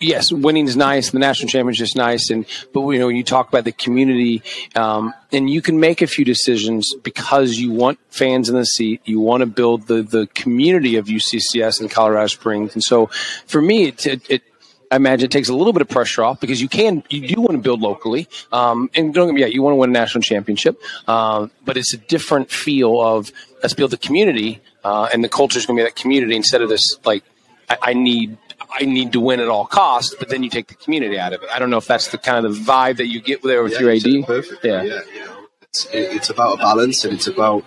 yes, 0.00 0.32
winning 0.32 0.66
is 0.66 0.76
nice. 0.76 1.10
The 1.10 1.18
national 1.18 1.48
championship 1.48 1.84
is 1.84 1.96
nice, 1.96 2.30
and 2.30 2.46
but 2.72 2.88
you 2.90 2.98
know 2.98 3.06
when 3.06 3.16
you 3.16 3.24
talk 3.24 3.48
about 3.48 3.64
the 3.64 3.72
community, 3.72 4.42
um, 4.74 5.14
and 5.32 5.48
you 5.50 5.62
can 5.62 5.80
make 5.80 6.02
a 6.02 6.06
few 6.06 6.24
decisions 6.24 6.94
because 7.02 7.58
you 7.58 7.72
want 7.72 7.98
fans 8.10 8.48
in 8.48 8.56
the 8.56 8.64
seat. 8.64 9.00
You 9.04 9.20
want 9.20 9.40
to 9.42 9.46
build 9.46 9.86
the 9.86 10.02
the 10.02 10.26
community 10.28 10.96
of 10.96 11.06
UCCS 11.06 11.80
in 11.80 11.88
Colorado 11.88 12.26
Springs, 12.28 12.74
and 12.74 12.82
so 12.82 13.06
for 13.46 13.60
me, 13.60 13.86
it, 13.86 14.30
it 14.30 14.42
I 14.90 14.96
imagine 14.96 15.26
it 15.26 15.30
takes 15.30 15.48
a 15.48 15.54
little 15.54 15.72
bit 15.72 15.82
of 15.82 15.88
pressure 15.88 16.24
off 16.24 16.40
because 16.40 16.60
you 16.62 16.68
can, 16.68 17.02
you 17.10 17.28
do 17.28 17.40
want 17.40 17.52
to 17.52 17.58
build 17.58 17.80
locally. 17.80 18.28
Um, 18.52 18.90
and 18.94 19.12
don't 19.12 19.26
get 19.26 19.34
me, 19.34 19.40
yeah, 19.42 19.46
you 19.46 19.62
want 19.62 19.72
to 19.72 19.76
win 19.76 19.90
a 19.90 19.92
national 19.92 20.22
championship. 20.22 20.80
Um, 21.06 21.50
but 21.64 21.76
it's 21.76 21.92
a 21.92 21.98
different 21.98 22.50
feel 22.50 23.00
of 23.00 23.30
let's 23.62 23.74
build 23.74 23.90
the 23.90 23.98
community, 23.98 24.60
uh, 24.84 25.08
and 25.12 25.22
the 25.22 25.28
culture 25.28 25.58
is 25.58 25.66
going 25.66 25.76
to 25.76 25.82
be 25.82 25.84
that 25.84 25.96
community 25.96 26.36
instead 26.36 26.62
of 26.62 26.68
this 26.68 26.98
like 27.04 27.24
I, 27.68 27.76
I, 27.82 27.94
need 27.94 28.38
I 28.70 28.84
need 28.84 29.12
to 29.12 29.20
win 29.20 29.40
at 29.40 29.48
all 29.48 29.66
costs, 29.66 30.14
but 30.18 30.28
then 30.28 30.42
you 30.42 30.50
take 30.50 30.68
the 30.68 30.74
community 30.74 31.18
out 31.18 31.32
of 31.32 31.42
it. 31.42 31.48
I 31.52 31.58
don't 31.58 31.70
know 31.70 31.78
if 31.78 31.86
that's 31.86 32.08
the 32.08 32.18
kind 32.18 32.46
of 32.46 32.54
the 32.54 32.60
vibe 32.60 32.96
that 32.98 33.08
you 33.08 33.20
get 33.20 33.42
there 33.42 33.62
with 33.62 33.72
yeah, 33.72 33.80
your 33.80 33.90
AD. 33.90 34.26
Perfect. 34.26 34.64
Yeah, 34.64 34.82
yeah. 34.82 35.00
You 35.14 35.24
know, 35.24 35.46
it's, 35.62 35.86
it's 35.92 36.30
about 36.30 36.54
a 36.54 36.56
balance, 36.58 37.04
and 37.04 37.14
it's 37.14 37.26
about 37.26 37.64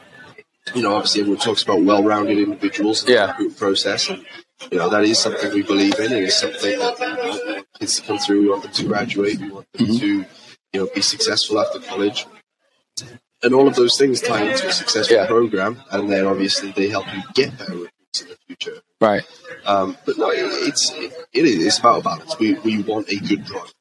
you 0.74 0.82
know 0.82 0.96
obviously 0.96 1.22
everyone 1.22 1.42
talks 1.42 1.64
about 1.64 1.84
well-rounded 1.84 2.38
individuals 2.38 3.04
in 3.04 3.14
yeah. 3.14 3.36
the 3.38 3.50
process. 3.50 4.10
And, 4.10 4.26
you 4.70 4.78
know 4.78 4.90
that 4.90 5.04
is 5.04 5.20
something 5.20 5.54
we 5.54 5.64
believe 5.64 5.98
in, 6.00 6.12
and 6.12 6.26
it's 6.26 6.40
something 6.40 6.78
that 6.80 7.00
we 7.00 7.52
want 7.52 7.68
kids 7.80 8.00
to 8.00 8.06
come 8.06 8.20
through. 8.20 8.42
We 8.42 8.50
want 8.50 8.64
them 8.64 8.72
to 8.72 8.86
graduate. 8.86 9.40
We 9.40 9.50
want 9.50 9.72
them 9.74 9.88
mm-hmm. 9.88 9.98
to 9.98 10.08
you 10.74 10.80
know 10.80 10.88
be 10.94 11.02
successful 11.02 11.60
after 11.60 11.80
college 11.80 12.26
and 13.44 13.54
all 13.54 13.68
of 13.68 13.76
those 13.76 13.98
things 13.98 14.22
tie 14.22 14.44
into 14.44 14.68
a 14.68 14.72
successful 14.72 15.18
yeah. 15.18 15.28
program, 15.28 15.82
and 15.92 16.10
then 16.12 16.26
obviously 16.26 16.72
they 16.72 16.90
help 16.90 17.06
you 17.14 17.22
get 17.34 17.58
better 17.58 17.74
recruits 17.74 18.22
in 18.22 18.28
the 18.28 18.38
future. 18.48 18.82
Right. 19.00 19.24
Um, 19.66 19.98
but 20.06 20.18
no, 20.18 20.30
it's 20.32 20.92
it, 20.94 21.14
it 21.34 21.46
is 21.46 21.66
it's 21.66 21.80
about 21.80 22.04
balance. 22.04 22.38
We 22.40 22.54
we 22.60 22.82
want 22.84 23.10
a 23.10 23.18
good 23.18 23.46
product. 23.46 23.74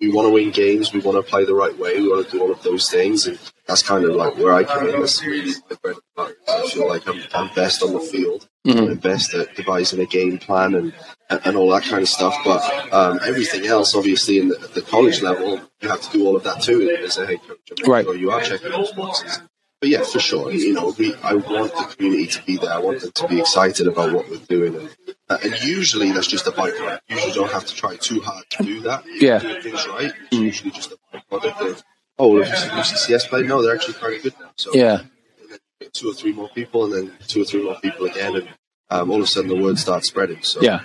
We 0.00 0.10
want 0.10 0.26
to 0.26 0.32
win 0.32 0.50
games. 0.50 0.92
We 0.92 1.00
want 1.00 1.24
to 1.24 1.30
play 1.30 1.44
the 1.44 1.54
right 1.54 1.76
way. 1.78 2.00
We 2.00 2.08
want 2.08 2.26
to 2.26 2.32
do 2.32 2.42
all 2.42 2.50
of 2.50 2.62
those 2.62 2.90
things, 2.90 3.26
and 3.26 3.38
that's 3.66 3.82
kind 3.82 4.04
of 4.04 4.14
like 4.16 4.36
where 4.36 4.52
I 4.52 4.64
come 4.64 4.88
in. 4.88 5.00
That's 5.00 5.24
really 5.24 5.52
the 5.68 5.76
bread 5.76 5.94
and 5.94 6.02
butter. 6.16 6.36
I 6.48 6.68
feel 6.68 6.88
like 6.88 7.06
I'm, 7.08 7.22
I'm 7.34 7.54
best 7.54 7.82
on 7.82 7.92
the 7.92 8.00
field. 8.00 8.48
Mm-hmm. 8.66 8.78
I'm 8.78 8.96
best 8.96 9.34
at 9.34 9.54
devising 9.54 10.00
a 10.00 10.06
game 10.06 10.38
plan 10.38 10.74
and 10.74 10.92
and 11.30 11.56
all 11.56 11.70
that 11.70 11.84
kind 11.84 12.02
of 12.02 12.08
stuff. 12.08 12.36
But 12.44 12.92
um, 12.92 13.20
everything 13.24 13.66
else, 13.66 13.94
obviously, 13.94 14.38
in 14.38 14.48
the, 14.48 14.70
the, 14.74 14.82
college 14.82 15.22
level, 15.22 15.60
you 15.80 15.88
have 15.88 16.02
to 16.02 16.10
do 16.12 16.26
all 16.26 16.36
of 16.36 16.44
that 16.44 16.62
too 16.62 16.90
as 17.02 17.18
a 17.18 17.26
head 17.26 17.40
coach. 17.42 17.86
Right. 17.86 18.04
Sure 18.04 18.14
you 18.14 18.30
are 18.30 18.40
checking 18.40 18.70
those 18.70 18.92
boxes. 18.92 19.40
But 19.80 19.88
yeah, 19.88 20.04
for 20.04 20.20
sure, 20.20 20.52
you 20.52 20.74
know, 20.74 20.94
we, 20.96 21.12
I 21.24 21.34
want 21.34 21.74
the 21.74 21.92
community 21.96 22.28
to 22.28 22.42
be 22.44 22.56
there. 22.56 22.72
I 22.72 22.78
want 22.78 23.00
them 23.00 23.10
to 23.10 23.26
be 23.26 23.40
excited 23.40 23.88
about 23.88 24.12
what 24.12 24.30
we're 24.30 24.36
doing, 24.48 24.76
and, 24.76 24.88
uh, 25.28 25.38
and 25.42 25.60
usually 25.60 26.12
that's 26.12 26.28
just 26.28 26.46
a 26.46 26.52
byproduct. 26.52 27.00
You 27.08 27.16
usually 27.16 27.32
don't 27.32 27.50
have 27.50 27.66
to 27.66 27.74
try 27.74 27.96
too 27.96 28.20
hard 28.20 28.44
to 28.50 28.62
do 28.62 28.80
that. 28.82 29.02
If 29.06 29.22
yeah. 29.22 29.40
Doing 29.40 29.60
things 29.60 29.88
right. 29.88 30.12
It's 30.30 30.40
usually 30.40 30.70
just 30.70 30.92
a 30.92 30.98
byproduct 31.32 31.68
of 31.68 31.82
oh, 32.22 32.38
if 32.40 32.48
UCCS 32.48 33.28
play, 33.28 33.42
no, 33.42 33.62
they're 33.62 33.74
actually 33.74 33.94
quite 33.94 34.22
good 34.22 34.34
now. 34.40 34.52
So 34.56 34.70
yeah. 34.74 35.02
Two 35.92 36.10
or 36.10 36.14
three 36.14 36.32
more 36.32 36.48
people, 36.48 36.84
and 36.84 36.92
then 36.92 37.12
two 37.26 37.42
or 37.42 37.44
three 37.44 37.64
more 37.64 37.76
people 37.80 38.06
again, 38.06 38.36
and 38.36 38.48
um, 38.88 39.10
all 39.10 39.16
of 39.16 39.24
a 39.24 39.26
sudden 39.26 39.48
the 39.48 39.60
word 39.60 39.78
starts 39.78 40.08
spreading. 40.08 40.42
So 40.42 40.62
yeah. 40.62 40.82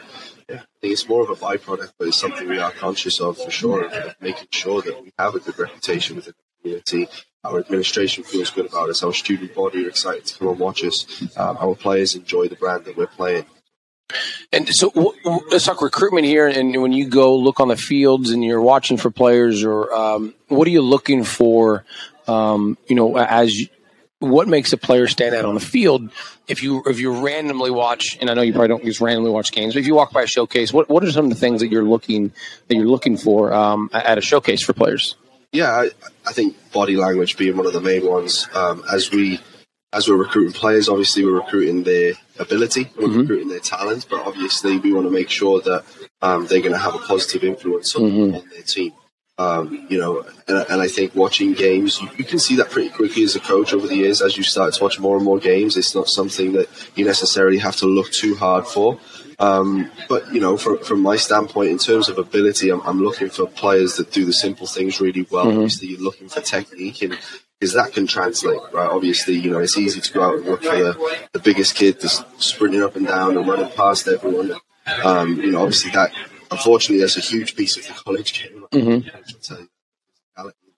Yeah, 0.50 0.56
I 0.56 0.80
think 0.80 0.93
it's 0.93 1.10
more 1.10 1.23
of 1.23 1.30
a 1.30 1.36
byproduct, 1.36 1.91
but 2.00 2.08
it's 2.08 2.17
something 2.17 2.47
we 2.47 2.58
are 2.58 2.71
conscious 2.71 3.19
of 3.19 3.38
for 3.38 3.52
sure, 3.52 3.86
of 3.86 4.15
making 4.21 4.47
sure 4.52 4.82
that 4.82 5.04
we 5.04 5.12
have 5.19 5.36
a 5.36 5.39
good 5.39 5.60
reputation 5.60 6.15
within 6.15 6.34
the 6.38 6.62
community. 6.62 7.08
Our 7.43 7.60
administration 7.60 8.23
feels 8.23 8.50
good 8.50 8.65
about 8.65 8.89
us. 8.89 9.04
Our 9.04 9.13
student 9.13 9.54
body 9.54 9.86
are 9.86 9.89
excited 9.89 10.26
to 10.26 10.39
come 10.39 10.47
and 10.47 10.60
watch 10.60 10.86
us. 10.86 11.21
Um, 11.38 11.58
our 11.60 11.76
players 11.76 12.15
enjoy 12.15 12.47
the 12.47 12.56
brand 12.56 12.86
that 12.86 12.95
we're 12.95 13.08
playing. 13.08 13.45
And 14.54 14.70
so 14.70 15.13
let's 15.52 15.65
talk 15.65 15.82
recruitment 15.82 16.26
here. 16.26 16.48
And 16.48 16.82
when 16.82 16.93
you 16.93 17.10
go 17.10 17.36
look 17.36 17.60
on 17.60 17.67
the 17.67 17.78
fields 17.78 18.30
and 18.30 18.43
you're 18.43 18.62
watching 18.62 18.98
for 18.98 19.12
players, 19.12 19.63
or 19.63 19.93
um, 19.93 20.34
what 20.48 20.67
are 20.67 20.72
you 20.72 20.82
looking 20.82 21.24
for? 21.24 21.84
Um, 22.28 22.78
you 22.88 22.96
know, 22.96 23.17
as 23.17 23.67
what 24.20 24.48
makes 24.48 24.74
a 24.74 24.78
player 24.78 25.08
stand 25.08 25.36
out 25.36 25.46
on 25.46 25.54
the 25.54 25.60
field 25.60 26.10
if 26.48 26.63
you 26.63 26.82
if 26.88 27.00
you 27.00 27.24
randomly 27.24 27.70
watch 27.70 28.17
and 28.20 28.30
I 28.30 28.34
know 28.34 28.41
you 28.41 28.52
probably 28.52 28.70
don't 28.70 28.84
just 28.84 29.00
randomly 29.00 29.30
watch 29.30 29.52
games 29.52 29.76
but 29.76 29.82
if 29.82 29.88
you 29.88 29.93
walk 29.93 30.12
by 30.12 30.24
a 30.24 30.28
showcase 30.28 30.74
what 30.74 30.89
what 30.89 31.04
are 31.04 31.12
some 31.12 31.26
of 31.26 31.30
the 31.30 31.38
things 31.38 31.62
that 31.62 31.67
you're 31.67 31.84
looking 31.84 32.32
that 32.67 32.76
you're 32.76 32.88
looking 32.88 33.17
for 33.17 33.54
um, 33.54 33.89
at 33.93 34.17
a 34.17 34.22
showcase 34.22 34.63
for 34.63 34.74
players 34.74 35.15
yeah 35.52 35.70
I, 35.70 35.91
I, 36.26 36.34
think 36.34 36.56
body 36.72 36.96
language 36.96 37.38
being 37.38 37.58
one 37.58 37.67
of 37.67 37.74
the 37.74 37.82
main 37.82 38.08
ones 38.08 38.48
um, 38.56 38.84
as 38.91 39.12
we 39.12 39.39
as 39.93 40.08
we're 40.08 40.17
recruiting 40.17 40.54
players 40.54 40.89
obviously 40.89 41.24
we're 41.24 41.39
recruiting 41.39 41.84
their 41.84 42.13
ability 42.39 42.89
we're 42.97 43.08
mm-hmm. 43.08 43.19
recruiting 43.21 43.50
their 43.50 43.60
talent 43.60 44.06
but 44.10 44.26
obviously 44.26 44.78
we 44.80 44.93
want 44.93 45.06
to 45.06 45.12
make 45.12 45.30
sure 45.30 45.62
that 45.62 45.84
um, 46.21 46.47
they're 46.47 46.62
going 46.62 46.73
to 46.73 46.78
have 46.78 46.95
a 46.95 47.00
positive 47.00 47.43
influence 47.43 47.95
on, 47.95 48.04
mm-hmm. 48.04 48.36
on 48.36 48.50
their 48.50 48.63
team 48.63 48.93
um, 49.39 49.86
you 49.88 50.00
know, 50.00 50.26
and, 50.47 50.65
and, 50.67 50.82
I 50.82 50.88
think 50.88 51.13
watching 51.13 51.54
games, 51.54 52.02
you, 52.02 52.10
you, 52.17 52.23
can 52.23 52.39
see 52.39 52.56
that 52.56 52.71
pretty 52.71 52.89
quickly 52.89 53.23
as 53.23 53.36
a 53.36 53.39
coach 53.39 53.71
over 53.71 53.86
the 53.86 53.95
years. 53.95 54.19
As 54.19 54.36
you 54.36 54.41
start 54.41 54.73
to 54.73 54.84
watch 54.84 55.00
more 55.00 55.15
and 55.15 55.23
more 55.23 55.38
games, 55.38 55.78
it's 55.78 55.93
not 55.93 56.10
something 56.10 56.54
that 56.54 56.67
you 56.95 57.06
necessarily 57.06 57.60
have 57.60 57.76
to 57.76 57.86
look 57.86 58.10
too 58.10 58.34
hard 58.34 58.65
for. 58.65 59.00
Um, 59.39 59.91
but 60.10 60.34
you 60.34 60.39
know, 60.39 60.58
from, 60.58 60.80
from 60.80 61.02
my 61.02 61.15
standpoint, 61.15 61.69
in 61.69 61.78
terms 61.78 62.10
of 62.10 62.17
ability, 62.17 62.71
I'm, 62.71 62.82
I'm, 62.82 63.04
looking 63.04 63.30
for 63.30 63.45
players 63.45 63.97
that 63.97 64.12
do 64.12 64.26
the 64.26 64.34
simple 64.34 64.65
things 64.65 65.00
really 65.00 65.28
well. 65.30 65.45
Mm-hmm. 65.45 65.58
Obviously, 65.58 65.89
you're 65.89 66.02
looking 66.02 66.28
for 66.28 66.41
technique, 66.41 67.04
and 67.04 67.17
because 67.60 67.73
that 67.73 67.93
can 67.93 68.08
translate, 68.08 68.60
right? 68.73 68.89
Obviously, 68.89 69.36
you 69.36 69.52
know, 69.52 69.60
it's 69.60 69.78
easy 69.78 70.02
to 70.02 70.13
go 70.13 70.23
out 70.23 70.36
and 70.38 70.45
look 70.45 70.63
for 70.63 70.76
the, 70.76 71.28
the 71.34 71.39
biggest 71.39 71.76
kid 71.76 72.02
that's 72.02 72.23
sprinting 72.39 72.82
up 72.82 72.95
and 72.95 73.06
down 73.06 73.38
and 73.38 73.47
running 73.47 73.69
past 73.71 74.08
everyone. 74.08 74.54
Um, 75.04 75.39
you 75.41 75.52
know, 75.52 75.62
obviously 75.62 75.91
that 75.91 76.12
unfortunately, 76.52 77.00
that's 77.00 77.17
a 77.17 77.21
huge 77.21 77.56
piece 77.56 77.78
of 77.78 77.88
the 77.88 77.93
college 77.93 78.41
game. 78.41 78.65
Mm-hmm. 78.71 79.63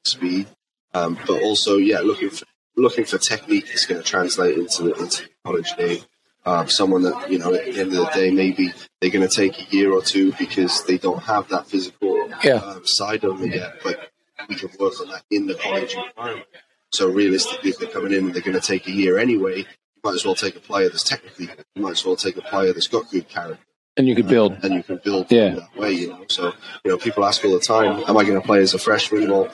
Speed, 0.05 0.47
um, 0.93 1.19
but 1.27 1.41
also, 1.43 1.75
yeah, 1.75 1.99
looking 1.99 2.29
for 2.29 2.45
looking 2.77 3.03
for 3.03 3.17
technique 3.17 3.69
is 3.73 3.85
going 3.85 4.01
to 4.01 4.07
translate 4.07 4.57
into 4.57 4.83
the, 4.83 4.93
into 4.93 5.23
the 5.23 5.29
college 5.45 5.75
game. 5.77 5.99
Um, 6.49 6.67
someone 6.67 7.03
that 7.03 7.29
you 7.29 7.37
know, 7.37 7.53
at 7.53 7.65
the 7.65 7.79
end 7.79 7.93
of 7.93 7.97
the 7.97 8.11
day, 8.13 8.31
maybe 8.31 8.73
they're 8.99 9.11
going 9.11 9.27
to 9.27 9.33
take 9.33 9.59
a 9.59 9.75
year 9.75 9.91
or 9.93 10.01
two 10.01 10.33
because 10.39 10.83
they 10.85 10.97
don't 10.97 11.21
have 11.21 11.47
that 11.49 11.67
physical 11.67 12.27
yeah. 12.43 12.55
um, 12.55 12.85
side 12.85 13.23
of 13.23 13.39
them 13.39 13.51
yet. 13.51 13.75
But 13.83 14.09
we 14.47 14.55
can 14.55 14.69
work 14.79 14.99
on 14.99 15.09
that 15.09 15.23
in 15.29 15.45
the 15.45 15.53
college 15.53 15.95
environment. 15.95 16.47
So 16.91 17.07
realistically, 17.07 17.69
if 17.69 17.77
they're 17.77 17.89
coming 17.89 18.13
in 18.13 18.25
and 18.25 18.33
they're 18.33 18.41
going 18.41 18.59
to 18.59 18.65
take 18.65 18.87
a 18.87 18.91
year 18.91 19.19
anyway, 19.19 19.59
you 19.59 20.01
might 20.03 20.15
as 20.15 20.25
well 20.25 20.33
take 20.33 20.55
a 20.55 20.59
player 20.59 20.89
that's 20.89 21.03
technically. 21.03 21.49
You 21.75 21.83
might 21.83 21.91
as 21.91 22.03
well 22.03 22.15
take 22.15 22.37
a 22.37 22.41
player 22.41 22.73
that's 22.73 22.87
got 22.87 23.11
good 23.11 23.29
character. 23.29 23.63
And 23.95 24.07
you 24.07 24.15
could 24.15 24.27
build. 24.27 24.57
And 24.63 24.73
you 24.73 24.81
can 24.81 24.99
build 25.03 25.31
yeah. 25.31 25.49
that 25.49 25.77
way, 25.77 25.91
you 25.91 26.07
know. 26.07 26.25
So, 26.29 26.53
you 26.83 26.91
know, 26.91 26.97
people 26.97 27.25
ask 27.25 27.45
all 27.45 27.51
the 27.51 27.59
time, 27.59 28.03
am 28.07 28.17
I 28.17 28.23
going 28.23 28.41
to 28.41 28.45
play 28.45 28.59
as 28.61 28.73
a 28.73 28.79
freshman? 28.79 29.29
Well, 29.29 29.51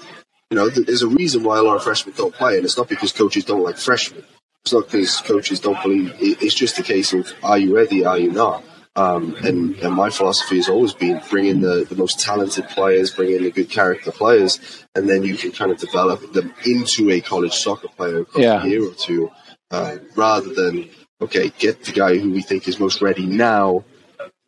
you 0.49 0.55
know, 0.55 0.69
there's 0.69 1.01
a 1.01 1.07
reason 1.07 1.43
why 1.43 1.57
a 1.57 1.61
lot 1.61 1.75
of 1.75 1.83
freshmen 1.83 2.15
don't 2.15 2.33
play, 2.33 2.55
and 2.55 2.63
it's 2.63 2.77
not 2.77 2.87
because 2.87 3.11
coaches 3.11 3.43
don't 3.43 3.63
like 3.63 3.77
freshmen. 3.77 4.23
It's 4.65 4.73
not 4.73 4.85
because 4.85 5.21
coaches 5.21 5.59
don't 5.59 5.79
believe. 5.83 6.15
It's 6.19 6.55
just 6.55 6.79
a 6.79 6.83
case 6.83 7.13
of, 7.13 7.31
are 7.43 7.59
you 7.59 7.75
ready? 7.75 8.03
Are 8.03 8.17
you 8.17 8.31
not? 8.31 8.63
Um, 8.95 9.35
and, 9.43 9.75
and, 9.75 9.93
my 9.93 10.09
philosophy 10.09 10.55
has 10.55 10.69
always 10.69 10.93
been 10.93 11.21
bring 11.29 11.45
in 11.45 11.59
the, 11.61 11.85
the 11.87 11.95
most 11.95 12.19
talented 12.19 12.67
players, 12.69 13.11
bring 13.11 13.33
in 13.33 13.43
the 13.43 13.51
good 13.51 13.69
character 13.69 14.11
players, 14.11 14.85
and 14.95 15.07
then 15.09 15.21
you 15.21 15.35
can 15.35 15.51
kind 15.51 15.69
of 15.69 15.77
develop 15.77 16.31
them 16.31 16.53
into 16.65 17.11
a 17.11 17.19
college 17.19 17.53
soccer 17.53 17.89
player 17.89 18.21
across 18.21 18.41
yeah. 18.41 18.63
a 18.63 18.67
year 18.67 18.83
or 18.89 18.93
two, 18.93 19.29
uh, 19.71 19.97
rather 20.15 20.53
than 20.53 20.89
okay, 21.21 21.51
get 21.59 21.83
the 21.83 21.91
guy 21.91 22.17
who 22.17 22.31
we 22.31 22.41
think 22.41 22.69
is 22.69 22.79
most 22.79 23.01
ready 23.01 23.25
now 23.25 23.83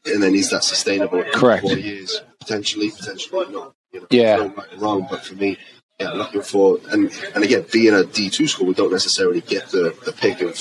and 0.07 0.23
then 0.23 0.35
is 0.35 0.49
that 0.51 0.63
sustainable? 0.63 1.21
in 1.21 1.31
Correct. 1.31 1.61
Four 1.61 1.77
years, 1.77 2.21
potentially, 2.39 2.89
potentially 2.89 3.49
not. 3.49 3.73
You 3.91 4.01
know, 4.01 4.07
Yeah. 4.09 4.37
no 4.37 4.47
right 4.49 4.77
wrong, 4.77 5.07
but 5.09 5.23
for 5.23 5.35
me, 5.35 5.57
yeah, 5.99 6.11
looking 6.11 6.41
for 6.43 6.79
and 6.91 7.11
and 7.35 7.43
again, 7.43 7.65
being 7.71 7.93
a 7.93 8.03
D 8.05 8.29
two 8.29 8.47
school, 8.47 8.67
we 8.67 8.73
don't 8.73 8.91
necessarily 8.91 9.41
get 9.41 9.67
the 9.69 9.95
the 10.05 10.11
pick 10.11 10.41
of. 10.41 10.51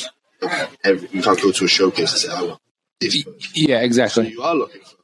of 0.43 0.77
every, 0.85 1.09
you 1.13 1.23
can't 1.23 1.41
go 1.41 1.51
to 1.53 1.65
a 1.65 1.69
showcase 1.69 2.13
and 2.13 2.21
say, 2.21 2.31
"I 2.37 2.43
want. 2.43 2.61
Yeah, 3.55 3.79
So 3.81 3.85
exactly. 3.85 4.29
you 4.31 4.43
are 4.43 4.55
looking 4.55 4.83
for. 4.83 4.97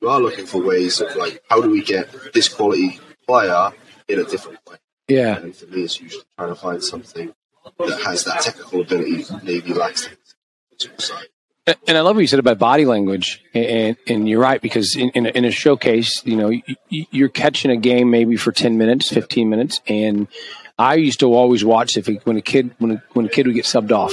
You 0.00 0.08
are 0.08 0.20
looking 0.20 0.46
for 0.46 0.62
ways 0.62 1.00
of 1.00 1.14
like, 1.16 1.42
how 1.48 1.60
do 1.62 1.70
we 1.70 1.82
get 1.82 2.08
this 2.34 2.48
quality 2.48 2.98
player 3.26 3.72
in 4.08 4.18
a 4.20 4.24
different 4.24 4.58
way? 4.68 4.76
Yeah. 5.08 5.36
And 5.38 5.54
for 5.54 5.66
me, 5.66 5.82
it's 5.84 6.00
usually 6.00 6.24
trying 6.36 6.48
to 6.50 6.54
find 6.56 6.82
something 6.82 7.32
that 7.78 8.00
has 8.02 8.24
that 8.24 8.40
technical 8.42 8.80
ability 8.82 9.24
maybe 9.44 9.74
lacks. 9.74 10.08
Side. 10.98 11.26
And 11.64 11.96
I 11.96 12.00
love 12.00 12.16
what 12.16 12.22
you 12.22 12.26
said 12.26 12.40
about 12.40 12.58
body 12.58 12.84
language, 12.84 13.40
and 13.54 13.96
and 14.08 14.28
you're 14.28 14.40
right 14.40 14.60
because 14.60 14.96
in 14.96 15.10
in 15.10 15.26
a, 15.26 15.28
in 15.28 15.44
a 15.44 15.52
showcase, 15.52 16.20
you 16.24 16.34
know, 16.34 16.50
you're 16.88 17.28
catching 17.28 17.70
a 17.70 17.76
game 17.76 18.10
maybe 18.10 18.36
for 18.36 18.50
ten 18.50 18.78
minutes, 18.78 19.08
fifteen 19.08 19.48
minutes, 19.48 19.80
and 19.86 20.26
I 20.76 20.96
used 20.96 21.20
to 21.20 21.32
always 21.32 21.64
watch 21.64 21.96
if 21.96 22.08
it, 22.08 22.26
when 22.26 22.36
a 22.36 22.42
kid 22.42 22.74
when 22.78 22.92
a, 22.92 23.02
when 23.12 23.26
a 23.26 23.28
kid 23.28 23.46
would 23.46 23.54
get 23.54 23.64
subbed 23.64 23.92
off, 23.92 24.12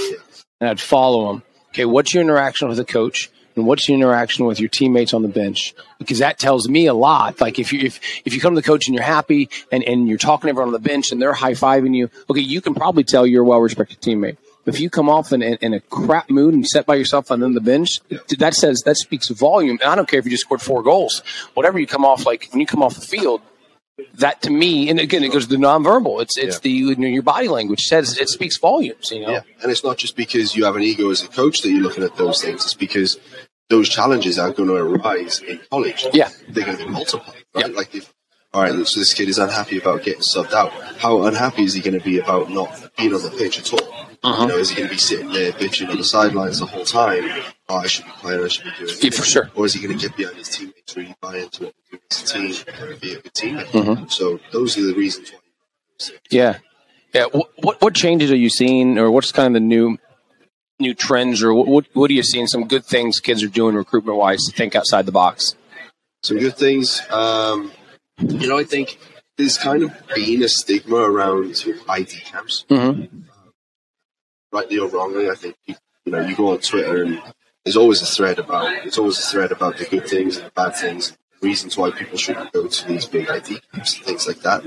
and 0.61 0.69
I'd 0.69 0.79
follow 0.79 1.31
him. 1.31 1.43
Okay, 1.69 1.85
what's 1.85 2.13
your 2.13 2.21
interaction 2.21 2.67
with 2.67 2.77
the 2.77 2.85
coach, 2.85 3.31
and 3.55 3.65
what's 3.65 3.89
your 3.89 3.97
interaction 3.97 4.45
with 4.45 4.59
your 4.59 4.69
teammates 4.69 5.15
on 5.15 5.23
the 5.23 5.27
bench? 5.27 5.73
Because 5.97 6.19
that 6.19 6.37
tells 6.37 6.69
me 6.69 6.85
a 6.85 6.93
lot. 6.93 7.41
Like 7.41 7.57
if 7.57 7.73
you 7.73 7.79
if 7.79 7.99
if 8.25 8.35
you 8.35 8.41
come 8.41 8.53
to 8.53 8.61
the 8.61 8.67
coach 8.67 8.87
and 8.87 8.93
you're 8.93 9.03
happy, 9.03 9.49
and 9.71 9.83
and 9.83 10.07
you're 10.07 10.19
talking 10.19 10.49
to 10.49 10.49
everyone 10.49 10.67
on 10.67 10.73
the 10.73 10.87
bench, 10.87 11.11
and 11.11 11.19
they're 11.19 11.33
high 11.33 11.53
fiving 11.53 11.95
you, 11.95 12.11
okay, 12.29 12.41
you 12.41 12.61
can 12.61 12.75
probably 12.75 13.03
tell 13.03 13.25
you're 13.25 13.41
a 13.41 13.47
well 13.47 13.59
respected 13.59 14.01
teammate. 14.01 14.37
If 14.65 14.79
you 14.79 14.89
come 14.89 15.09
off 15.09 15.31
in, 15.31 15.41
in, 15.41 15.55
in 15.61 15.73
a 15.73 15.79
crap 15.79 16.29
mood 16.29 16.53
and 16.53 16.67
sit 16.67 16.85
by 16.85 16.95
yourself 16.95 17.31
on 17.31 17.39
the 17.53 17.61
bench, 17.61 17.99
that 18.37 18.53
says 18.53 18.81
that 18.85 18.97
speaks 18.97 19.29
volume. 19.29 19.79
And 19.81 19.89
I 19.91 19.95
don't 19.95 20.07
care 20.07 20.19
if 20.19 20.25
you 20.25 20.31
just 20.31 20.43
scored 20.43 20.61
four 20.61 20.83
goals. 20.83 21.23
Whatever 21.53 21.79
you 21.79 21.87
come 21.87 22.05
off 22.05 22.25
like 22.25 22.49
when 22.51 22.59
you 22.59 22.67
come 22.67 22.83
off 22.83 22.95
the 22.95 23.01
field, 23.01 23.41
that 24.15 24.41
to 24.43 24.49
me, 24.49 24.89
and 24.89 24.99
again, 24.99 25.23
it 25.23 25.31
goes 25.31 25.47
to 25.47 25.49
the 25.49 25.57
nonverbal. 25.57 26.21
It's 26.21 26.37
it's 26.37 26.55
Yeah. 26.57 26.59
the 26.63 26.69
you 26.69 26.95
know, 26.95 27.07
your 27.07 27.23
body 27.23 27.47
language 27.47 27.81
says 27.81 28.17
it 28.17 28.29
speaks 28.29 28.57
volumes. 28.57 29.11
You 29.11 29.21
know, 29.21 29.31
Yeah, 29.31 29.41
and 29.61 29.71
it's 29.71 29.83
not 29.83 29.97
just 29.97 30.15
because 30.15 30.55
you 30.55 30.65
have 30.65 30.75
an 30.75 30.83
ego 30.83 31.09
as 31.09 31.23
a 31.23 31.27
coach 31.27 31.61
that 31.61 31.69
you're 31.69 31.81
looking 31.81 32.03
at 32.03 32.15
those 32.15 32.41
things. 32.41 32.63
It's 32.63 32.73
because 32.73 33.17
those 33.69 33.89
challenges 33.89 34.39
are 34.39 34.51
going 34.51 34.69
to 34.69 34.75
arise 34.75 35.41
in 35.41 35.59
college. 35.69 36.05
Yeah. 36.13 36.29
they're 36.47 36.65
going 36.65 36.77
to 36.77 36.85
be 36.85 36.89
multiplied. 36.89 37.43
Right? 37.53 37.73
Like 37.73 37.93
if 37.95 38.13
all 38.51 38.63
right, 38.63 38.87
so 38.87 38.99
this 38.99 39.13
kid 39.13 39.29
is 39.29 39.37
unhappy 39.37 39.77
about 39.77 40.01
getting 40.03 40.21
subbed 40.21 40.53
out. 40.53 40.71
How 40.97 41.21
unhappy 41.23 41.63
is 41.65 41.75
he 41.75 41.81
going 41.81 41.97
to 41.99 42.03
be 42.03 42.17
about 42.17 42.49
not 42.49 42.89
being 42.97 43.13
on 43.13 43.21
the 43.21 43.29
pitch 43.29 43.59
at 43.59 43.71
all? 43.73 44.08
Uh-huh. 44.21 44.41
You 44.43 44.47
know, 44.49 44.57
is 44.57 44.69
he 44.69 44.75
going 44.75 44.89
to 44.89 44.93
be 44.95 44.99
sitting 44.99 45.31
there 45.31 45.51
bitching 45.53 45.89
on 45.89 45.97
the 45.97 46.03
sidelines 46.03 46.59
the 46.59 46.65
whole 46.65 46.83
time? 46.85 47.23
Oh, 47.69 47.77
I 47.77 47.87
should 47.87 48.05
be 48.05 48.11
playing. 48.11 48.43
I 48.43 48.47
should 48.49 48.65
be 48.65 48.71
doing. 48.77 48.95
Yeah, 49.01 49.09
for 49.11 49.23
sure. 49.23 49.49
Or 49.55 49.65
is 49.65 49.73
he 49.73 49.81
going 49.85 49.97
to 49.97 50.07
get 50.07 50.17
behind 50.17 50.37
his 50.37 50.49
teammates, 50.49 50.97
really 50.97 51.15
buy 51.21 51.37
into 51.37 51.65
what 51.65 51.73
they're 51.91 51.99
doing 51.99 52.01
as 52.11 52.65
a 52.65 52.65
team, 52.65 52.91
and 52.91 52.99
be 52.99 53.13
a 53.13 53.21
good 53.21 53.33
teammate? 53.33 53.65
Mm-hmm. 53.67 54.05
So 54.07 54.39
those 54.51 54.77
are 54.77 54.85
the 54.85 54.93
reasons 54.93 55.31
why. 55.31 55.39
yeah, 56.29 56.57
yeah. 57.13 57.25
What, 57.31 57.49
what 57.59 57.81
what 57.81 57.93
changes 57.95 58.31
are 58.31 58.35
you 58.37 58.49
seeing, 58.49 58.97
or 58.97 59.09
what's 59.11 59.31
kind 59.31 59.47
of 59.47 59.53
the 59.53 59.65
new 59.65 59.97
new 60.79 60.93
trends, 60.93 61.41
or 61.41 61.53
what 61.53 61.67
what, 61.67 61.85
what 61.93 62.11
are 62.11 62.13
you 62.13 62.23
seeing? 62.23 62.47
Some 62.47 62.67
good 62.67 62.85
things 62.85 63.19
kids 63.21 63.41
are 63.43 63.47
doing 63.47 63.75
recruitment 63.75 64.17
wise 64.17 64.43
to 64.45 64.51
think 64.51 64.75
outside 64.75 65.05
the 65.05 65.11
box. 65.13 65.55
some 66.23 66.37
good 66.39 66.57
things. 66.57 67.01
Um, 67.09 67.71
you 68.19 68.47
know, 68.49 68.57
I 68.57 68.65
think 68.65 68.99
there's 69.37 69.57
kind 69.57 69.83
of 69.83 69.93
been 70.13 70.43
a 70.43 70.49
stigma 70.49 70.97
around 70.97 71.63
ID 71.87 72.19
camps, 72.25 72.65
Mm-hmm. 72.69 73.21
Rightly 74.51 74.79
or 74.79 74.87
wrongly. 74.89 75.29
I 75.29 75.35
think 75.35 75.55
you, 75.65 75.75
know 76.05 76.19
you 76.21 76.35
go 76.35 76.51
on 76.51 76.59
Twitter 76.59 77.03
and 77.03 77.21
there's 77.63 77.75
always 77.77 78.01
a 78.01 78.05
thread 78.05 78.39
about 78.39 78.63
there's 78.83 78.97
always 78.97 79.19
a 79.19 79.23
thread 79.31 79.51
about 79.51 79.77
the 79.77 79.85
good 79.85 80.07
things 80.07 80.37
and 80.37 80.47
the 80.47 80.51
bad 80.51 80.75
things, 80.75 81.15
reasons 81.41 81.77
why 81.77 81.91
people 81.91 82.17
shouldn't 82.17 82.51
go 82.51 82.67
to 82.67 82.87
these 82.87 83.05
big 83.05 83.29
ID 83.29 83.59
camps 83.71 83.95
and 83.97 84.05
things 84.05 84.27
like 84.27 84.39
that. 84.41 84.63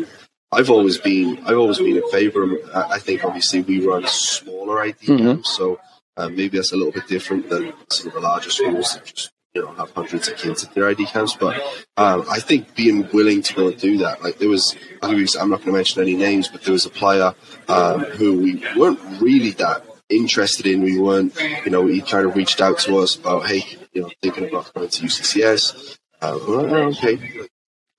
I've 0.53 0.71
always 0.71 0.99
been 0.99 1.38
I've 1.47 1.57
always 1.59 1.79
been 1.79 1.97
in 1.97 2.09
favour. 2.11 2.47
I 2.75 2.83
I 2.95 2.99
think 2.99 3.25
obviously 3.25 3.62
we 3.62 3.85
run 3.87 4.07
smaller 4.07 4.81
ID 4.83 5.07
Mhm. 5.07 5.18
camps, 5.18 5.57
so 5.57 5.81
uh, 6.16 6.29
maybe 6.29 6.59
that's 6.59 6.73
a 6.73 6.77
little 6.77 6.92
bit 6.92 7.07
different 7.09 7.49
than 7.49 7.73
some 7.90 8.09
of 8.09 8.12
the 8.14 8.21
larger 8.21 8.51
schools 8.51 8.95
that 8.95 9.05
just 9.07 9.33
you 9.55 9.62
know 9.62 9.73
have 9.73 9.91
hundreds 9.93 10.29
of 10.29 10.37
kids 10.37 10.65
at 10.65 10.75
their 10.75 10.88
ID 10.88 11.07
camps. 11.07 11.37
But 11.37 11.57
um, 11.97 12.25
I 12.31 12.41
think 12.41 12.75
being 12.75 13.09
willing 13.12 13.43
to 13.43 13.55
go 13.55 13.69
and 13.69 13.79
do 13.79 13.99
that, 13.99 14.23
like 14.23 14.38
there 14.38 14.49
was, 14.49 14.77
I'm 15.03 15.51
not 15.51 15.61
going 15.61 15.67
to 15.67 15.73
mention 15.73 16.03
any 16.03 16.15
names, 16.15 16.49
but 16.49 16.62
there 16.62 16.73
was 16.73 16.87
a 16.87 16.91
player 16.91 17.35
um, 17.69 18.01
who 18.01 18.38
we 18.38 18.65
weren't 18.77 19.01
really 19.21 19.51
that 19.53 19.85
interested 20.09 20.67
in. 20.67 20.83
We 20.83 20.99
weren't, 20.99 21.35
you 21.65 21.71
know, 21.71 21.87
he 21.87 22.01
kind 22.01 22.27
of 22.27 22.37
reached 22.37 22.61
out 22.61 22.79
to 22.81 22.99
us 22.99 23.17
about, 23.17 23.47
hey, 23.47 23.65
you 23.93 24.03
know, 24.03 24.11
thinking 24.23 24.49
about 24.49 24.73
going 24.75 24.88
to 24.88 25.03
UCCS. 25.03 25.99
Uh, 26.21 26.38
we're 26.47 26.62
like, 26.62 26.73
"Oh, 26.73 26.88
okay, 26.91 27.49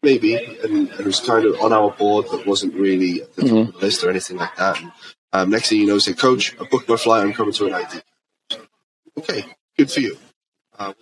maybe, 0.02 0.36
and, 0.36 0.58
and 0.64 0.90
it 0.92 1.06
was 1.06 1.20
kind 1.20 1.46
of 1.46 1.60
on 1.60 1.74
our 1.74 1.92
board, 1.92 2.26
but 2.32 2.46
wasn't 2.46 2.74
really 2.74 3.22
at 3.22 3.36
the 3.36 3.42
top 3.42 3.68
of 3.68 3.74
the 3.74 3.80
list 3.80 4.04
or 4.04 4.10
anything 4.10 4.38
like 4.38 4.56
that. 4.56 4.80
And, 4.82 4.92
um, 5.34 5.50
next 5.50 5.70
thing 5.70 5.80
you 5.80 5.88
know, 5.88 6.00
say, 6.00 6.14
Coach, 6.14 6.56
I 6.60 6.66
booked 6.66 6.88
my 6.88 6.96
flight. 6.96 7.26
I'm 7.26 7.34
coming 7.34 7.54
to 7.54 7.66
an 7.66 7.74
ID. 7.74 8.02
Okay, 9.18 9.46
good 9.78 9.92
for 9.92 10.00
you. 10.00 10.18
Uh, 10.78 10.94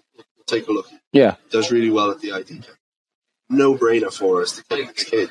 take 0.46 0.68
a 0.68 0.72
look 0.72 0.88
Yeah, 1.12 1.36
does 1.50 1.72
really 1.72 1.90
well 1.90 2.12
at 2.12 2.20
the 2.20 2.32
ID 2.34 2.60
camp. 2.60 2.78
No 3.50 3.76
brainer 3.76 4.14
for 4.14 4.42
us 4.42 4.54
to 4.58 4.64
take 4.70 4.96
this 4.96 5.04
kid. 5.04 5.30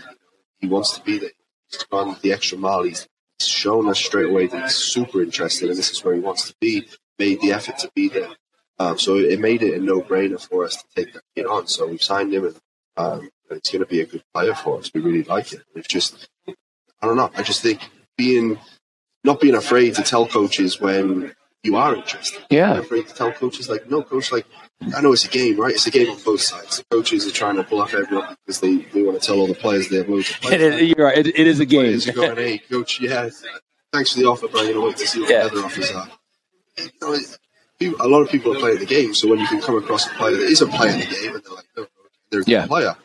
He 0.59 0.69
wants 0.69 0.97
to 0.99 1.03
be 1.03 1.19
there. 1.19 1.31
He's 1.71 1.85
gone 1.85 2.17
the 2.21 2.33
extra 2.33 2.59
mile. 2.59 2.83
He's 2.83 3.09
shown 3.41 3.89
us 3.89 3.99
straight 3.99 4.29
away 4.29 4.47
that 4.47 4.65
he's 4.65 4.75
super 4.75 5.23
interested 5.23 5.71
and 5.71 5.79
this 5.79 5.91
is 5.91 6.05
where 6.05 6.15
he 6.15 6.21
wants 6.21 6.49
to 6.49 6.55
be. 6.61 6.87
Made 7.19 7.41
the 7.41 7.53
effort 7.53 7.79
to 7.79 7.91
be 7.95 8.09
there. 8.09 8.31
Um, 8.79 8.99
so 8.99 9.17
it 9.17 9.41
made 9.41 9.63
it 9.63 9.75
a 9.75 9.83
no 9.83 10.01
brainer 10.01 10.41
for 10.41 10.65
us 10.65 10.77
to 10.77 10.85
take 10.95 11.13
that 11.13 11.23
kid 11.35 11.47
on. 11.47 11.67
So 11.67 11.87
we've 11.87 12.03
signed 12.03 12.33
him 12.33 12.47
and 12.47 12.57
um, 12.97 13.31
it's 13.51 13.71
going 13.71 13.81
to 13.81 13.89
be 13.89 14.01
a 14.01 14.07
good 14.07 14.23
player 14.35 14.55
for 14.55 14.79
us. 14.79 14.91
We 14.95 15.01
really 15.01 15.25
like 15.25 15.53
it. 15.53 15.63
We've 15.75 15.87
just, 15.89 16.29
I 16.47 17.07
don't 17.07 17.17
know. 17.17 17.31
I 17.35 17.43
just 17.43 17.63
think 17.63 17.81
being, 18.17 18.59
not 19.25 19.41
being 19.41 19.55
afraid 19.55 19.95
to 19.97 20.03
tell 20.03 20.27
coaches 20.27 20.81
when 20.81 21.35
you 21.63 21.77
are 21.77 21.95
interested. 21.95 22.43
Yeah. 22.51 22.69
Not 22.75 22.79
afraid 22.81 23.09
to 23.09 23.15
tell 23.15 23.33
coaches 23.33 23.69
like, 23.69 23.89
no, 23.91 24.03
coach, 24.03 24.33
like, 24.33 24.47
I 24.97 25.01
know 25.03 25.13
it's 25.13 25.25
a 25.25 25.29
game, 25.29 25.61
right? 25.61 25.75
It's 25.75 25.87
a 25.87 25.91
game 25.91 26.11
on 26.11 26.19
both 26.25 26.41
sides. 26.41 26.83
Coaches 26.91 27.27
are 27.27 27.31
trying 27.33 27.57
to 27.57 27.63
bluff 27.65 27.93
everyone 27.95 28.35
because 28.47 28.61
they, 28.61 28.77
they 28.79 29.03
want 29.03 29.21
to 29.21 29.27
tell 29.27 29.39
all 29.39 29.47
the 29.47 29.55
players 29.55 29.89
they 29.89 29.99
have 29.99 30.09
loads 30.09 30.31
of 30.31 30.37
it 30.37 30.41
players. 30.43 30.75
is, 30.77 30.89
you're 30.97 31.07
right. 31.07 31.19
It, 31.19 31.27
it 31.39 31.47
is 31.47 31.61
a 31.61 31.67
game. 31.67 31.81
Players 31.83 32.09
are 32.09 32.13
going, 32.13 32.37
hey, 32.37 32.59
coach, 32.59 33.01
yeah, 33.01 33.29
thanks 33.93 34.13
for 34.13 34.21
the 34.21 34.27
offer, 34.27 34.47
but 34.49 34.59
I'm 34.61 34.65
going 34.67 34.75
to 34.75 34.81
wait 34.87 34.97
to 34.97 35.07
see 35.07 35.21
what 35.21 35.31
Yeah. 35.31 35.43
the 35.49 35.51
other 35.53 35.65
offers 35.67 35.91
are. 35.93 36.09
You 36.79 36.89
know, 37.03 37.19
people- 37.79 38.07
a 38.07 38.09
lot 38.09 38.23
of 38.23 38.31
people 38.31 38.57
are 38.57 38.59
playing 38.59 38.79
the 38.79 38.87
game, 38.87 39.15
so 39.15 39.29
when 39.29 39.39
you 39.41 39.47
can 39.47 39.61
come 39.61 39.77
across 39.77 40.07
a 40.07 40.11
player 40.11 40.37
that 40.37 40.43
isn't 40.45 40.71
playing 40.71 41.01
the 41.01 41.07
game 41.07 41.35
and 41.35 41.45
they're 41.45 41.55
like, 41.55 41.67
no, 41.77 41.87
they're 42.31 42.41
a 42.41 42.45
good 42.45 42.51
Yeah. 42.51 42.67
player, 42.67 42.97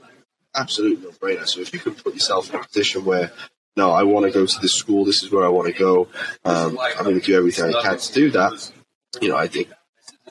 absolutely 0.56 1.04
no 1.04 1.12
brainer. 1.12 1.46
So 1.48 1.60
if 1.60 1.74
you 1.74 1.80
can 1.80 1.94
put 1.96 2.14
yourself 2.14 2.54
in 2.54 2.60
a 2.60 2.64
position 2.64 3.04
where, 3.04 3.32
no, 3.76 3.92
I 3.92 4.04
want 4.04 4.26
to 4.26 4.32
go 4.32 4.46
to 4.46 4.60
this 4.62 4.74
school, 4.74 5.06
this 5.06 5.24
is 5.24 5.32
where 5.32 5.46
I 5.46 5.50
want 5.50 5.68
to 5.68 5.78
go, 5.78 6.08
um, 6.46 6.78
I'm 6.80 7.04
going 7.04 7.20
to 7.20 7.26
do 7.26 7.38
everything 7.38 7.74
I 7.74 7.82
can 7.82 7.98
to 7.98 8.14
do 8.14 8.32
that, 8.32 8.72
you 9.22 9.30
know, 9.30 9.38
I 9.38 9.48
think 9.48 9.70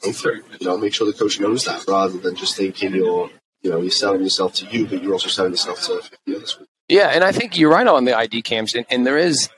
go 0.05 0.13
for 0.13 0.33
it. 0.33 0.45
You 0.61 0.69
know, 0.69 0.79
make 0.79 0.95
sure 0.95 1.07
the 1.07 1.13
coach 1.17 1.41
knows 1.41 1.65
that 1.65 1.85
rather 1.89 2.19
than 2.19 2.37
just 2.37 2.57
thinking 2.57 2.95
you're, 2.95 3.31
you 3.63 3.71
know, 3.71 3.81
you're 3.81 3.91
selling 3.91 4.23
yourself 4.23 4.55
to 4.55 4.67
you, 4.67 4.87
but 4.87 5.03
you're 5.03 5.13
also 5.13 5.29
selling 5.29 5.53
yourself 5.53 5.83
to 5.83 6.03
50 6.03 6.37
other 6.37 6.47
schools. 6.47 6.69
Yeah, 6.89 7.09
and 7.09 7.25
I 7.25 7.33
think 7.33 7.59
you're 7.59 7.71
right 7.71 7.87
on 7.87 8.05
the 8.05 8.17
ID 8.17 8.43
camps, 8.43 8.75
and, 8.75 8.85
and 8.91 9.07
there 9.07 9.17
is, 9.17 9.49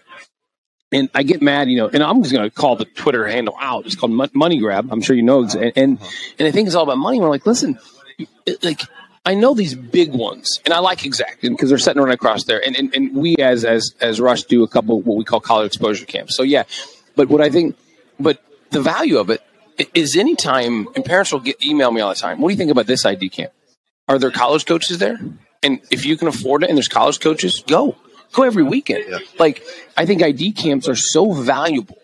and 0.93 1.11
I 1.13 1.25
get 1.25 1.43
mad, 1.43 1.69
you 1.69 1.77
know, 1.77 1.89
and 1.89 2.03
I'm 2.03 2.23
just 2.23 2.33
going 2.33 2.49
to 2.49 2.55
call 2.55 2.77
the 2.77 2.85
Twitter 2.85 3.27
handle 3.27 3.57
out. 3.61 3.85
It's 3.87 3.97
called 3.97 4.13
Money 4.33 4.59
Grab. 4.61 4.93
I'm 4.93 5.03
sure 5.03 5.17
you 5.17 5.25
know, 5.25 5.43
and 5.43 5.73
and, 5.77 5.99
and 6.39 6.49
I 6.49 6.53
think 6.53 6.69
it's 6.69 6.77
all 6.77 6.85
about 6.85 6.99
money. 6.99 7.21
We're 7.21 7.29
like, 7.29 7.45
listen, 7.45 7.79
like 8.63 8.83
I 9.27 9.35
know 9.35 9.55
these 9.55 9.75
big 9.75 10.15
ones, 10.15 10.61
and 10.65 10.73
I 10.73 10.79
like 10.79 11.05
exact 11.05 11.43
because 11.43 11.69
they're 11.69 11.79
sitting 11.79 12.01
right 12.01 12.15
across 12.15 12.45
there, 12.45 12.65
and, 12.65 12.77
and 12.77 12.95
and 12.95 13.15
we 13.15 13.35
as 13.37 13.65
as 13.65 13.93
as 14.01 14.21
Rush 14.21 14.45
do 14.45 14.63
a 14.63 14.69
couple 14.69 15.01
what 15.03 15.17
we 15.17 15.25
call 15.25 15.41
college 15.41 15.67
exposure 15.67 16.07
camps. 16.07 16.37
So 16.37 16.45
yeah, 16.45 16.63
but 17.17 17.29
what 17.29 17.41
I 17.41 17.51
think, 17.51 17.77
but 18.21 18.41
the 18.71 18.81
value 18.81 19.19
of 19.19 19.29
it 19.31 19.43
is 19.95 20.17
anytime, 20.17 20.89
and 20.95 21.05
parents 21.05 21.33
will 21.33 21.41
get 21.41 21.65
email 21.65 21.91
me 21.91 22.01
all 22.01 22.11
the 22.11 22.15
time. 22.15 22.41
What 22.41 22.49
do 22.49 22.55
you 22.55 22.59
think 22.59 22.71
about 22.71 22.87
this 22.87 23.05
ID 23.05 23.29
camp? 23.31 23.53
Are 24.09 24.19
there 24.19 24.31
college 24.31 24.65
coaches 24.65 24.99
there? 24.99 25.19
And 25.63 25.81
if 25.91 26.07
you 26.07 26.17
can 26.17 26.29
afford 26.29 26.63
it 26.63 26.69
and 26.69 26.79
there's 26.79 26.89
college 26.89 27.19
coaches, 27.19 27.65
go. 27.67 27.97
Go 28.33 28.45
every 28.45 28.63
weekend. 28.63 29.05
Yeah. 29.09 29.19
Like 29.41 29.65
I 29.97 30.07
think 30.07 30.23
ID 30.23 30.53
camps 30.53 30.89
are 30.89 30.95
so 30.97 31.33
valuable 31.33 31.99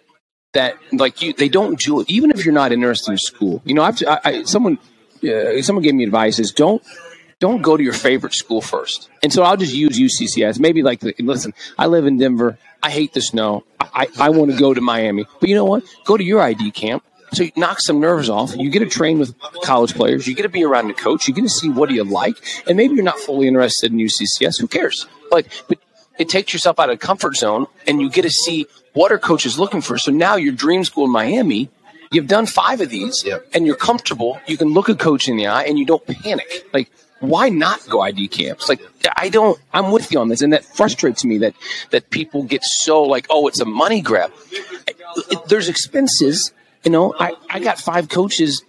that 0.54 0.76
like 0.92 1.22
you 1.22 1.32
they 1.32 1.48
don't 1.48 1.78
do 1.78 2.00
it 2.00 2.10
even 2.10 2.30
if 2.30 2.44
you're 2.44 2.54
not 2.54 2.72
interested 2.72 3.12
in 3.12 3.18
school. 3.18 3.62
You 3.64 3.74
know, 3.74 3.82
I've 3.82 4.02
I, 4.06 4.20
I 4.24 4.42
someone 4.42 4.78
uh, 5.22 5.62
someone 5.62 5.82
gave 5.84 5.94
me 5.94 6.04
advice 6.04 6.38
is 6.38 6.50
don't 6.52 6.82
don't 7.42 7.60
go 7.60 7.76
to 7.76 7.82
your 7.82 7.92
favorite 7.92 8.34
school 8.34 8.60
first. 8.60 9.10
And 9.20 9.32
so 9.32 9.42
I'll 9.42 9.56
just 9.56 9.74
use 9.74 9.98
UCCS. 9.98 10.60
Maybe 10.60 10.84
like, 10.84 11.00
the, 11.00 11.12
listen, 11.18 11.52
I 11.76 11.86
live 11.88 12.06
in 12.06 12.16
Denver. 12.16 12.56
I 12.84 12.88
hate 12.90 13.14
the 13.14 13.20
snow. 13.20 13.64
I, 13.80 14.06
I 14.16 14.30
want 14.30 14.52
to 14.52 14.56
go 14.56 14.72
to 14.72 14.80
Miami. 14.80 15.26
But 15.40 15.48
you 15.48 15.56
know 15.56 15.64
what? 15.64 15.82
Go 16.04 16.16
to 16.16 16.22
your 16.22 16.40
ID 16.40 16.70
camp. 16.70 17.02
So 17.32 17.42
you 17.42 17.50
knock 17.56 17.80
some 17.80 17.98
nerves 17.98 18.30
off. 18.30 18.54
You 18.56 18.70
get 18.70 18.78
to 18.78 18.86
train 18.86 19.18
with 19.18 19.34
college 19.64 19.94
players. 19.94 20.28
You 20.28 20.36
get 20.36 20.44
to 20.44 20.48
be 20.50 20.62
around 20.62 20.88
a 20.88 20.94
coach. 20.94 21.26
You 21.26 21.34
get 21.34 21.42
to 21.42 21.48
see 21.48 21.68
what 21.68 21.88
do 21.88 21.96
you 21.96 22.04
like. 22.04 22.36
And 22.68 22.76
maybe 22.76 22.94
you're 22.94 23.02
not 23.02 23.18
fully 23.18 23.48
interested 23.48 23.90
in 23.90 23.98
UCCS. 23.98 24.60
Who 24.60 24.68
cares? 24.68 25.08
Like, 25.32 25.48
but 25.66 25.78
it 26.20 26.28
takes 26.28 26.52
yourself 26.52 26.78
out 26.78 26.90
of 26.90 27.00
comfort 27.00 27.34
zone 27.34 27.66
and 27.88 28.00
you 28.00 28.08
get 28.08 28.22
to 28.22 28.30
see 28.30 28.66
what 28.92 29.10
are 29.10 29.18
coaches 29.18 29.58
looking 29.58 29.80
for. 29.80 29.98
So 29.98 30.12
now 30.12 30.36
your 30.36 30.52
dream 30.52 30.84
school 30.84 31.06
in 31.06 31.10
Miami 31.10 31.70
you've 32.12 32.26
done 32.28 32.46
five 32.46 32.80
of 32.80 32.90
these 32.90 33.24
Yeah. 33.24 33.38
and 33.54 33.66
you're 33.66 33.74
comfortable. 33.74 34.38
You 34.46 34.56
can 34.58 34.68
look 34.68 34.88
a 34.90 34.94
coach 34.94 35.28
in 35.28 35.36
the 35.38 35.46
eye 35.46 35.62
and 35.64 35.78
you 35.78 35.86
don't 35.86 36.06
panic. 36.06 36.68
Like, 36.72 36.90
why 37.22 37.48
not 37.48 37.88
go 37.88 38.00
ID 38.00 38.28
camps? 38.28 38.68
Like, 38.68 38.80
I 39.16 39.28
don't, 39.28 39.58
I'm 39.72 39.92
with 39.92 40.10
you 40.12 40.18
on 40.18 40.28
this. 40.28 40.42
And 40.42 40.52
that 40.52 40.64
frustrates 40.64 41.24
me 41.24 41.38
that, 41.38 41.54
that 41.90 42.10
people 42.10 42.42
get 42.42 42.64
so 42.64 43.02
like, 43.02 43.26
oh, 43.30 43.46
it's 43.46 43.60
a 43.60 43.64
money 43.64 44.00
grab. 44.00 44.32
There's 45.46 45.68
expenses. 45.68 46.52
You 46.84 46.90
know, 46.90 47.14
I, 47.18 47.34
I 47.48 47.60
got 47.60 47.78
five 47.78 48.08
coaches, 48.08 48.64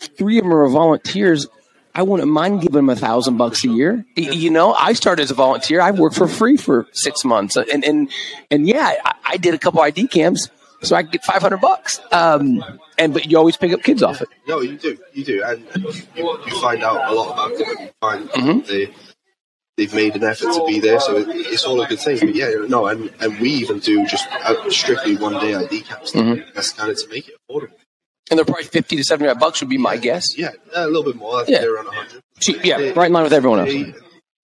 three 0.00 0.38
of 0.38 0.44
them 0.44 0.52
are 0.52 0.68
volunteers. 0.68 1.46
I 1.94 2.02
wouldn't 2.02 2.28
mind 2.28 2.62
giving 2.62 2.74
them 2.74 2.88
a 2.88 2.96
thousand 2.96 3.36
bucks 3.36 3.64
a 3.64 3.68
year. 3.68 4.04
You 4.16 4.50
know, 4.50 4.72
I 4.74 4.94
started 4.94 5.22
as 5.22 5.30
a 5.30 5.34
volunteer. 5.34 5.80
I 5.80 5.90
worked 5.90 6.16
for 6.16 6.26
free 6.26 6.56
for 6.56 6.88
six 6.92 7.24
months, 7.24 7.56
and 7.56 7.84
and 7.84 8.10
and 8.50 8.66
yeah, 8.66 8.94
I, 9.04 9.14
I 9.24 9.36
did 9.36 9.52
a 9.52 9.58
couple 9.58 9.80
ID 9.82 10.08
camps, 10.08 10.48
so 10.82 10.96
I 10.96 11.02
get 11.02 11.24
five 11.24 11.42
hundred 11.42 11.60
bucks. 11.60 12.00
Um, 12.12 12.62
and 12.98 13.12
but 13.12 13.26
you 13.26 13.38
always 13.38 13.56
pick 13.56 13.72
up 13.72 13.82
kids 13.82 14.02
off 14.02 14.20
it. 14.22 14.28
No, 14.46 14.60
you 14.60 14.76
do, 14.76 14.98
you 15.12 15.24
do, 15.24 15.42
and 15.44 15.64
you, 16.16 16.38
you 16.46 16.60
find 16.60 16.82
out 16.82 17.10
a 17.10 17.14
lot 17.14 17.32
about 17.32 17.58
them. 17.58 17.68
and 17.70 17.80
You 17.80 17.90
find 18.00 18.28
Mhm. 18.30 18.66
they 18.66 18.92
they've 19.76 19.94
made 19.94 20.14
an 20.16 20.24
effort 20.24 20.52
to 20.54 20.64
be 20.66 20.80
there, 20.80 21.00
so 21.00 21.16
it, 21.16 21.26
it's 21.30 21.64
all 21.64 21.80
a 21.80 21.86
good 21.86 21.98
thing. 22.00 22.18
But 22.20 22.34
yeah, 22.34 22.50
no, 22.68 22.86
and 22.86 23.10
and 23.20 23.38
we 23.40 23.50
even 23.50 23.78
do 23.78 24.06
just 24.06 24.26
uh, 24.32 24.68
strictly 24.70 25.16
one 25.16 25.34
day 25.40 25.54
ID 25.54 25.80
camps. 25.82 26.12
Mhm. 26.12 26.52
That's 26.54 26.72
kind 26.72 26.90
of 26.90 26.98
to 26.98 27.08
make 27.08 27.28
it 27.28 27.34
affordable. 27.50 27.74
And 28.30 28.38
they're 28.38 28.44
probably 28.44 28.64
fifty 28.64 28.96
to 28.96 29.04
seventy 29.04 29.28
five 29.30 29.40
bucks 29.40 29.60
would 29.60 29.68
be 29.70 29.78
my 29.78 29.96
guess. 29.96 30.36
Yeah, 30.38 30.50
a 30.74 30.86
little 30.86 31.04
bit 31.04 31.16
more. 31.16 31.40
I 31.40 31.44
think 31.44 31.56
Yeah. 31.56 31.60
they're 31.62 31.74
around 31.74 31.86
hundred. 31.92 32.22
Yeah, 32.64 32.76
right 32.96 33.06
in 33.06 33.12
line 33.12 33.24
with 33.24 33.32
everyone 33.32 33.60
else. 33.60 33.68
They- 33.70 33.94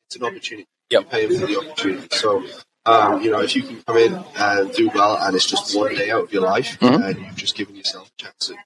It's 0.07 0.17
an 0.17 0.25
opportunity. 0.25 0.67
Yep. 0.91 1.03
You 1.03 1.09
pay 1.11 1.27
them 1.27 1.41
for 1.41 1.47
the 1.47 1.59
opportunity. 1.59 2.09
So. 2.17 2.43
Um, 2.89 3.21
you 3.23 3.31
know, 3.31 3.41
if 3.41 3.55
you 3.55 3.63
can 3.63 3.83
come 3.83 3.97
in 3.99 4.25
and 4.37 4.73
do 4.73 4.91
well, 4.95 5.17
and 5.21 5.37
it's 5.37 5.47
just 5.47 5.77
one 5.77 5.95
day 5.95 6.11
out 6.11 6.25
of 6.25 6.33
your 6.33 6.43
life, 6.43 6.79
Mhm. 6.81 7.05
and 7.09 7.19
you've 7.27 7.37
just 7.37 7.55
given 7.55 7.77
yourself 7.77 8.11
a 8.19 8.23
chance 8.23 8.51
at 8.51 8.57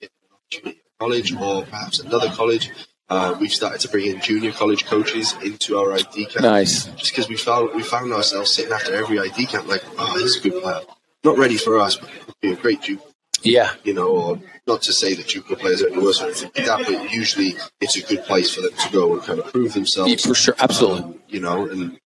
getting 0.00 0.16
an 0.22 0.34
opportunity 0.34 0.78
at 0.80 0.98
college 1.00 1.34
or 1.34 1.64
perhaps 1.64 1.98
another 1.98 2.28
college, 2.30 2.70
uh, 3.08 3.34
we've 3.40 3.52
started 3.52 3.80
to 3.80 3.88
bring 3.88 4.06
in 4.06 4.20
junior 4.20 4.52
college 4.52 4.84
coaches 4.86 5.34
into 5.42 5.78
our 5.78 5.92
ID 5.94 6.26
camp. 6.26 6.42
Nice. 6.42 6.84
Just 6.96 7.10
because 7.12 7.28
we 7.28 7.36
found 7.36 7.74
we 7.74 7.82
found 7.82 8.12
ourselves 8.12 8.52
sitting 8.54 8.72
after 8.72 8.94
every 8.94 9.18
ID 9.18 9.46
camp, 9.46 9.66
like, 9.68 9.82
oh, 9.98 10.14
this 10.18 10.36
is 10.36 10.36
a 10.44 10.48
good 10.48 10.62
player. 10.62 10.80
Not 11.24 11.36
ready 11.38 11.56
for 11.56 11.78
us, 11.78 11.96
but 11.96 12.08
could 12.10 12.34
be 12.40 12.52
a 12.52 12.56
great 12.56 12.82
Juco, 12.82 13.00
Yeah, 13.42 13.70
you 13.84 13.94
know. 13.94 14.08
Or 14.08 14.40
not 14.66 14.82
to 14.82 14.92
say 14.92 15.14
that 15.14 15.26
Juco 15.26 15.58
players 15.58 15.82
are 15.82 15.88
any 15.88 15.98
worse 15.98 16.20
or 16.20 16.26
anything 16.26 16.50
like 16.56 16.66
that, 16.66 16.86
but 16.86 17.12
usually 17.12 17.56
it's 17.80 17.96
a 17.96 18.02
good 18.02 18.22
place 18.24 18.50
for 18.54 18.60
them 18.60 18.72
to 18.78 18.92
go 18.92 19.12
and 19.14 19.22
kind 19.22 19.38
of 19.40 19.50
prove 19.52 19.72
themselves 19.74 20.24
for 20.24 20.34
sure, 20.34 20.54
absolutely. 20.60 21.18
you 21.28 21.40
know, 21.40 21.66
and 21.68 21.98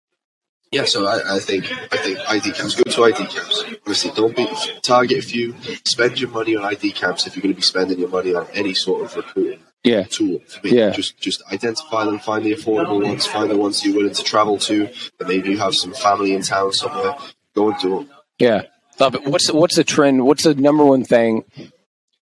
yeah, 0.72 0.84
so 0.84 1.06
I, 1.06 1.36
I 1.36 1.38
think 1.40 1.70
I 1.92 1.96
think 1.96 2.18
ID 2.28 2.52
camps. 2.52 2.74
Go 2.76 2.82
to 2.84 3.04
ID 3.04 3.26
camps. 3.26 3.64
Honestly, 3.86 4.12
don't 4.14 4.36
be 4.36 4.46
target 4.82 5.18
a 5.18 5.22
few. 5.22 5.54
Spend 5.84 6.20
your 6.20 6.30
money 6.30 6.54
on 6.56 6.64
ID 6.64 6.92
camps 6.92 7.26
if 7.26 7.34
you're 7.36 7.42
going 7.42 7.54
to 7.54 7.56
be 7.56 7.62
spending 7.62 7.98
your 7.98 8.08
money 8.08 8.34
on 8.34 8.46
any 8.54 8.74
sort 8.74 9.04
of 9.04 9.16
recruiting 9.16 9.60
Yeah, 9.82 10.04
tool. 10.04 10.40
For 10.46 10.66
me, 10.66 10.76
Yeah. 10.78 10.90
just 10.90 11.18
just 11.18 11.42
identify 11.52 12.04
them, 12.04 12.18
find 12.20 12.44
the 12.44 12.52
affordable 12.54 13.02
ones, 13.02 13.26
find 13.26 13.50
the 13.50 13.56
ones 13.56 13.84
you're 13.84 13.96
willing 13.96 14.14
to 14.14 14.22
travel 14.22 14.58
to, 14.58 14.88
and 15.18 15.28
maybe 15.28 15.50
you 15.50 15.58
have 15.58 15.74
some 15.74 15.92
family 15.92 16.34
in 16.34 16.42
town 16.42 16.72
somewhere. 16.72 17.16
Go 17.54 17.70
and 17.70 17.80
do 17.80 17.88
them. 17.90 18.10
yeah. 18.38 18.62
Love 19.00 19.14
it. 19.14 19.24
What's 19.24 19.50
what's 19.50 19.76
the 19.76 19.84
trend? 19.84 20.24
What's 20.26 20.42
the 20.44 20.54
number 20.54 20.84
one 20.84 21.04
thing? 21.04 21.44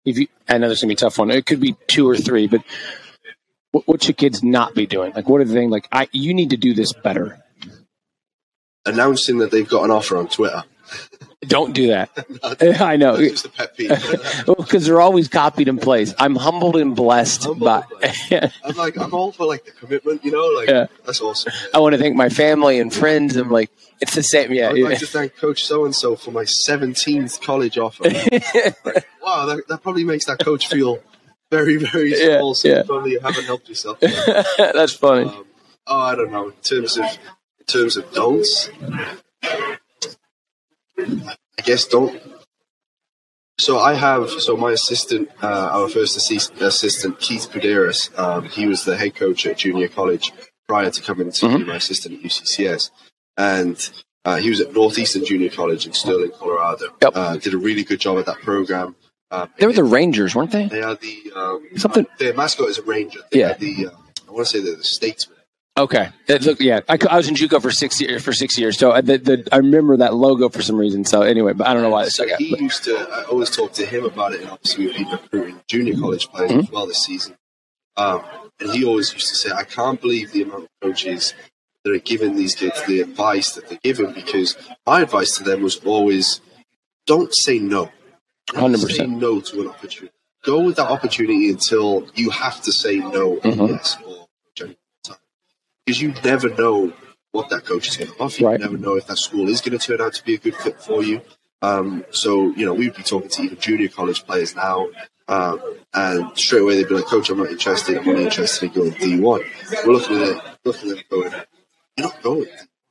If 0.05 0.17
you, 0.17 0.29
I 0.49 0.59
know 0.59 0.69
this 0.69 0.79
is 0.79 0.83
gonna 0.83 0.91
be 0.91 0.95
a 0.95 0.97
tough 0.97 1.19
one. 1.19 1.31
It 1.33 1.45
could 1.45 1.61
be 1.61 1.75
two 1.89 2.09
or 2.09 2.17
three, 2.17 2.47
but 2.47 2.63
what, 3.73 3.87
what 3.89 4.03
should 4.03 4.17
kids 4.17 4.43
not 4.45 4.75
be 4.75 4.87
doing? 4.87 5.13
Like, 5.13 5.29
what 5.29 5.41
are 5.41 5.45
the 5.45 5.53
things? 5.53 5.71
Like, 5.73 5.89
I 5.93 6.09
you 6.13 6.33
need 6.35 6.51
to 6.51 6.57
do 6.57 6.73
this 6.75 6.93
better. 6.93 7.43
Announcing 8.89 9.39
that 9.39 9.51
they've 9.51 9.69
got 9.69 9.85
an 9.85 9.91
offer 9.91 10.17
on 10.17 10.29
Twitter. 10.29 10.65
Don't 11.43 11.73
do 11.73 11.87
that. 11.89 12.11
I 12.81 12.97
know. 12.97 13.17
That's 13.17 13.31
just 13.43 13.47
a 13.47 13.49
pet 13.51 13.77
peeve. 13.77 13.91
because 14.47 14.87
they're 14.87 15.01
always 15.01 15.29
copied 15.29 15.69
and 15.69 15.81
placed. 15.81 16.15
I'm 16.19 16.35
humbled 16.35 16.77
and 16.77 16.97
blessed 16.97 17.45
Humbled 17.45 17.85
by. 18.01 18.09
and 18.33 18.53
I'm 18.65 18.75
like, 18.77 18.99
I'm 18.99 19.15
all 19.15 19.31
for 19.33 19.47
like 19.47 19.65
the 19.65 19.71
commitment, 19.71 20.25
you 20.25 20.33
know, 20.33 20.47
like 20.57 20.69
Yeah. 20.69 20.87
that's 21.05 21.21
awesome. 21.21 21.53
I 21.73 21.79
want 21.79 21.93
to 21.95 21.99
thank 21.99 22.17
my 22.17 22.29
family 22.29 22.81
and 22.81 22.93
friends. 22.93 23.37
I'm 23.37 23.51
like, 23.51 23.71
it's 24.01 24.15
the 24.17 24.23
same. 24.23 24.53
Yeah, 24.53 24.71
I'd 24.71 24.79
like 24.79 24.99
to 24.99 25.07
thank 25.07 25.37
Coach 25.37 25.65
So 25.65 25.85
and 25.85 25.95
So 25.95 26.17
for 26.17 26.31
my 26.33 26.45
17th 26.45 27.41
college 27.43 27.79
offer. 27.79 28.05
Like, 28.05 29.07
wow, 29.23 29.47
that, 29.47 29.63
that 29.69 29.83
probably 29.83 30.05
makes 30.05 30.25
that 30.27 30.39
coach 30.41 30.67
feel 30.69 30.99
very, 31.51 31.77
very 31.77 32.11
Yeah, 32.19 32.39
small. 32.39 32.55
So 32.55 32.69
yeah. 32.69 32.79
you 32.79 32.85
probably 32.85 33.19
haven't 33.19 33.45
helped 33.45 33.69
yourself. 33.69 34.01
that's 34.01 34.93
funny. 34.95 35.27
Um, 35.27 35.45
oh, 35.87 36.01
I 36.01 36.15
don't 36.17 36.33
know. 36.33 36.49
In 36.49 36.53
terms 36.63 36.97
of 36.97 37.05
terms 37.69 37.97
of 37.97 38.11
don'ts, 38.13 38.69
I 40.99 41.63
guess 41.65 41.85
don't. 41.87 42.21
So 43.59 43.79
I 43.79 43.95
have 43.95 44.31
so 44.31 44.57
my 44.57 44.73
assistant, 44.73 45.29
uh, 45.43 45.47
our 45.73 45.89
first 45.89 46.17
assis- 46.17 46.51
assistant 46.61 47.19
Keith 47.19 47.49
Kuderis, 47.51 48.17
um, 48.19 48.45
he 48.45 48.67
was 48.67 48.85
the 48.85 48.97
head 48.97 49.15
coach 49.17 49.47
at 49.47 49.59
junior 49.59 49.89
college 49.89 50.33
prior 50.69 50.91
to 50.91 51.03
coming 51.03 51.33
to 51.33 51.59
be 51.59 51.65
my 51.65 51.77
assistant 51.77 52.15
at 52.17 52.23
UCCS, 52.23 52.91
and 53.37 53.91
uh, 54.25 54.37
he 54.37 54.51
was 54.51 54.61
at 54.61 54.73
Northeastern 54.75 55.25
Junior 55.25 55.49
College 55.49 55.87
in 55.87 55.93
Sterling, 55.93 56.31
Colorado. 56.39 56.87
Yep. 57.03 57.13
Uh, 57.15 57.37
did 57.39 57.55
a 57.55 57.59
really 57.59 57.83
good 57.83 57.99
job 58.01 58.19
at 58.19 58.27
that 58.27 58.37
program. 58.43 58.95
Um, 59.31 59.49
They 59.59 59.67
were 59.67 59.73
the 59.73 59.85
Rangers, 59.85 60.35
weren't 60.35 60.51
they? 60.51 60.67
they 60.69 60.83
are 60.83 60.95
the 60.97 61.33
um, 61.35 61.67
Something- 61.77 62.07
Their 62.19 62.35
mascot 62.35 62.69
is 62.69 62.79
a 62.79 62.83
ranger. 62.83 63.21
They 63.33 63.41
Yeah. 63.41 63.55
the 63.55 63.87
uh, 63.87 63.91
I 64.29 64.31
want 64.31 64.47
to 64.47 64.53
say 64.59 64.63
they're 64.63 64.77
the 64.77 64.85
statesman. 64.85 65.38
Okay. 65.79 66.09
Look, 66.29 66.59
yeah, 66.61 66.81
I, 66.89 66.99
I 67.09 67.17
was 67.17 67.29
in 67.29 67.35
JUCO 67.37 67.63
for 67.63 67.71
six 67.71 68.01
years. 68.01 68.23
For 68.25 68.33
six 68.33 68.59
years, 68.59 68.77
so 68.79 68.91
I, 68.93 69.01
the, 69.01 69.17
the, 69.19 69.49
I 69.53 69.59
remember 69.59 69.97
that 69.99 70.13
logo 70.15 70.49
for 70.49 70.61
some 70.61 70.77
reason. 70.77 71.05
So 71.05 71.23
anyway, 71.23 71.53
but 71.53 71.67
I 71.69 71.73
don't 71.73 71.83
know 71.83 71.91
why. 71.91 72.09
So 72.09 72.27
he 72.37 72.57
used 72.59 72.85
to. 72.85 72.97
I 72.97 73.23
always 73.25 73.49
talk 73.49 73.73
to 73.75 73.87
him 73.87 74.05
about 74.05 74.33
it, 74.33 74.41
and 74.41 74.51
obviously 74.51 74.87
we've 74.89 74.97
been 74.97 75.09
recruiting 75.11 75.61
junior 75.69 75.95
college 75.97 76.29
players 76.29 76.51
Mm-hmm. 76.51 76.61
as 76.61 76.71
well 76.71 76.87
this 76.89 77.03
season. 77.05 77.37
Um, 77.97 78.23
and 78.61 78.71
he 78.73 78.85
always 78.85 79.13
used 79.13 79.29
to 79.29 79.35
say, 79.37 79.51
"I 79.53 79.63
can't 79.65 80.01
believe 80.01 80.33
the 80.33 80.43
amount 80.43 80.65
of 80.65 80.69
coaches 80.83 81.33
that 81.85 81.93
are 81.95 81.99
giving 81.99 82.35
these 82.35 82.57
kids 82.57 82.83
the 82.87 83.01
advice 83.01 83.53
that 83.53 83.69
they're 83.69 83.79
giving." 83.85 84.13
Because 84.13 84.57
my 84.85 85.03
advice 85.03 85.37
to 85.39 85.45
them 85.45 85.63
was 85.63 85.77
always, 85.85 86.41
"Don't 87.07 87.33
say 87.35 87.59
no. 87.61 87.91
100%. 88.51 88.91
Say 88.97 89.07
no 89.07 89.41
to 89.41 89.61
an 89.61 89.69
opportunity. 89.69 90.15
Go 90.45 90.61
with 90.65 90.77
that 90.77 90.89
opportunity 90.91 91.51
until 91.51 92.07
you 92.15 92.31
have 92.31 92.63
to 92.63 92.73
say 92.73 92.97
no 92.97 93.35
or 93.37 93.41
Mhm. 93.41 93.69
yes 93.69 93.97
or. 94.05 94.18
Because 95.89 96.03
you 96.03 96.13
never 96.23 96.51
know 96.51 96.93
what 97.33 97.49
that 97.49 97.65
coach 97.65 97.89
is 97.89 97.97
going 97.97 98.11
to 98.11 98.19
offer. 98.23 98.43
You 98.43 98.47
Right. 98.49 98.61
never 98.61 98.77
know 98.77 98.97
if 98.97 99.07
that 99.07 99.17
school 99.17 99.49
is 99.49 99.63
going 99.63 99.79
to 99.79 99.83
turn 99.87 100.03
out 100.03 100.13
to 100.13 100.23
be 100.23 100.35
a 100.35 100.37
good 100.39 100.55
fit 100.55 100.79
for 100.83 101.03
you. 101.03 101.23
Um, 101.63 102.05
so, 102.11 102.49
you 102.55 102.67
know, 102.67 102.75
we'd 102.75 102.95
be 102.95 103.03
talking 103.03 103.31
to 103.31 103.43
even 103.43 103.59
junior 103.59 103.89
college 103.89 104.27
players 104.27 104.55
now, 104.55 104.91
um, 105.29 105.63
and 105.95 106.37
straight 106.39 106.61
away 106.61 106.77
they'd 106.77 106.91
be 106.91 106.95
like, 106.97 107.07
Coach, 107.07 107.31
I'm 107.31 107.39
not 107.39 107.49
interested. 107.49 107.97
I'm 107.97 108.07
only 108.07 108.25
interested 108.25 108.67
in 108.67 108.73
going 108.75 108.91
D1. 108.93 109.87
We're 109.87 109.93
looking 109.95 110.17
at 110.21 110.29
it, 110.29 110.43
looking 110.67 110.91
at 110.91 110.99
it 110.99 111.09
going, 111.09 111.33
You're 111.97 112.07
not 112.09 112.23
going. 112.23 112.47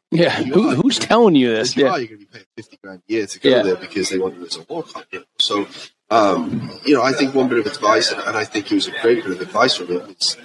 yeah, 0.10 0.32
who, 0.32 0.72
who's 0.72 0.98
telling 0.98 1.36
you 1.36 1.50
this? 1.50 1.78
You 1.78 1.86
Yeah, 1.86 1.92
are, 1.92 2.00
you're 2.00 2.08
going 2.08 2.22
to 2.22 2.26
be 2.26 2.32
paying 2.34 2.46
50 2.56 2.80
grand 2.84 3.02
a 3.08 3.14
year 3.14 3.28
to 3.28 3.40
go 3.40 3.50
Yeah. 3.50 3.62
there 3.62 3.76
because 3.76 4.10
they 4.10 4.18
want 4.18 4.38
you 4.40 4.46
as 4.48 4.58
a 4.58 4.64
walk 4.64 4.96
on. 4.98 5.04
You 5.12 5.20
know? 5.20 5.26
So, 5.38 5.68
um, 6.10 6.72
you 6.84 6.96
know, 6.96 7.04
I 7.04 7.12
think 7.14 7.36
one 7.36 7.48
bit 7.48 7.60
of 7.60 7.68
advice, 7.68 8.12
and, 8.12 8.22
and 8.22 8.36
I 8.36 8.44
think 8.44 8.72
it 8.72 8.74
was 8.76 8.88
a 8.88 9.00
great 9.04 9.24
bit 9.24 9.34
of 9.34 9.42
advice 9.42 9.76
from 9.76 9.86
him, 9.88 10.16
is 10.20 10.36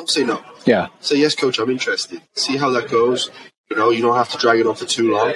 don't 0.00 0.08
say 0.10 0.24
no. 0.24 0.42
yeah, 0.64 0.88
Say, 1.00 1.16
yes, 1.16 1.34
coach, 1.34 1.58
I'm 1.58 1.70
interested. 1.70 2.20
See 2.34 2.56
how 2.56 2.70
that 2.70 2.88
goes. 2.90 3.30
You 3.70 3.76
know, 3.76 3.90
you 3.90 4.00
don't 4.02 4.16
have 4.16 4.30
to 4.30 4.38
drag 4.38 4.58
it 4.60 4.66
on 4.66 4.74
for 4.74 4.86
too 4.86 5.12
long. 5.12 5.32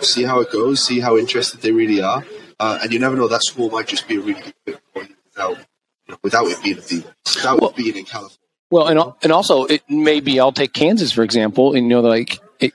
See 0.00 0.24
how 0.24 0.40
it 0.40 0.50
goes. 0.52 0.84
See 0.84 0.98
how 1.00 1.16
interested 1.16 1.60
they 1.62 1.72
really 1.72 2.02
are. 2.02 2.24
Uh, 2.60 2.78
and 2.82 2.92
you 2.92 2.98
never 2.98 3.16
know, 3.16 3.28
that 3.28 3.42
school 3.44 3.70
might 3.70 3.86
just 3.86 4.06
be 4.08 4.16
a 4.16 4.20
really 4.20 4.40
good 4.42 4.54
fit 4.66 4.80
for 4.92 5.02
you 5.04 5.14
without, 5.26 5.56
you 5.58 6.08
know, 6.08 6.18
without 6.22 6.46
it 6.48 6.62
being 6.62 6.78
a 6.78 6.80
deal, 6.80 7.04
without 7.24 7.60
Well- 7.60 7.70
it 7.70 7.76
being 7.76 7.96
in 7.96 8.04
California. 8.04 8.38
Well, 8.70 8.86
and 8.88 9.12
and 9.22 9.32
also 9.32 9.64
it 9.66 9.82
maybe 9.88 10.40
I'll 10.40 10.50
take 10.52 10.72
Kansas 10.72 11.12
for 11.12 11.22
example, 11.22 11.74
and 11.74 11.84
you 11.84 11.88
know, 11.90 12.00
like 12.00 12.40
it, 12.58 12.72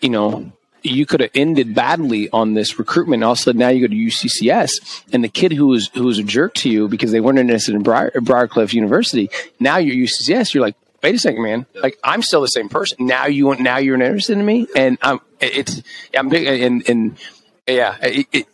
you 0.00 0.08
know, 0.08 0.52
you 0.82 1.06
could 1.06 1.20
have 1.20 1.30
ended 1.34 1.74
badly 1.74 2.28
on 2.30 2.54
this 2.54 2.78
recruitment. 2.78 3.22
All 3.22 3.32
of 3.32 3.38
a 3.38 3.42
sudden, 3.42 3.58
now 3.58 3.68
you 3.68 3.86
go 3.86 3.92
to 3.92 3.98
UCCS, 3.98 5.04
and 5.12 5.22
the 5.22 5.28
kid 5.28 5.52
who 5.52 5.68
was 5.68 5.88
who 5.94 6.04
was 6.04 6.18
a 6.18 6.22
jerk 6.22 6.54
to 6.54 6.70
you 6.70 6.88
because 6.88 7.12
they 7.12 7.20
weren't 7.20 7.38
interested 7.38 7.74
in 7.74 7.82
Briar, 7.82 8.10
Briarcliff 8.16 8.72
University. 8.72 9.30
Now 9.58 9.78
you're 9.78 9.96
UCCS. 9.96 10.54
You're 10.54 10.62
like, 10.62 10.76
wait 11.02 11.14
a 11.14 11.18
second, 11.18 11.42
man. 11.42 11.66
Like 11.74 11.98
I'm 12.04 12.22
still 12.22 12.40
the 12.40 12.48
same 12.48 12.68
person. 12.68 13.06
Now 13.06 13.26
you 13.26 13.46
want 13.46 13.60
now 13.60 13.78
you're 13.78 13.94
interested 13.94 14.38
in 14.38 14.44
me, 14.44 14.66
and 14.74 14.98
I'm 15.02 15.20
it's 15.40 15.82
I'm 16.16 16.28
big 16.28 16.46
and 16.46 16.88
and 16.88 17.18
yeah. 17.66 17.96
It, 18.02 18.26
it, 18.32 18.46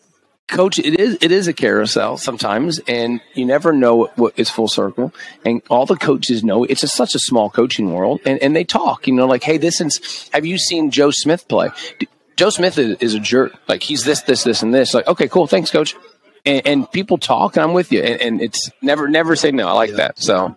Coach, 0.48 0.78
it 0.78 1.00
is 1.00 1.18
it 1.20 1.32
is 1.32 1.48
a 1.48 1.52
carousel 1.52 2.16
sometimes, 2.16 2.78
and 2.86 3.20
you 3.34 3.44
never 3.44 3.72
know 3.72 3.96
what, 3.96 4.16
what 4.16 4.38
is 4.38 4.48
full 4.48 4.68
circle. 4.68 5.12
And 5.44 5.60
all 5.68 5.86
the 5.86 5.96
coaches 5.96 6.44
know 6.44 6.62
it's 6.62 6.84
a, 6.84 6.88
such 6.88 7.16
a 7.16 7.18
small 7.18 7.50
coaching 7.50 7.92
world, 7.92 8.20
and, 8.24 8.38
and 8.40 8.54
they 8.54 8.62
talk. 8.62 9.08
You 9.08 9.14
know, 9.14 9.26
like, 9.26 9.42
hey, 9.42 9.58
this 9.58 9.80
is. 9.80 10.30
Have 10.32 10.46
you 10.46 10.56
seen 10.56 10.92
Joe 10.92 11.10
Smith 11.10 11.48
play? 11.48 11.70
Joe 12.36 12.50
Smith 12.50 12.78
is, 12.78 12.96
is 12.98 13.14
a 13.14 13.20
jerk. 13.20 13.52
Like 13.68 13.82
he's 13.82 14.04
this, 14.04 14.22
this, 14.22 14.44
this, 14.44 14.62
and 14.62 14.72
this. 14.72 14.94
Like, 14.94 15.06
okay, 15.06 15.28
cool, 15.28 15.46
thanks, 15.46 15.70
coach. 15.70 15.96
And, 16.44 16.66
and 16.66 16.92
people 16.92 17.18
talk, 17.18 17.56
and 17.56 17.64
I'm 17.64 17.72
with 17.72 17.90
you. 17.92 18.02
And, 18.02 18.20
and 18.20 18.40
it's 18.40 18.70
never, 18.82 19.08
never 19.08 19.34
say 19.34 19.50
no. 19.50 19.66
I 19.68 19.72
like 19.72 19.92
that. 19.92 20.18
So, 20.18 20.56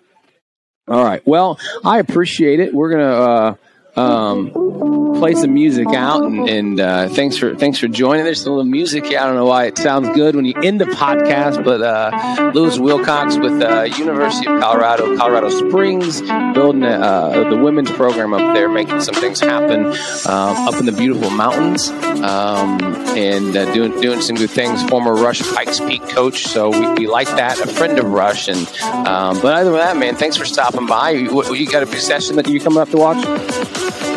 all 0.88 1.04
right. 1.04 1.26
Well, 1.26 1.60
I 1.84 2.00
appreciate 2.00 2.60
it. 2.60 2.74
We're 2.74 2.92
gonna 2.92 3.58
uh, 3.96 4.00
um, 4.00 5.09
play 5.15 5.34
some 5.34 5.54
music 5.54 5.88
out, 5.89 6.24
and, 6.24 6.50
and 6.50 6.80
uh, 6.80 7.10
thanks 7.10 7.38
for 7.38 7.56
thanks 7.56 7.80
for 7.80 7.88
joining. 7.88 8.24
There's 8.24 8.45
a 8.45 8.50
little 8.50 8.63
music 8.63 9.06
here. 9.06 9.19
I 9.19 9.26
don't 9.26 9.36
know 9.36 9.45
why 9.45 9.65
it 9.65 9.78
sounds 9.78 10.10
good 10.15 10.36
when 10.36 10.45
you 10.45 10.54
end 10.63 10.80
the 10.80 10.86
podcast, 10.86 11.63
but 11.63 11.82
uh, 11.82 12.52
Lewis 12.54 12.80
Wilcox 12.80 13.38
with 13.38 13.62
uh, 13.62 13.84
University 13.84 14.48
of 14.48 14.62
Colorado, 14.62 15.15
Colorado 15.17 15.50
Springs, 15.50 16.22
building 16.54 16.84
uh, 16.84 17.50
the 17.50 17.58
women's 17.58 17.91
program 17.91 18.34
up 18.34 18.54
there, 18.54 18.69
making 18.69 19.02
some 19.02 19.15
things 19.15 19.39
happen 19.39 19.86
um, 19.86 20.67
up 20.67 20.76
in 20.76 20.86
the 20.86 20.91
beautiful 20.91 21.30
mountains, 21.30 21.89
um, 21.89 22.80
and 23.17 23.56
uh, 23.56 23.72
doing 23.74 24.00
doing 24.02 24.22
some 24.22 24.36
good 24.36 24.50
things. 24.50 24.84
Former 24.89 25.13
Rush 25.13 25.41
Pikes 25.54 25.80
Peak 25.80 26.02
coach, 26.10 26.43
so 26.43 26.69
we, 26.69 26.88
we 26.93 27.08
like 27.08 27.28
that. 27.28 27.60
A 27.60 27.67
friend 27.67 28.00
of 28.00 28.06
Rush, 28.06 28.48
and 28.48 28.67
um, 29.08 29.39
but 29.41 29.54
other 29.54 29.72
than 29.72 29.80
that, 29.80 29.98
man, 29.98 30.15
thanks 30.15 30.38
for 30.38 30.45
stopping 30.45 30.86
by. 30.86 31.12
You, 31.12 31.56
you 31.56 31.69
got 31.69 31.84
a 31.84 31.86
big 31.86 32.00
session 32.00 32.36
that 32.38 32.48
you 32.48 32.60
coming 32.60 32.80
up 32.80 32.89
to 32.89 32.98
watch? 32.98 34.09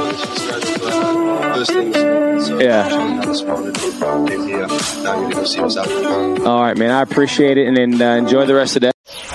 First 1.62 1.74
things. 1.74 2.46
So 2.46 2.58
Yeah. 2.58 2.88
I 2.88 3.24
just 3.24 3.46
wanted 3.46 3.72
to 3.76 4.26
came 4.26 4.48
here. 4.48 4.66
Now 4.66 5.12
I'm 5.12 5.30
going 5.30 5.44
to 5.44 5.46
see 5.46 5.60
what's. 5.60 5.76
All 5.76 6.60
right, 6.60 6.76
man. 6.76 6.90
I 6.90 7.02
appreciate 7.02 7.56
it, 7.56 7.68
and, 7.68 7.78
and 7.78 8.02
uh, 8.02 8.04
enjoy 8.04 8.46
the 8.46 8.54
rest 8.56 8.74
of 8.74 8.82
the 8.82 8.90
day. 8.90 9.31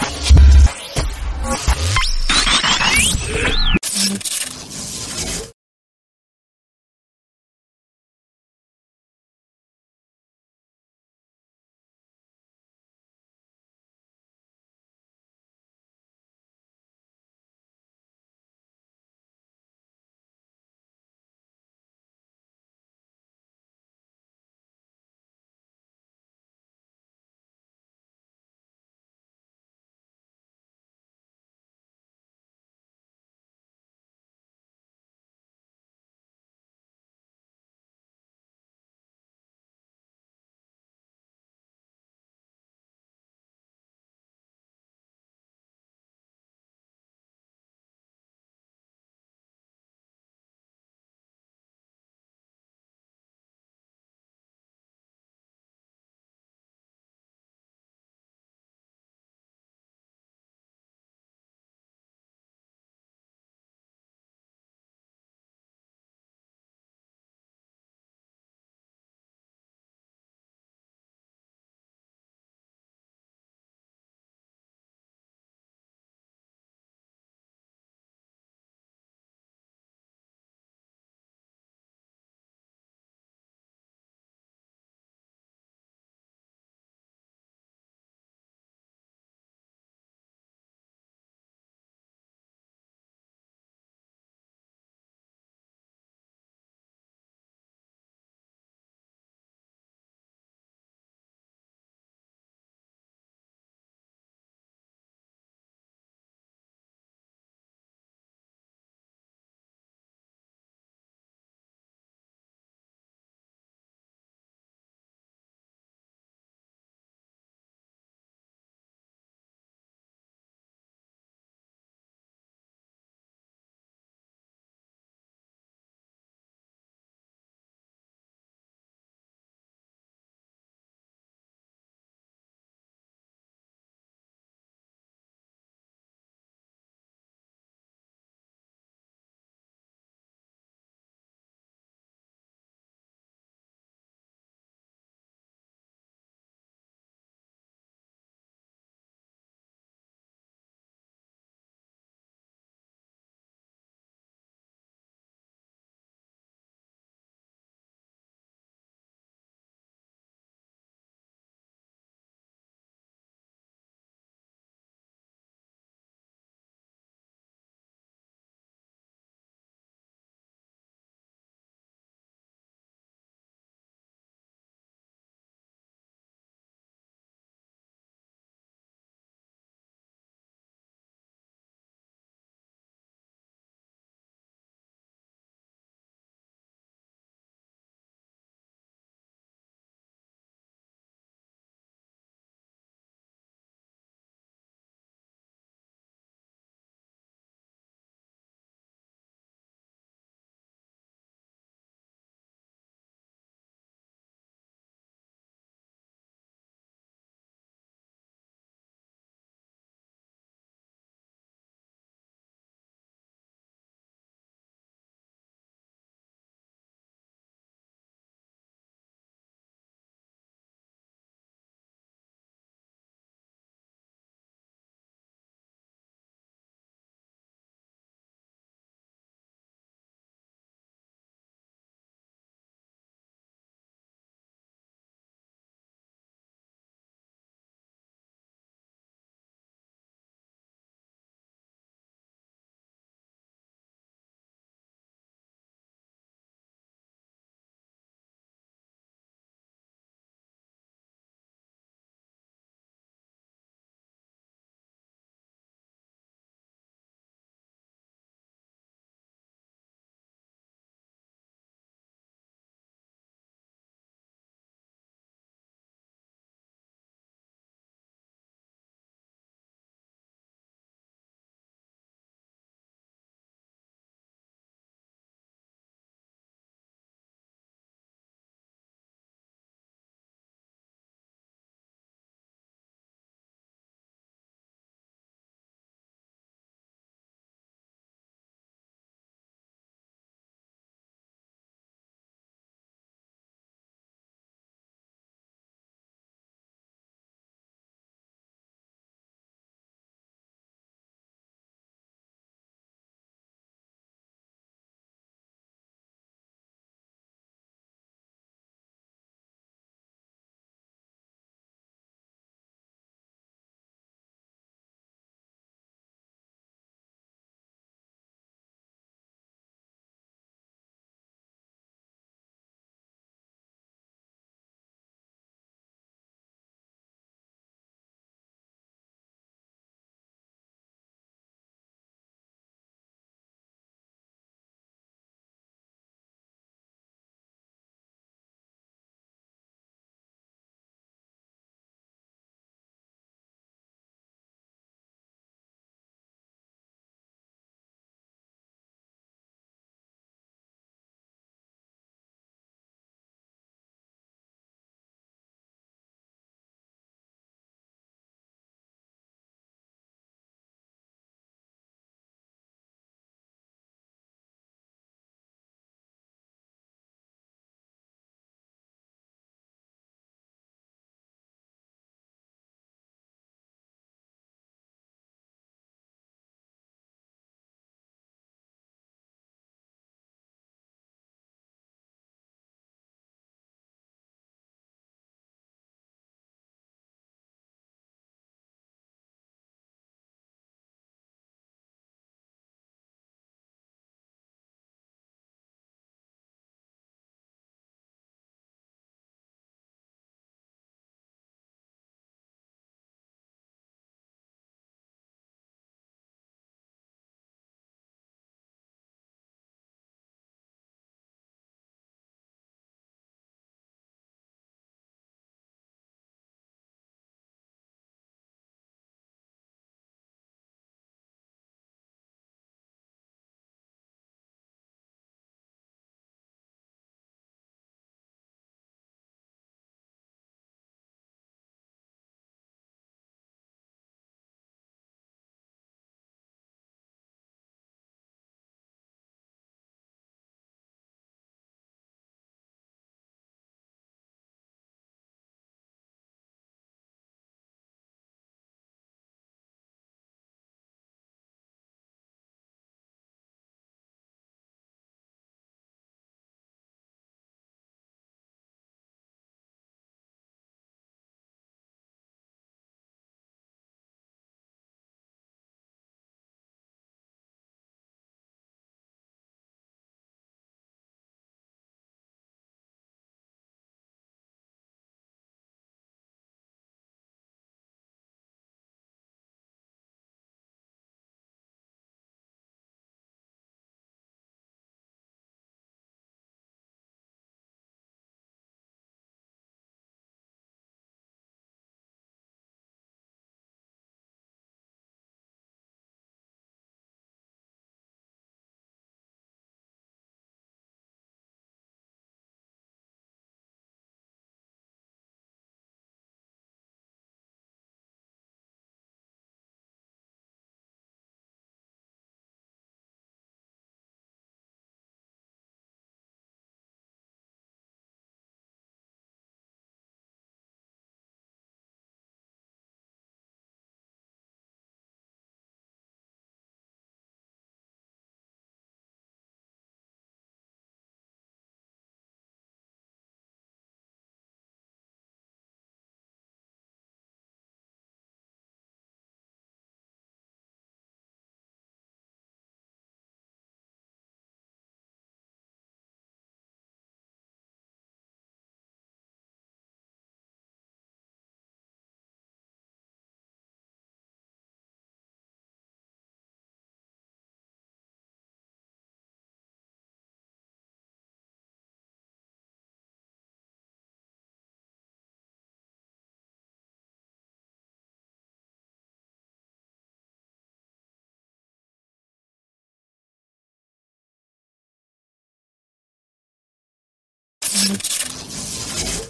Bye. 577.87 578.16